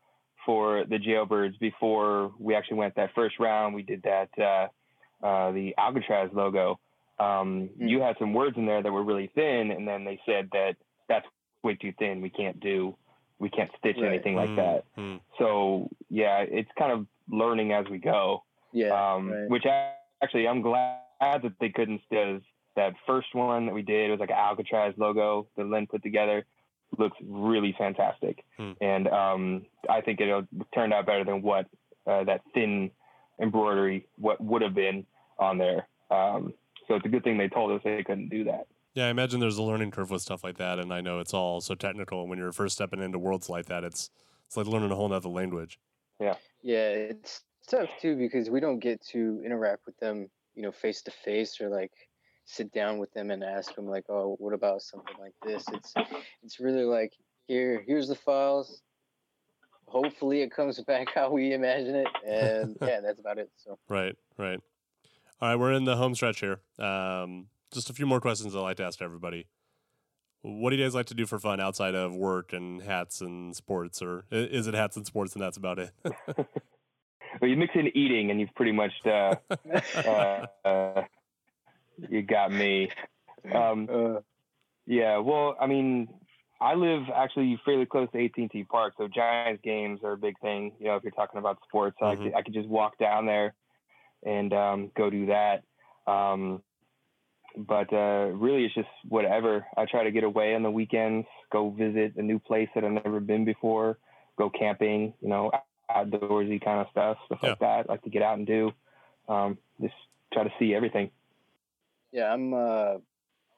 for 0.45 0.85
the 0.89 0.99
jailbirds 0.99 1.59
before 1.59 2.33
we 2.39 2.55
actually 2.55 2.79
went 2.79 2.95
that 2.97 3.11
first 3.15 3.39
round. 3.39 3.75
We 3.75 3.83
did 3.83 4.03
that 4.03 4.29
uh, 4.39 5.27
uh, 5.27 5.53
the 5.53 5.75
Alcatraz 5.79 6.31
logo. 6.33 6.79
Um, 7.19 7.71
mm. 7.79 7.89
You 7.89 8.01
had 8.01 8.17
some 8.19 8.35
words 8.35 8.57
in 8.57 8.67
there 8.67 8.83
that 8.83 8.93
were 8.93 9.05
really 9.05 9.31
thin, 9.35 9.71
and 9.71 9.87
then 9.87 10.05
they 10.05 10.21
said 10.27 10.49
that 10.53 10.77
that's 11.09 11.27
way 11.63 11.75
too 11.77 11.93
thin. 11.99 12.21
We 12.21 12.31
can't 12.31 12.59
do, 12.61 12.97
we 13.39 13.51
can't 13.51 13.71
stitch 13.79 13.97
right. 14.01 14.13
anything 14.13 14.35
like 14.35 14.51
mm. 14.51 14.57
that. 14.57 14.85
Mm. 14.99 15.21
So 15.39 15.89
yeah, 16.11 16.39
it's 16.41 16.71
kind 16.79 16.93
of 16.93 17.07
learning 17.29 17.73
as 17.73 17.87
we 17.91 17.99
go. 17.99 18.43
Yeah. 18.73 18.91
Um, 18.91 19.31
right. 19.31 19.49
Which 19.49 19.65
actually, 20.23 20.49
I'm 20.49 20.63
glad 20.63 20.99
that 21.21 21.53
they 21.61 21.69
couldn't 21.69 22.01
because 22.09 22.41
that 22.75 22.95
first 23.07 23.35
one 23.35 23.67
that 23.67 23.75
we 23.75 23.83
did 23.83 24.11
was 24.11 24.19
like 24.19 24.31
an 24.31 24.37
Alcatraz 24.37 24.95
logo 24.97 25.47
that 25.57 25.67
Len 25.67 25.87
put 25.87 26.03
together 26.03 26.45
looks 26.99 27.17
really 27.25 27.75
fantastic. 27.77 28.45
Hmm. 28.57 28.73
And 28.81 29.09
um, 29.09 29.67
I 29.89 30.01
think 30.01 30.21
it 30.21 30.47
turned 30.75 30.93
out 30.93 31.07
better 31.07 31.25
than 31.25 31.43
what 31.43 31.67
uh, 32.07 32.25
that 32.25 32.43
thin 32.55 32.91
embroidery 33.41 34.07
what 34.17 34.41
would 34.41 34.63
have 34.63 34.75
been 34.75 35.07
on 35.39 35.59
there. 35.59 35.89
Um, 36.11 36.55
so 36.87 36.95
it's 36.95 37.07
a 37.07 37.09
good 37.09 37.25
thing 37.25 37.39
they 37.39 37.49
told 37.49 37.73
us 37.73 37.81
they 37.85 38.03
couldn't 38.03 38.29
do 38.29 38.45
that. 38.45 38.67
Yeah, 38.95 39.07
I 39.07 39.09
imagine 39.09 39.41
there's 39.41 39.57
a 39.57 39.63
learning 39.63 39.91
curve 39.91 40.11
with 40.11 40.21
stuff 40.21 40.45
like 40.45 40.59
that, 40.59 40.79
and 40.79 40.93
I 40.93 41.01
know 41.01 41.19
it's 41.19 41.33
all 41.33 41.63
so 41.63 41.75
technical. 41.75 42.21
And 42.21 42.29
when 42.29 42.39
you're 42.39 42.53
first 42.53 42.75
stepping 42.75 43.01
into 43.01 43.19
worlds 43.19 43.49
like 43.49 43.67
that, 43.67 43.85
it's 43.85 44.11
it's 44.47 44.57
like 44.57 44.67
learning 44.67 44.91
a 44.91 44.95
whole 44.95 45.11
other 45.13 45.31
language. 45.31 45.79
Yeah. 46.21 46.35
Yeah, 46.63 46.91
it's 46.91 47.41
tough 47.69 47.89
too 48.01 48.17
because 48.17 48.51
we 48.51 48.61
don't 48.61 48.79
get 48.79 49.01
to 49.07 49.43
interact 49.45 49.87
with 49.87 49.99
them, 49.99 50.29
you 50.55 50.63
know, 50.63 50.73
face 50.73 51.01
to 51.03 51.11
face 51.11 51.61
or 51.61 51.69
like 51.69 51.93
sit 52.45 52.73
down 52.73 52.99
with 52.99 53.13
them 53.13 53.31
and 53.31 53.43
ask 53.43 53.75
them 53.75 53.87
like, 53.87 54.05
oh, 54.09 54.37
what 54.39 54.53
about 54.53 54.83
something 54.83 55.15
like 55.19 55.35
this? 55.45 55.65
It's 55.73 55.95
it's 56.43 56.61
really 56.61 56.85
like 56.85 57.13
here, 57.47 57.83
here's 57.87 58.09
the 58.09 58.15
files. 58.15 58.83
Hopefully, 59.87 60.43
it 60.43 60.51
comes 60.51 60.81
back 60.87 61.09
how 61.15 61.31
we 61.31 61.53
imagine 61.53 61.97
it, 61.97 62.09
and 62.27 62.77
yeah, 62.81 63.01
that's 63.01 63.21
about 63.21 63.39
it. 63.39 63.51
So 63.57 63.79
right, 63.89 64.17
right. 64.39 64.61
All 65.41 65.49
right, 65.49 65.57
we're 65.57 65.73
in 65.73 65.85
the 65.85 65.97
home 65.97 66.15
stretch 66.15 66.41
here. 66.41 66.61
Um, 66.79 67.49
just 67.73 67.91
a 67.91 67.93
few 67.93 68.07
more 68.07 68.21
questions 68.21 68.55
I'd 68.55 68.61
like 68.61 68.77
to 68.77 68.85
ask 68.85 69.03
everybody. 69.03 69.49
What 70.43 70.71
do 70.71 70.77
you 70.77 70.85
guys 70.85 70.95
like 70.95 71.07
to 71.07 71.15
do 71.15 71.27
for 71.27 71.39
fun 71.39 71.61
outside 71.61 71.95
of 71.95 72.15
work 72.17 72.53
and 72.53 72.83
hats 72.83 73.21
and 73.21 73.55
sports, 73.55 74.03
or 74.03 74.25
is 74.31 74.67
it 74.67 74.75
hats 74.75 74.97
and 74.97 75.07
sports 75.07 75.35
and 75.35 75.43
that's 75.43 75.57
about 75.57 75.79
it? 75.79 75.91
well, 77.41 77.49
you 77.51 77.57
mix 77.57 77.75
in 77.75 77.97
eating, 77.97 78.31
and 78.31 78.41
you've 78.41 78.55
pretty 78.55 78.73
much 78.73 78.93
uh, 79.07 79.35
uh, 79.97 80.47
uh, 80.65 81.03
you 81.97 82.23
got 82.23 82.53
me. 82.53 82.91
Um, 83.53 83.89
uh. 83.93 84.21
yeah, 84.87 85.19
well, 85.19 85.57
I 85.61 85.67
mean, 85.67 86.09
I 86.61 86.75
live 86.75 87.03
actually 87.15 87.61
fairly 87.65 87.87
close 87.87 88.09
to 88.13 88.25
AT&T 88.25 88.65
Park, 88.71 88.95
so 88.97 89.09
Giants 89.09 89.61
games 89.65 90.01
are 90.05 90.13
a 90.13 90.17
big 90.17 90.39
thing. 90.41 90.73
You 90.79 90.87
know, 90.87 90.97
if 90.97 91.03
you're 91.03 91.11
talking 91.11 91.41
about 91.41 91.59
sports, 91.67 91.97
mm-hmm. 92.01 92.21
I, 92.21 92.25
could, 92.25 92.35
I 92.37 92.43
could 92.43 92.55
just 92.55 92.69
walk 92.69 92.99
down 92.99 93.27
there 93.27 93.55
and 94.25 94.53
um, 94.53 94.91
go 94.97 95.11
do 95.11 95.27
that. 95.27 95.65
Um, 96.07 96.63
but 97.57 97.93
uh, 97.93 98.31
really, 98.33 98.65
it's 98.65 98.75
just 98.75 98.89
whatever. 99.09 99.67
I 99.77 99.87
try 99.87 100.05
to 100.05 100.13
get 100.13 100.25
away 100.25 100.55
on 100.55 100.63
the 100.63 100.71
weekends, 100.71 101.27
go 101.51 101.71
visit 101.71 102.15
a 102.17 102.23
new 102.23 102.39
place 102.39 102.69
that 102.75 102.85
I've 102.85 102.93
never 102.93 103.21
been 103.21 103.45
before, 103.45 103.99
go 104.39 104.49
camping, 104.49 105.15
you 105.21 105.29
know, 105.29 105.51
outdoorsy 105.91 106.65
kind 106.65 106.81
of 106.81 106.87
stuff, 106.91 107.19
stuff 107.27 107.41
yeah. 107.43 107.49
like 107.51 107.59
that. 107.59 107.87
I 107.89 107.93
like 107.93 108.03
to 108.03 108.11
get 108.11 108.23
out 108.23 108.39
and 108.39 108.47
do. 108.47 108.73
Um, 109.29 109.59
just 109.81 109.95
try 110.33 110.45
to 110.45 110.53
see 110.59 110.75
everything. 110.75 111.11
Yeah, 112.13 112.33
I'm. 112.33 112.55
Uh, 112.55 112.99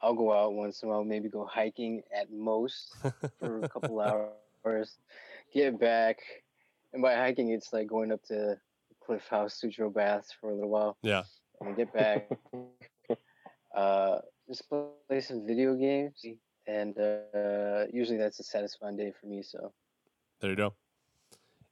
I'll 0.03 0.15
go 0.15 0.33
out 0.33 0.53
once 0.53 0.83
in 0.83 0.89
a 0.89 0.93
while, 0.93 1.05
maybe 1.05 1.29
go 1.31 1.47
hiking 1.47 2.03
at 2.15 2.31
most 2.31 2.95
for 3.41 3.65
a 3.65 3.69
couple 3.69 4.01
hours, 4.65 4.99
get 5.53 5.81
back, 5.81 6.19
and 6.93 7.03
by 7.03 7.15
hiking, 7.15 7.51
it's 7.51 7.73
like 7.73 7.87
going 7.87 8.13
up 8.13 8.23
to 8.25 8.57
Cliff 9.05 9.27
House, 9.29 9.55
Sutro 9.55 9.89
Baths 9.91 10.29
for 10.39 10.51
a 10.51 10.55
little 10.55 10.71
while. 10.71 10.99
Yeah, 11.03 11.23
and 11.61 11.77
get 11.77 11.93
back. 11.93 12.29
uh, 13.77 14.19
just 14.47 14.69
play 14.69 15.21
some 15.21 15.47
video 15.47 15.75
games, 15.75 16.25
and 16.67 16.99
uh, 16.99 17.85
usually 17.93 18.19
that's 18.19 18.41
a 18.41 18.45
satisfying 18.45 18.97
day 18.97 19.13
for 19.19 19.27
me. 19.27 19.43
So 19.43 19.73
there 20.41 20.51
you 20.51 20.57
go. 20.57 20.75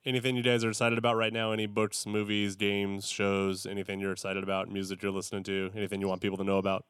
Anything 0.05 0.37
you 0.37 0.43
guys 0.43 0.65
are 0.65 0.69
excited 0.69 0.99
about 0.99 1.17
right 1.17 1.33
now? 1.33 1.53
Any 1.53 1.67
books, 1.67 2.07
movies, 2.07 2.57
games, 2.57 3.09
shows? 3.09 3.67
Anything 3.67 4.01
you're 4.01 4.11
excited 4.11 4.43
about? 4.43 4.69
Music 4.69 5.01
you're 5.01 5.13
listening 5.13 5.45
to? 5.45 5.71
Anything 5.77 6.01
you 6.01 6.09
want 6.09 6.21
people 6.21 6.39
to 6.39 6.45
know 6.45 6.59
about? 6.59 6.85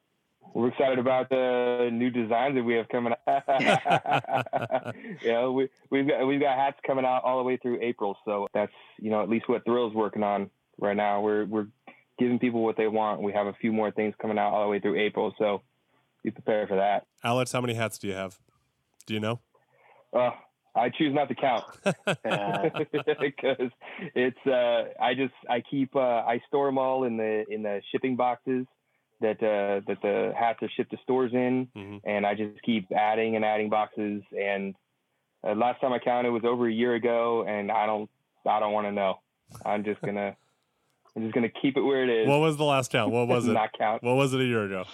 We're 0.54 0.68
excited 0.68 0.98
about 0.98 1.28
the 1.28 1.90
new 1.92 2.10
designs 2.10 2.54
that 2.56 2.62
we 2.62 2.74
have 2.74 2.88
coming 2.88 3.12
out. 3.26 3.44
yeah, 5.22 5.46
we, 5.46 5.68
we've 5.90 6.08
got 6.08 6.26
we've 6.26 6.40
got 6.40 6.56
hats 6.56 6.78
coming 6.86 7.04
out 7.04 7.22
all 7.24 7.38
the 7.38 7.44
way 7.44 7.58
through 7.58 7.80
April, 7.82 8.16
so 8.24 8.48
that's 8.52 8.72
you 8.98 9.10
know 9.10 9.22
at 9.22 9.28
least 9.28 9.48
what 9.48 9.64
Thrill's 9.64 9.94
working 9.94 10.22
on 10.22 10.50
right 10.78 10.96
now. 10.96 11.20
We're 11.20 11.44
we're 11.44 11.66
giving 12.18 12.38
people 12.38 12.62
what 12.62 12.76
they 12.76 12.86
want. 12.86 13.22
We 13.22 13.32
have 13.32 13.46
a 13.46 13.54
few 13.54 13.72
more 13.72 13.90
things 13.90 14.14
coming 14.20 14.38
out 14.38 14.52
all 14.52 14.64
the 14.64 14.68
way 14.68 14.80
through 14.80 15.00
April, 15.00 15.34
so 15.38 15.62
be 16.22 16.30
prepared 16.30 16.68
for 16.68 16.76
that. 16.76 17.06
Alex, 17.22 17.52
how 17.52 17.60
many 17.60 17.74
hats 17.74 17.98
do 17.98 18.08
you 18.08 18.14
have? 18.14 18.38
Do 19.06 19.14
you 19.14 19.20
know? 19.20 19.40
Uh, 20.12 20.30
I 20.74 20.88
choose 20.88 21.14
not 21.14 21.28
to 21.28 21.34
count 21.34 21.64
because 23.20 23.70
it's 24.14 24.46
uh, 24.46 24.84
I 25.00 25.14
just 25.14 25.34
I 25.48 25.60
keep 25.60 25.94
uh, 25.94 25.98
I 25.98 26.40
store 26.48 26.66
them 26.66 26.78
all 26.78 27.04
in 27.04 27.16
the 27.16 27.44
in 27.48 27.62
the 27.62 27.82
shipping 27.90 28.16
boxes 28.16 28.66
that 29.20 29.42
uh, 29.42 29.80
that 29.86 29.98
the 30.02 30.32
hats 30.38 30.58
are 30.62 30.70
shipped 30.76 30.90
to 30.90 30.98
stores 31.02 31.32
in, 31.32 31.68
mm-hmm. 31.76 31.96
and 32.04 32.26
I 32.26 32.34
just 32.34 32.60
keep 32.62 32.90
adding 32.92 33.36
and 33.36 33.44
adding 33.44 33.70
boxes. 33.70 34.22
And 34.38 34.74
uh, 35.46 35.54
last 35.54 35.80
time 35.80 35.92
I 35.92 35.98
counted 35.98 36.30
was 36.30 36.44
over 36.44 36.68
a 36.68 36.72
year 36.72 36.94
ago, 36.94 37.44
and 37.46 37.70
I 37.70 37.86
don't 37.86 38.10
I 38.46 38.60
don't 38.60 38.72
want 38.72 38.86
to 38.86 38.92
know. 38.92 39.20
I'm 39.64 39.84
just 39.84 40.00
gonna 40.00 40.36
I'm 41.16 41.22
just 41.22 41.34
gonna 41.34 41.48
keep 41.48 41.76
it 41.76 41.82
where 41.82 42.02
it 42.02 42.22
is. 42.22 42.28
What 42.28 42.40
was 42.40 42.56
the 42.56 42.64
last 42.64 42.90
count? 42.90 43.12
What 43.12 43.28
was 43.28 43.46
it? 43.46 43.52
not 43.52 43.70
count. 43.76 44.02
What 44.02 44.16
was 44.16 44.34
it 44.34 44.40
a 44.40 44.44
year 44.44 44.64
ago? 44.64 44.84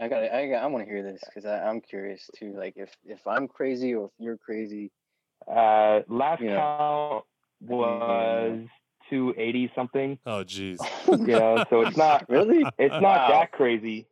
I 0.00 0.08
got 0.08 0.22
I 0.22 0.48
got 0.48 0.62
I 0.62 0.66
want 0.66 0.84
to 0.84 0.90
hear 0.90 1.02
this 1.02 1.22
because 1.24 1.46
I'm 1.46 1.80
curious 1.80 2.28
too. 2.36 2.54
Like 2.56 2.74
if 2.76 2.90
if 3.04 3.26
I'm 3.26 3.46
crazy 3.48 3.94
or 3.94 4.06
if 4.06 4.12
you're 4.18 4.38
crazy. 4.38 4.90
Uh, 5.46 6.00
last 6.08 6.40
you 6.40 6.48
know. 6.48 6.56
count 6.56 7.24
was 7.60 8.66
280 9.10 9.72
something. 9.74 10.18
Oh, 10.26 10.44
jeez. 10.44 10.78
you 11.06 11.26
know, 11.26 11.64
so 11.70 11.82
it's 11.82 11.96
not 11.96 12.26
really. 12.28 12.64
It's 12.78 12.92
not 12.92 13.02
wow. 13.02 13.28
that 13.28 13.52
crazy. 13.52 14.06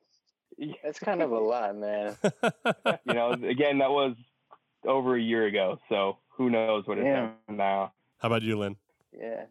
That's 0.85 0.99
kind 0.99 1.23
of 1.23 1.33
a 1.33 1.39
lot, 1.39 1.77
man. 1.77 2.17
you 3.05 3.15
know, 3.15 3.33
again, 3.33 3.79
that 3.79 3.91
was 3.91 4.15
over 4.87 5.17
a 5.17 5.21
year 5.21 5.47
ago, 5.47 5.79
so 5.89 6.19
who 6.37 6.51
knows 6.51 6.87
what 6.87 6.99
it's 6.99 7.35
now. 7.49 7.93
How 8.19 8.29
about 8.29 8.43
you, 8.43 8.59
Len? 8.59 8.77
Yeah, 9.19 9.45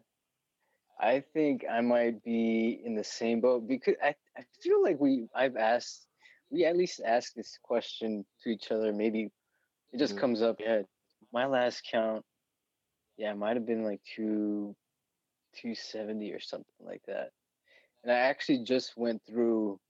I 0.98 1.24
think 1.34 1.64
I 1.70 1.80
might 1.80 2.22
be 2.22 2.80
in 2.84 2.94
the 2.94 3.04
same 3.04 3.40
boat 3.40 3.66
because 3.66 3.94
I, 4.02 4.14
I 4.36 4.44
feel 4.60 4.82
like 4.82 5.00
we 5.00 5.26
I've 5.34 5.56
asked 5.56 6.06
we 6.52 6.66
at 6.66 6.76
least 6.76 7.00
ask 7.04 7.32
this 7.32 7.58
question 7.62 8.24
to 8.42 8.50
each 8.50 8.70
other. 8.70 8.92
Maybe 8.92 9.30
it 9.92 9.98
just 9.98 10.12
mm-hmm. 10.12 10.20
comes 10.20 10.42
up. 10.42 10.56
Yeah, 10.60 10.82
my 11.32 11.46
last 11.46 11.82
count, 11.90 12.24
yeah, 13.16 13.32
might 13.32 13.56
have 13.56 13.66
been 13.66 13.84
like 13.84 14.00
two, 14.14 14.76
two 15.56 15.74
seventy 15.74 16.32
or 16.32 16.40
something 16.40 16.66
like 16.84 17.02
that. 17.06 17.30
And 18.04 18.12
I 18.12 18.16
actually 18.16 18.64
just 18.64 18.92
went 18.96 19.22
through 19.26 19.80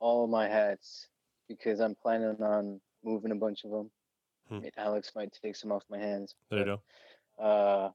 all 0.00 0.26
my 0.26 0.48
hats 0.48 1.06
because 1.48 1.80
I'm 1.80 1.94
planning 1.94 2.42
on 2.42 2.80
moving 3.04 3.30
a 3.30 3.36
bunch 3.36 3.64
of 3.64 3.70
them. 3.70 3.90
Hmm. 4.48 4.60
Alex 4.76 5.12
might 5.14 5.36
take 5.42 5.56
some 5.56 5.72
off 5.72 5.84
my 5.88 5.98
hands. 5.98 6.34
There 6.50 6.60
but, 6.60 6.66
you 6.66 6.78
go. 7.38 7.44
Uh, 7.44 7.90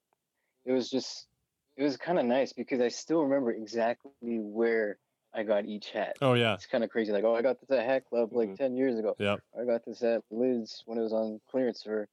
it 0.65 0.71
was 0.71 0.89
just 0.89 1.27
it 1.75 1.83
was 1.83 1.97
kind 1.97 2.19
of 2.19 2.25
nice 2.25 2.53
because 2.53 2.79
I 2.79 2.89
still 2.89 3.23
remember 3.23 3.51
exactly 3.51 4.11
where 4.39 4.97
I 5.33 5.43
got 5.43 5.65
each 5.65 5.91
hat. 5.91 6.17
Oh 6.21 6.33
yeah, 6.33 6.53
it's 6.53 6.65
kind 6.65 6.83
of 6.83 6.89
crazy. 6.89 7.11
Like, 7.11 7.23
oh, 7.23 7.35
I 7.35 7.41
got 7.41 7.59
this 7.59 7.71
at 7.71 7.85
Hat 7.85 8.05
Club 8.09 8.33
like 8.33 8.49
mm-hmm. 8.49 8.55
ten 8.55 8.75
years 8.75 8.99
ago. 8.99 9.15
Yeah, 9.17 9.37
I 9.59 9.65
got 9.65 9.85
this 9.85 10.03
at 10.03 10.23
Lids 10.29 10.83
when 10.85 10.97
it 10.97 11.01
was 11.01 11.13
on 11.13 11.39
clearance 11.49 11.83
for, 11.83 12.07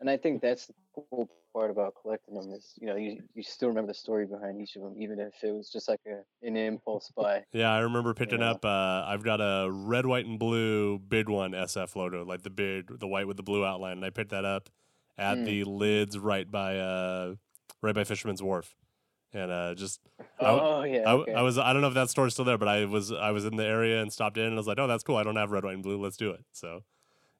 and 0.00 0.10
I 0.10 0.16
think 0.16 0.42
that's 0.42 0.66
the 0.66 0.74
cool 0.94 1.30
part 1.52 1.70
about 1.70 1.94
collecting 2.02 2.34
them 2.34 2.52
is 2.52 2.74
you 2.78 2.86
know 2.86 2.96
you, 2.96 3.22
you 3.34 3.42
still 3.42 3.68
remember 3.68 3.88
the 3.88 3.94
story 3.94 4.26
behind 4.26 4.60
each 4.60 4.76
of 4.76 4.82
them 4.82 4.94
even 4.98 5.18
if 5.18 5.32
it 5.42 5.52
was 5.52 5.70
just 5.70 5.88
like 5.88 6.00
a 6.06 6.46
an 6.46 6.56
impulse 6.56 7.10
buy. 7.16 7.44
yeah, 7.52 7.72
I 7.72 7.78
remember 7.78 8.12
picking 8.14 8.40
you 8.40 8.44
know? 8.44 8.50
up. 8.52 8.64
Uh, 8.64 9.04
I've 9.06 9.22
got 9.22 9.40
a 9.40 9.70
red, 9.70 10.04
white, 10.04 10.26
and 10.26 10.38
blue 10.38 10.98
bid 10.98 11.28
one 11.28 11.52
SF 11.52 11.96
logo, 11.96 12.24
like 12.24 12.42
the 12.42 12.50
bid, 12.50 12.88
the 12.88 13.08
white 13.08 13.26
with 13.26 13.36
the 13.36 13.42
blue 13.42 13.64
outline, 13.64 13.92
and 13.92 14.04
I 14.04 14.10
picked 14.10 14.30
that 14.30 14.44
up 14.44 14.68
at 15.16 15.38
mm. 15.38 15.44
the 15.46 15.64
Lids 15.64 16.18
right 16.18 16.50
by 16.50 16.78
uh 16.78 17.34
right 17.80 17.94
by 17.94 18.04
Fisherman's 18.04 18.42
Wharf 18.42 18.74
and 19.36 19.52
uh, 19.52 19.74
just 19.74 20.00
oh 20.40 20.80
I, 20.80 20.86
yeah, 20.86 20.98
I, 21.00 21.12
okay. 21.12 21.34
I, 21.34 21.42
was 21.42 21.58
I 21.58 21.72
don't 21.72 21.82
know 21.82 21.88
if 21.88 21.94
that 21.94 22.08
store's 22.08 22.32
still 22.32 22.44
there, 22.44 22.56
but 22.56 22.68
I 22.68 22.86
was 22.86 23.12
I 23.12 23.30
was 23.30 23.44
in 23.44 23.56
the 23.56 23.64
area 23.64 24.00
and 24.00 24.12
stopped 24.12 24.38
in 24.38 24.44
and 24.44 24.54
I 24.54 24.56
was 24.56 24.66
like, 24.66 24.78
oh, 24.78 24.86
that's 24.86 25.04
cool. 25.04 25.16
I 25.16 25.22
don't 25.22 25.36
have 25.36 25.50
red, 25.50 25.64
white, 25.64 25.74
and 25.74 25.82
blue. 25.82 26.00
Let's 26.00 26.16
do 26.16 26.30
it. 26.30 26.42
So, 26.52 26.84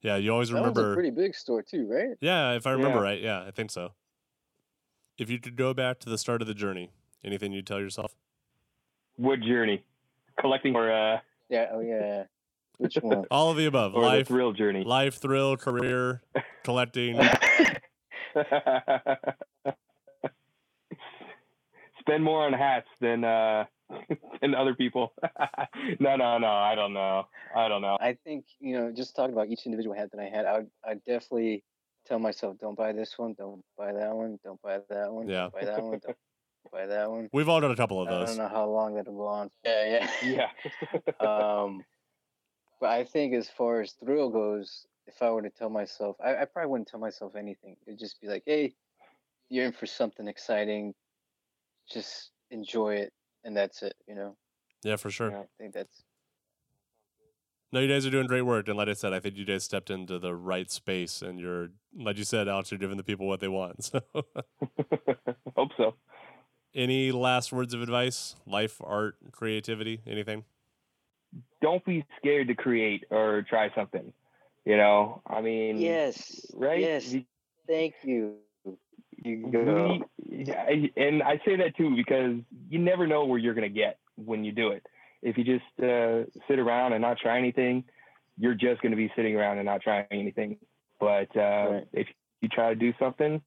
yeah, 0.02 0.16
you 0.16 0.30
always 0.30 0.50
that 0.50 0.56
remember. 0.56 0.94
pretty 0.94 1.10
big 1.10 1.34
store 1.34 1.62
too, 1.62 1.86
right? 1.90 2.16
Yeah, 2.20 2.52
if 2.52 2.66
I 2.66 2.72
remember 2.72 2.98
yeah. 2.98 3.04
right, 3.04 3.20
yeah, 3.20 3.44
I 3.46 3.50
think 3.50 3.70
so. 3.70 3.92
If 5.16 5.30
you 5.30 5.40
could 5.40 5.56
go 5.56 5.72
back 5.72 5.98
to 6.00 6.10
the 6.10 6.18
start 6.18 6.42
of 6.42 6.48
the 6.48 6.54
journey, 6.54 6.90
anything 7.24 7.52
you'd 7.52 7.66
tell 7.66 7.80
yourself? 7.80 8.14
What 9.16 9.40
journey? 9.40 9.82
Collecting 10.38 10.76
or 10.76 10.92
uh? 10.92 11.20
Yeah. 11.48 11.68
Oh 11.72 11.80
yeah. 11.80 12.24
Which 12.76 12.96
one? 13.00 13.24
All 13.30 13.50
of 13.50 13.56
the 13.56 13.64
above. 13.64 13.94
Or 13.94 14.02
life, 14.02 14.28
the 14.28 14.34
thrill 14.34 14.52
journey. 14.52 14.84
Life, 14.84 15.18
thrill, 15.18 15.56
career, 15.56 16.20
collecting. 16.64 17.18
spend 22.06 22.22
more 22.22 22.46
on 22.46 22.52
hats 22.52 22.88
than 23.00 23.24
uh 23.24 23.64
than 24.40 24.54
other 24.54 24.74
people. 24.74 25.12
no, 26.00 26.16
no, 26.16 26.38
no. 26.38 26.48
I 26.48 26.74
don't 26.74 26.92
know. 26.92 27.26
I 27.54 27.68
don't 27.68 27.82
know. 27.82 27.96
I 28.00 28.16
think 28.24 28.44
you 28.58 28.78
know, 28.78 28.92
just 28.92 29.14
talking 29.14 29.32
about 29.32 29.48
each 29.48 29.66
individual 29.66 29.94
hat 29.96 30.10
that 30.12 30.20
I 30.20 30.28
had, 30.28 30.46
I 30.46 30.58
would, 30.58 30.70
I 30.84 30.94
definitely 30.94 31.64
tell 32.06 32.18
myself, 32.18 32.56
don't 32.58 32.76
buy 32.76 32.92
this 32.92 33.14
one, 33.16 33.34
don't 33.34 33.62
buy 33.76 33.92
that 33.92 34.14
one, 34.14 34.38
don't 34.44 34.60
buy 34.62 34.78
that 34.90 35.12
one, 35.12 35.28
yeah. 35.28 35.48
don't 35.50 35.52
buy 35.52 35.64
that 35.64 35.82
one, 35.82 36.00
don't 36.04 36.16
buy 36.72 36.86
that 36.86 37.10
one. 37.10 37.28
We've 37.32 37.48
all 37.48 37.60
done 37.60 37.72
a 37.72 37.76
couple 37.76 38.00
of 38.00 38.08
those. 38.08 38.30
I 38.30 38.36
don't 38.36 38.38
know 38.38 38.56
how 38.56 38.68
long 38.68 38.94
that'll 38.94 39.16
go 39.16 39.26
on. 39.26 39.50
Yeah, 39.64 40.08
yeah, 40.22 40.48
yeah. 41.20 41.26
um, 41.26 41.84
but 42.80 42.90
I 42.90 43.04
think 43.04 43.34
as 43.34 43.48
far 43.48 43.80
as 43.80 43.92
thrill 43.92 44.30
goes, 44.30 44.86
if 45.06 45.22
I 45.22 45.30
were 45.30 45.42
to 45.42 45.50
tell 45.50 45.70
myself, 45.70 46.16
I, 46.24 46.36
I 46.36 46.44
probably 46.44 46.70
wouldn't 46.70 46.88
tell 46.88 47.00
myself 47.00 47.36
anything. 47.36 47.76
It'd 47.86 47.98
just 47.98 48.20
be 48.20 48.26
like, 48.26 48.42
hey, 48.46 48.74
you're 49.48 49.64
in 49.64 49.72
for 49.72 49.86
something 49.86 50.26
exciting 50.26 50.94
just 51.92 52.30
enjoy 52.50 52.96
it 52.96 53.12
and 53.44 53.56
that's 53.56 53.82
it, 53.82 53.94
you 54.06 54.14
know. 54.14 54.36
Yeah, 54.84 54.96
for 54.96 55.10
sure. 55.10 55.36
I 55.36 55.44
think 55.58 55.74
that's 55.74 56.04
no, 57.72 57.80
you 57.80 57.88
guys 57.88 58.06
are 58.06 58.10
doing 58.10 58.26
great 58.26 58.42
work, 58.42 58.68
and 58.68 58.76
like 58.76 58.88
I 58.88 58.92
said, 58.92 59.12
I 59.12 59.20
think 59.20 59.36
you 59.36 59.44
guys 59.44 59.64
stepped 59.64 59.90
into 59.90 60.18
the 60.18 60.34
right 60.34 60.70
space, 60.70 61.20
and 61.20 61.40
you're, 61.40 61.70
like 61.94 62.16
you 62.16 62.24
said, 62.24 62.48
Alex, 62.48 62.70
you're 62.70 62.78
giving 62.78 62.96
the 62.96 63.02
people 63.02 63.26
what 63.26 63.40
they 63.40 63.48
want. 63.48 63.90
So, 63.92 64.00
hope 65.56 65.70
so. 65.76 65.94
Any 66.74 67.10
last 67.10 67.52
words 67.52 67.74
of 67.74 67.82
advice? 67.82 68.36
Life, 68.46 68.80
art, 68.82 69.16
creativity, 69.32 70.00
anything? 70.06 70.44
Don't 71.60 71.84
be 71.84 72.04
scared 72.18 72.48
to 72.48 72.54
create 72.54 73.04
or 73.10 73.42
try 73.42 73.70
something. 73.74 74.12
You 74.64 74.76
know, 74.76 75.22
I 75.26 75.40
mean, 75.40 75.78
yes, 75.78 76.46
right? 76.54 76.80
Yes, 76.80 77.14
thank 77.66 77.94
you. 78.04 78.36
You 79.26 79.50
go. 79.50 79.98
We, 80.18 80.92
and 80.96 81.22
I 81.22 81.40
say 81.44 81.56
that 81.56 81.76
too 81.76 81.96
because 81.96 82.36
you 82.68 82.78
never 82.78 83.06
know 83.06 83.24
where 83.24 83.38
you're 83.38 83.54
going 83.54 83.68
to 83.68 83.74
get 83.74 83.98
when 84.14 84.44
you 84.44 84.52
do 84.52 84.68
it. 84.68 84.86
If 85.22 85.36
you 85.36 85.44
just 85.44 85.64
uh, 85.82 86.30
sit 86.46 86.58
around 86.58 86.92
and 86.92 87.02
not 87.02 87.18
try 87.18 87.38
anything, 87.38 87.84
you're 88.38 88.54
just 88.54 88.82
going 88.82 88.92
to 88.92 88.96
be 88.96 89.10
sitting 89.16 89.34
around 89.34 89.58
and 89.58 89.66
not 89.66 89.82
trying 89.82 90.06
anything. 90.10 90.58
But 91.00 91.28
uh, 91.36 91.40
right. 91.40 91.88
if 91.92 92.06
you 92.40 92.48
try 92.48 92.68
to 92.68 92.76
do 92.76 92.92
something, 92.98 93.42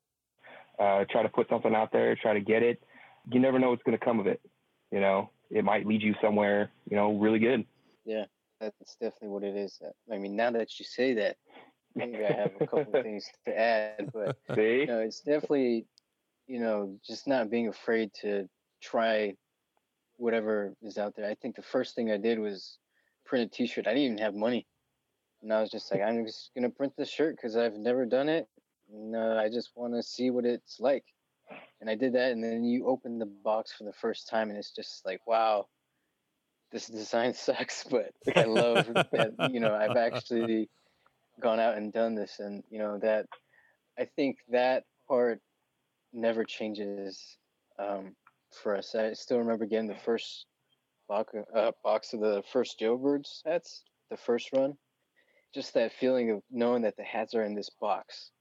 uh, 0.80 1.06
try 1.10 1.24
to 1.24 1.30
put 1.30 1.48
something 1.50 1.74
out 1.74 1.92
there, 1.92 2.16
try 2.16 2.34
to 2.34 2.42
get 2.42 2.64
it, 2.64 2.84
you 3.32 3.40
never 3.40 3.60
know 3.60 3.70
what's 3.70 3.84
going 3.84 3.98
to 3.98 4.04
come 4.04 4.20
of 4.20 4.28
it. 4.28 4.42
You 4.92 5.00
know, 5.00 5.30
it 5.50 5.64
might 5.64 5.86
lead 5.86 6.02
you 6.02 6.16
somewhere, 6.22 6.72
you 6.90 6.98
know, 6.98 7.14
really 7.14 7.40
good. 7.40 7.66
Yeah, 8.06 8.26
that's 8.60 8.96
definitely 8.96 9.30
what 9.30 9.44
it 9.44 9.56
is. 9.56 9.80
I 10.12 10.18
mean, 10.18 10.36
now 10.36 10.52
that 10.52 10.80
you 10.80 10.86
say 10.86 11.14
that, 11.16 11.38
maybe 11.96 12.26
I 12.26 12.34
have 12.34 12.52
a 12.60 12.68
couple 12.68 12.94
things 13.02 13.28
to 13.46 13.58
add, 13.58 14.12
but 14.14 14.38
See? 14.56 14.82
you 14.82 14.86
know, 14.88 15.00
it's 15.00 15.22
definitely 15.22 15.86
you 16.48 16.60
know 16.60 16.98
just 17.06 17.28
not 17.28 17.50
being 17.50 17.68
afraid 17.68 18.12
to 18.22 18.48
try 18.82 19.36
whatever 20.18 20.74
is 20.82 20.98
out 20.98 21.16
there. 21.16 21.30
I 21.30 21.36
think 21.36 21.56
the 21.56 21.62
first 21.62 21.96
thing 21.96 22.12
I 22.12 22.18
did 22.18 22.40
was 22.40 22.78
print 23.26 23.52
a 23.52 23.56
T-shirt. 23.56 23.88
I 23.88 23.92
didn't 23.92 24.04
even 24.04 24.18
have 24.20 24.36
money, 24.36 24.68
and 25.42 25.54
I 25.54 25.62
was 25.62 25.72
just 25.72 25.92
like, 25.92 26.02
I'm 26.02 26.26
just 26.26 26.52
gonna 26.56 26.70
print 26.70 26.94
this 26.98 27.10
shirt 27.10 27.36
because 27.36 27.56
I've 27.56 27.78
never 27.78 28.06
done 28.06 28.30
it. 28.30 28.48
And, 28.92 29.16
uh, 29.16 29.36
I 29.40 29.50
just 29.50 29.70
want 29.76 29.94
to 29.94 30.02
see 30.02 30.32
what 30.32 30.46
it's 30.46 30.80
like, 30.80 31.06
and 31.80 31.90
I 31.90 31.96
did 31.96 32.14
that. 32.14 32.32
And 32.32 32.44
then 32.44 32.64
you 32.64 32.88
open 32.88 33.20
the 33.20 33.28
box 33.28 33.72
for 33.72 33.84
the 33.84 33.94
first 33.94 34.28
time, 34.28 34.50
and 34.50 34.58
it's 34.58 34.72
just 34.72 35.06
like, 35.06 35.22
wow, 35.28 35.68
this 36.72 36.88
design 36.88 37.34
sucks, 37.36 37.84
but 37.90 38.12
I 38.36 38.44
love 38.44 38.88
that. 38.94 39.34
You 39.52 39.60
know, 39.60 39.76
I've 39.76 39.98
actually 40.14 40.70
gone 41.40 41.60
out 41.60 41.78
and 41.78 41.94
done 41.94 42.16
this 42.16 42.40
and 42.40 42.64
you 42.70 42.80
know 42.80 42.98
that 43.00 43.26
i 43.98 44.06
think 44.06 44.38
that 44.50 44.84
part 45.08 45.40
never 46.14 46.44
changes 46.44 47.38
um, 47.80 48.16
for 48.52 48.76
us. 48.76 48.96
I 48.96 49.14
still 49.14 49.40
remember 49.40 49.66
getting 49.66 49.88
the 49.88 49.96
first 49.96 50.46
box, 51.08 51.34
uh, 51.56 51.72
box 51.84 52.14
of 52.14 52.20
the 52.20 52.44
first 52.52 52.80
jailbirds 52.80 53.42
hats 53.46 53.84
the 54.10 54.18
first 54.18 54.50
run. 54.54 54.74
Just 55.54 55.74
that 55.74 55.94
feeling 55.94 56.32
of 56.32 56.42
knowing 56.52 56.84
that 56.84 56.98
the 56.98 57.04
hats 57.04 57.34
are 57.34 57.44
in 57.44 57.56
this 57.56 57.70
box. 57.82 58.32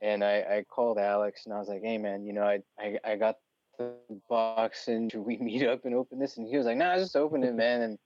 And 0.00 0.22
i, 0.22 0.36
I 0.38 0.64
called 0.68 0.98
alex 0.98 1.42
and 1.44 1.52
i 1.52 1.58
was 1.58 1.68
like 1.68 1.82
hey 1.82 1.98
man 1.98 2.24
you 2.24 2.32
know 2.32 2.44
i, 2.44 2.60
I, 2.78 2.98
I 3.04 3.16
got 3.16 3.34
the 3.78 3.92
box 4.28 4.86
and 4.86 5.10
should 5.10 5.22
we 5.22 5.36
meet 5.40 5.66
up 5.66 5.84
and 5.84 5.94
open 5.94 6.20
this? 6.20 6.36
And 6.36 6.46
he 6.46 6.56
was 6.56 6.66
like 6.66 6.76
nah 6.76 6.96
just 6.96 7.16
open 7.16 7.42
it 7.42 7.54
man. 7.54 7.82
And 7.82 7.98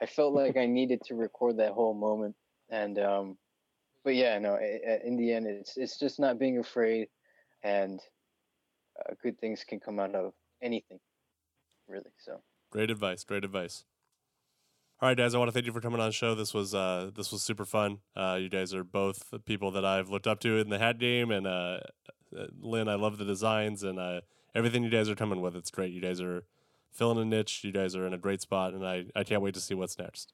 i 0.00 0.06
felt 0.06 0.34
like 0.34 0.56
i 0.56 0.66
needed 0.66 1.00
to 1.06 1.16
record 1.16 1.58
that 1.58 1.72
whole 1.72 1.94
moment. 1.94 2.36
And 2.70 2.98
um, 3.00 3.38
but 4.04 4.14
yeah, 4.14 4.38
no. 4.38 4.58
In 5.04 5.16
the 5.16 5.32
end, 5.32 5.46
it's 5.46 5.76
it's 5.76 5.98
just 5.98 6.18
not 6.18 6.38
being 6.38 6.58
afraid, 6.58 7.08
and 7.62 8.00
uh, 8.98 9.14
good 9.22 9.38
things 9.38 9.64
can 9.64 9.80
come 9.80 9.98
out 9.98 10.14
of 10.14 10.32
anything, 10.62 10.98
really. 11.88 12.12
So 12.18 12.40
great 12.70 12.90
advice. 12.90 13.24
Great 13.24 13.44
advice. 13.44 13.84
All 15.00 15.08
right, 15.08 15.16
guys. 15.16 15.34
I 15.34 15.38
want 15.38 15.48
to 15.48 15.52
thank 15.52 15.66
you 15.66 15.72
for 15.72 15.80
coming 15.80 16.00
on 16.00 16.08
the 16.08 16.12
show. 16.12 16.34
This 16.34 16.54
was 16.54 16.74
uh, 16.74 17.10
this 17.14 17.32
was 17.32 17.42
super 17.42 17.64
fun. 17.64 17.98
Uh, 18.14 18.38
you 18.40 18.48
guys 18.48 18.72
are 18.72 18.84
both 18.84 19.32
people 19.44 19.70
that 19.72 19.84
I've 19.84 20.08
looked 20.08 20.26
up 20.26 20.40
to 20.40 20.58
in 20.58 20.68
the 20.68 20.78
hat 20.78 20.98
game, 20.98 21.30
and 21.30 21.46
uh, 21.46 21.80
uh 22.36 22.46
Len, 22.60 22.88
I 22.88 22.94
love 22.94 23.18
the 23.18 23.24
designs 23.24 23.82
and 23.82 23.98
uh, 23.98 24.20
everything 24.54 24.84
you 24.84 24.90
guys 24.90 25.08
are 25.08 25.16
coming 25.16 25.40
with. 25.40 25.56
It's 25.56 25.70
great. 25.70 25.92
You 25.92 26.00
guys 26.00 26.20
are 26.20 26.44
filling 26.92 27.18
a 27.18 27.24
niche. 27.24 27.64
You 27.64 27.72
guys 27.72 27.96
are 27.96 28.06
in 28.06 28.12
a 28.12 28.18
great 28.18 28.40
spot, 28.42 28.74
and 28.74 28.86
I, 28.86 29.06
I 29.16 29.24
can't 29.24 29.42
wait 29.42 29.54
to 29.54 29.60
see 29.60 29.74
what's 29.74 29.98
next. 29.98 30.32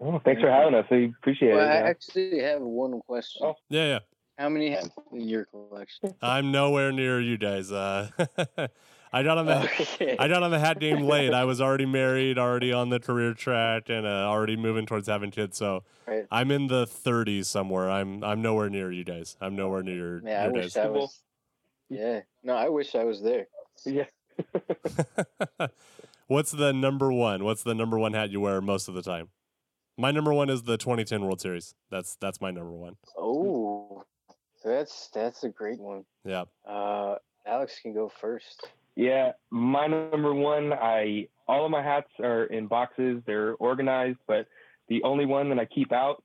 Oh, 0.00 0.18
thanks 0.24 0.40
for 0.40 0.50
having 0.50 0.74
us. 0.74 0.86
We 0.90 1.12
appreciate 1.20 1.54
well, 1.54 1.68
it. 1.68 1.72
I 1.72 1.88
actually 1.90 2.40
have 2.40 2.62
one 2.62 3.00
question. 3.00 3.42
Oh. 3.44 3.54
Yeah, 3.68 3.86
yeah. 3.86 3.98
How 4.38 4.48
many 4.48 4.70
have 4.70 4.90
in 5.12 5.28
your 5.28 5.44
collection? 5.44 6.14
I'm 6.22 6.50
nowhere 6.50 6.92
near 6.92 7.20
you 7.20 7.36
guys. 7.36 7.70
Uh, 7.70 8.08
I 9.12 9.22
got 9.22 9.36
on 9.36 9.44
the 9.44 9.58
okay. 9.58 10.16
I 10.18 10.28
got 10.28 10.42
on 10.42 10.50
the 10.50 10.58
hat 10.58 10.80
game 10.80 11.02
late. 11.02 11.34
I 11.34 11.44
was 11.44 11.60
already 11.60 11.84
married, 11.84 12.38
already 12.38 12.72
on 12.72 12.88
the 12.88 12.98
career 13.00 13.34
track, 13.34 13.90
and 13.90 14.06
uh, 14.06 14.26
already 14.26 14.56
moving 14.56 14.86
towards 14.86 15.08
having 15.08 15.30
kids. 15.30 15.58
So 15.58 15.82
right. 16.06 16.26
I'm 16.30 16.50
in 16.50 16.68
the 16.68 16.86
30s 16.86 17.46
somewhere. 17.46 17.90
I'm 17.90 18.24
I'm 18.24 18.40
nowhere 18.40 18.70
near 18.70 18.90
you 18.90 19.04
guys. 19.04 19.36
I'm 19.40 19.56
nowhere 19.56 19.82
near 19.82 19.96
your, 19.96 20.20
yeah, 20.24 20.44
your 20.44 20.56
I 20.56 20.62
wish 20.62 20.76
I 20.76 20.88
was. 20.88 21.22
Yeah, 21.90 22.20
no, 22.42 22.54
I 22.54 22.68
wish 22.70 22.94
I 22.94 23.04
was 23.04 23.20
there. 23.20 23.46
Yeah. 23.84 24.06
What's 26.28 26.52
the 26.52 26.72
number 26.72 27.12
one? 27.12 27.44
What's 27.44 27.64
the 27.64 27.74
number 27.74 27.98
one 27.98 28.14
hat 28.14 28.30
you 28.30 28.40
wear 28.40 28.62
most 28.62 28.88
of 28.88 28.94
the 28.94 29.02
time? 29.02 29.28
My 29.98 30.10
number 30.10 30.32
one 30.32 30.48
is 30.48 30.62
the 30.62 30.76
2010 30.76 31.22
World 31.22 31.40
Series. 31.40 31.74
That's 31.90 32.16
that's 32.20 32.40
my 32.40 32.50
number 32.50 32.72
one. 32.72 32.96
Oh, 33.18 34.04
that's 34.64 35.08
that's 35.12 35.44
a 35.44 35.48
great 35.48 35.78
one. 35.78 36.04
Yeah. 36.24 36.44
Uh, 36.66 37.16
Alex 37.46 37.78
can 37.82 37.92
go 37.92 38.10
first. 38.20 38.66
Yeah, 38.96 39.32
my 39.50 39.86
number 39.86 40.34
one. 40.34 40.72
I 40.72 41.28
all 41.48 41.64
of 41.64 41.70
my 41.70 41.82
hats 41.82 42.10
are 42.20 42.44
in 42.44 42.66
boxes. 42.66 43.22
They're 43.26 43.54
organized, 43.54 44.18
but 44.26 44.46
the 44.88 45.02
only 45.04 45.26
one 45.26 45.48
that 45.50 45.58
I 45.58 45.64
keep 45.64 45.92
out. 45.92 46.22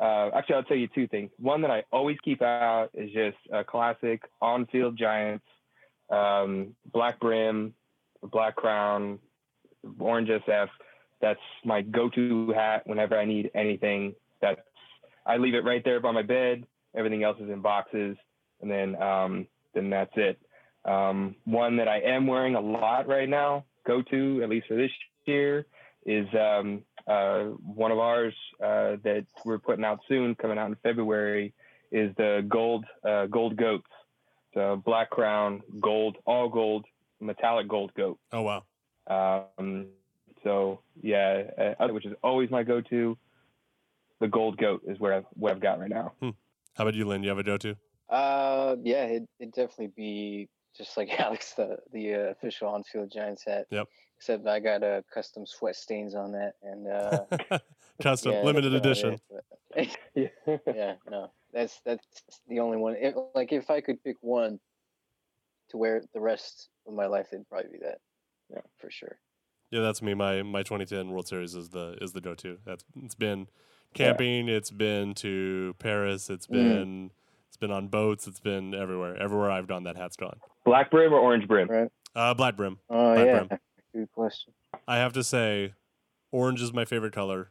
Uh, 0.00 0.30
actually, 0.34 0.56
I'll 0.56 0.64
tell 0.64 0.76
you 0.76 0.88
two 0.88 1.06
things. 1.06 1.30
One 1.38 1.62
that 1.62 1.70
I 1.70 1.84
always 1.92 2.16
keep 2.24 2.42
out 2.42 2.90
is 2.92 3.10
just 3.12 3.36
a 3.52 3.62
classic 3.62 4.22
on-field 4.40 4.98
Giants, 4.98 5.44
um, 6.10 6.74
black 6.92 7.20
brim, 7.20 7.72
black 8.20 8.56
crown, 8.56 9.20
orange 9.98 10.28
SF. 10.28 10.68
That's 11.22 11.40
my 11.64 11.80
go-to 11.82 12.52
hat 12.52 12.82
whenever 12.84 13.16
I 13.16 13.24
need 13.24 13.50
anything. 13.54 14.14
That's 14.42 14.60
I 15.24 15.36
leave 15.36 15.54
it 15.54 15.64
right 15.64 15.82
there 15.84 16.00
by 16.00 16.10
my 16.10 16.22
bed. 16.22 16.66
Everything 16.94 17.22
else 17.22 17.38
is 17.40 17.48
in 17.48 17.60
boxes, 17.62 18.16
and 18.60 18.70
then 18.70 19.00
um, 19.00 19.46
then 19.72 19.88
that's 19.88 20.12
it. 20.16 20.38
Um, 20.84 21.36
one 21.44 21.76
that 21.76 21.88
I 21.88 22.00
am 22.00 22.26
wearing 22.26 22.56
a 22.56 22.60
lot 22.60 23.06
right 23.06 23.28
now, 23.28 23.64
go 23.86 24.02
to 24.02 24.42
at 24.42 24.48
least 24.48 24.66
for 24.66 24.74
this 24.74 24.90
year, 25.24 25.64
is 26.04 26.26
um, 26.34 26.82
uh, 27.06 27.44
one 27.64 27.92
of 27.92 27.98
ours 27.98 28.34
uh, 28.60 28.96
that 29.04 29.24
we're 29.44 29.58
putting 29.58 29.84
out 29.84 30.00
soon, 30.08 30.34
coming 30.34 30.58
out 30.58 30.68
in 30.68 30.76
February, 30.82 31.54
is 31.92 32.14
the 32.16 32.44
gold 32.48 32.84
uh, 33.08 33.26
gold 33.26 33.56
goats. 33.56 33.86
So 34.54 34.82
black 34.84 35.10
crown, 35.10 35.62
gold, 35.80 36.16
all 36.26 36.48
gold, 36.48 36.84
metallic 37.20 37.68
gold 37.68 37.92
goat. 37.94 38.18
Oh 38.32 38.42
wow. 38.42 38.64
Um, 39.58 39.86
so 40.44 40.80
yeah, 41.00 41.74
uh, 41.78 41.88
which 41.88 42.06
is 42.06 42.14
always 42.22 42.50
my 42.50 42.62
go-to. 42.62 43.16
The 44.20 44.28
gold 44.28 44.56
goat 44.56 44.82
is 44.86 45.00
where 45.00 45.14
I've, 45.14 45.24
what 45.34 45.52
I've 45.52 45.60
got 45.60 45.80
right 45.80 45.90
now. 45.90 46.12
Hmm. 46.20 46.30
How 46.74 46.84
about 46.84 46.94
you, 46.94 47.06
Len? 47.06 47.22
You 47.22 47.28
have 47.30 47.38
a 47.38 47.42
go-to? 47.42 47.76
Uh, 48.08 48.76
yeah, 48.82 49.04
it 49.04 49.28
it 49.40 49.54
definitely 49.54 49.92
be 49.96 50.48
just 50.76 50.96
like 50.96 51.10
Alex, 51.18 51.54
the 51.54 51.78
the 51.92 52.14
uh, 52.14 52.18
official 52.30 52.68
on-field 52.68 53.10
Giants 53.12 53.44
hat. 53.46 53.66
Yep. 53.70 53.88
Except 54.18 54.46
I 54.46 54.60
got 54.60 54.82
a 54.82 54.86
uh, 54.86 55.02
custom 55.12 55.44
sweat 55.46 55.74
stains 55.74 56.14
on 56.14 56.32
that, 56.32 56.52
and 56.62 56.86
uh, 56.86 57.58
custom 58.02 58.32
yeah, 58.32 58.42
limited 58.42 58.72
edition. 58.72 59.18
It, 59.74 59.96
yeah. 60.14 60.56
yeah, 60.72 60.94
no, 61.10 61.32
that's 61.52 61.80
that's 61.84 62.06
the 62.48 62.60
only 62.60 62.76
one. 62.76 62.94
It, 62.94 63.16
like 63.34 63.52
if 63.52 63.68
I 63.70 63.80
could 63.80 64.02
pick 64.04 64.16
one 64.20 64.60
to 65.70 65.76
wear 65.76 66.02
the 66.14 66.20
rest 66.20 66.68
of 66.86 66.94
my 66.94 67.06
life, 67.06 67.28
it'd 67.32 67.48
probably 67.48 67.72
be 67.72 67.78
that. 67.78 67.98
Yeah, 68.50 68.60
for 68.78 68.90
sure. 68.90 69.18
Yeah, 69.72 69.80
that's 69.80 70.02
me. 70.02 70.12
My 70.12 70.42
my 70.42 70.62
2010 70.62 71.10
World 71.10 71.26
Series 71.26 71.54
is 71.54 71.70
the 71.70 71.96
is 72.00 72.12
the 72.12 72.20
go-to. 72.20 72.58
That's 72.66 72.84
it's 73.02 73.14
been 73.14 73.48
camping. 73.94 74.46
Yeah. 74.46 74.56
It's 74.56 74.70
been 74.70 75.14
to 75.14 75.74
Paris. 75.78 76.28
It's 76.28 76.46
mm. 76.46 76.52
been 76.52 77.08
mm. 77.08 77.10
it's 77.48 77.56
been 77.56 77.70
on 77.70 77.88
boats. 77.88 78.26
It's 78.26 78.38
been 78.38 78.74
everywhere. 78.74 79.16
Everywhere 79.16 79.50
I've 79.50 79.66
gone, 79.66 79.84
that 79.84 79.96
hat's 79.96 80.16
gone. 80.16 80.38
Black 80.64 80.90
brim 80.90 81.14
or 81.14 81.18
orange 81.18 81.48
brim? 81.48 81.68
Right. 81.68 81.88
Uh, 82.14 82.34
black 82.34 82.54
brim. 82.54 82.78
Oh 82.90 83.14
black 83.14 83.26
yeah. 83.26 83.44
Brim. 83.44 83.60
Good 83.94 84.12
question. 84.12 84.52
I 84.86 84.98
have 84.98 85.14
to 85.14 85.24
say, 85.24 85.72
orange 86.30 86.60
is 86.60 86.74
my 86.74 86.84
favorite 86.84 87.14
color. 87.14 87.50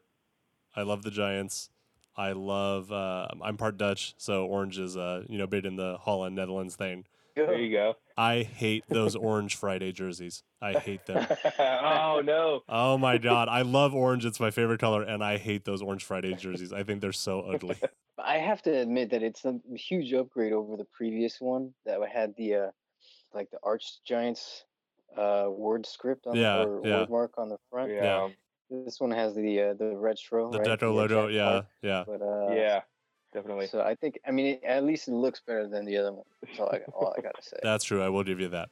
I 0.76 0.84
love 0.84 1.01
the 1.01 1.11
Giants. 1.11 1.72
I 2.15 2.34
love. 2.34 2.91
Uh, 2.91 3.30
I'm 3.41 3.57
part 3.57 3.78
Dutch, 3.78 4.13
so 4.17 4.45
orange 4.45 4.78
is 4.78 4.95
uh, 4.95 5.24
you 5.28 5.39
know 5.39 5.47
big 5.47 5.65
in 5.65 5.76
the 5.76 5.97
Holland 5.99 6.36
Netherlands 6.36 6.76
thing. 6.76 7.05
There 7.48 7.60
you 7.60 7.72
go. 7.72 7.96
I 8.18 8.44
hate 8.44 8.84
those 8.89 9.16
orange 9.16 9.56
Friday 9.56 9.92
jerseys. 9.92 10.44
I 10.62 10.74
hate 10.74 11.06
them. 11.06 11.26
oh 11.60 12.22
no. 12.24 12.62
Oh 12.70 12.98
my 12.98 13.18
god. 13.18 13.48
I 13.50 13.62
love 13.64 13.94
orange. 13.94 14.26
It's 14.26 14.39
my 14.39 14.52
favorite 14.52 14.80
color 14.80 15.04
and 15.04 15.24
I 15.24 15.38
hate 15.38 15.66
those 15.66 15.82
orange 15.82 16.04
Friday 16.04 16.36
jerseys. 16.36 16.72
I 16.74 16.84
think 16.84 17.02
they're 17.02 17.14
so 17.14 17.42
ugly. 17.42 17.78
I 18.24 18.38
have 18.38 18.62
to 18.64 18.72
admit 18.72 19.10
that 19.12 19.24
it's 19.24 19.46
a 19.46 19.60
huge 19.76 20.14
upgrade 20.14 20.54
over 20.54 20.78
the 20.78 20.86
previous 20.86 21.42
one 21.42 21.74
that 21.86 22.00
had 22.14 22.36
the 22.38 22.56
uh 22.56 22.68
like 23.34 23.50
the 23.50 23.58
Arch 23.64 24.04
Giants 24.06 24.66
uh 25.18 25.48
word 25.50 25.86
script 25.86 26.28
on 26.28 26.36
yeah, 26.36 26.58
the, 26.58 26.64
or 26.68 26.82
yeah. 26.86 27.00
word 27.00 27.10
mark 27.10 27.34
on 27.38 27.50
the 27.50 27.58
front. 27.70 27.92
Yeah. 27.92 28.04
yeah. 28.04 28.30
This 28.86 29.02
one 29.02 29.12
has 29.12 29.36
the 29.36 29.62
uh, 29.62 29.74
the 29.74 29.98
retro, 29.98 30.50
the 30.50 30.60
right? 30.60 30.68
retro 30.68 30.94
logo, 30.94 31.28
yeah, 31.28 31.64
yeah. 31.82 32.06
But 32.08 32.22
uh, 32.22 32.54
yeah, 32.54 32.82
definitely. 33.34 33.67
So 33.67 33.82
I 33.82 33.95
think, 33.95 34.19
I 34.27 34.32
mean, 34.32 34.45
it, 34.45 34.63
at 34.63 34.84
least 34.84 35.07
it 35.07 35.13
looks 35.13 35.41
better 35.45 35.67
than 35.67 35.86
the 35.86 35.97
other 35.97 36.13
one. 36.13 36.25
That's 36.41 36.59
all 36.59 36.69
I, 36.71 36.79
all 36.93 37.15
I 37.17 37.21
gotta 37.21 37.41
say. 37.41 37.57
That's 37.63 37.84
true. 37.84 38.01
I 38.01 38.09
will 38.09 38.23
give 38.23 38.39
you 38.39 38.49
that. 38.49 38.69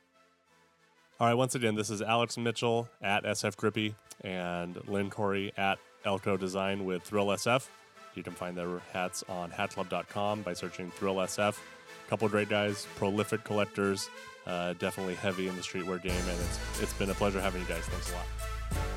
All 1.20 1.28
right. 1.28 1.34
Once 1.34 1.56
again, 1.56 1.76
this 1.76 1.90
is 1.90 2.02
Alex 2.02 2.38
Mitchell 2.38 2.88
at 3.02 3.24
SF 3.24 3.58
Grippy 3.58 3.96
and 4.22 4.80
Len 4.88 5.10
Kori 5.10 5.52
at 5.58 5.80
Elko 6.06 6.38
Design 6.38 6.86
with 6.86 7.04
Thrill 7.04 7.28
SF. 7.28 7.68
You 8.16 8.24
can 8.24 8.34
find 8.34 8.58
their 8.58 8.80
hats 8.92 9.24
on 9.30 9.52
hatclub.com 9.52 10.42
by 10.42 10.54
searching 10.54 10.92
Thrill 10.92 11.16
SF. 11.16 11.56
A 11.56 12.10
couple 12.10 12.28
great 12.28 12.50
guys, 12.50 12.88
prolific 12.96 13.44
collectors, 13.44 14.10
uh, 14.48 14.74
definitely 14.74 15.16
heavy 15.16 15.48
in 15.48 15.56
the 15.56 15.62
streetwear 15.62 16.02
game, 16.02 16.12
and 16.12 16.40
it's 16.40 16.82
it's 16.82 16.94
been 16.94 17.10
a 17.10 17.14
pleasure 17.14 17.40
having 17.40 17.62
you 17.62 17.68
guys. 17.68 17.84
Thanks 17.84 18.12
a 18.12 18.16
lot. 18.16 18.26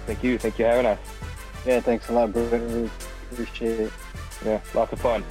Thank 0.07 0.25
you. 0.25 0.39
Thank 0.39 0.59
you 0.59 0.65
for 0.65 0.71
having 0.71 0.87
us. 0.87 0.99
Yeah, 1.67 1.81
thanks 1.81 2.09
a 2.09 2.13
lot, 2.13 2.33
bro. 2.33 2.45
Really 2.47 2.91
appreciate 3.31 3.81
it. 3.81 3.93
Yeah, 4.45 4.61
lots 4.75 4.93
of 4.93 5.01
fun. 5.01 5.25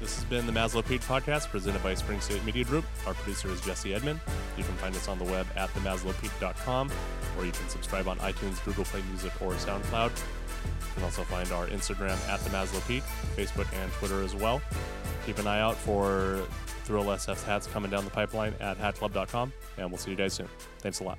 This 0.00 0.16
has 0.16 0.24
been 0.24 0.46
the 0.46 0.52
Maslow 0.52 0.84
Peak 0.84 1.00
podcast 1.02 1.48
presented 1.48 1.80
by 1.82 1.94
Spring 1.94 2.20
State 2.20 2.44
Media 2.44 2.64
Group. 2.64 2.84
Our 3.06 3.14
producer 3.14 3.48
is 3.50 3.60
Jesse 3.60 3.94
Edmond. 3.94 4.18
You 4.58 4.64
can 4.64 4.74
find 4.74 4.94
us 4.96 5.06
on 5.06 5.18
the 5.18 5.24
web 5.24 5.46
at 5.54 5.70
themaslowpeak.com 5.74 6.90
or 7.38 7.44
you 7.44 7.52
can 7.52 7.68
subscribe 7.68 8.08
on 8.08 8.18
iTunes, 8.18 8.62
Google 8.64 8.84
Play 8.84 9.00
Music, 9.10 9.32
or 9.40 9.52
SoundCloud. 9.52 10.10
You 10.10 10.94
can 10.94 11.04
also 11.04 11.22
find 11.22 11.50
our 11.52 11.68
Instagram 11.68 12.18
at 12.28 12.40
the 12.40 12.50
Maslow 12.50 12.86
Peak, 12.88 13.04
Facebook, 13.36 13.72
and 13.80 13.92
Twitter 13.92 14.22
as 14.22 14.34
well. 14.34 14.60
Keep 15.24 15.38
an 15.38 15.46
eye 15.46 15.60
out 15.60 15.76
for 15.76 16.42
Thrill 16.84 17.04
SF's 17.04 17.44
hats 17.44 17.66
coming 17.68 17.90
down 17.90 18.04
the 18.04 18.10
pipeline 18.10 18.54
at 18.60 18.78
hatclub.com, 18.78 19.52
and 19.78 19.88
we'll 19.88 19.98
see 19.98 20.10
you 20.10 20.16
guys 20.16 20.34
soon. 20.34 20.48
Thanks 20.80 21.00
a 21.00 21.04
lot. 21.04 21.18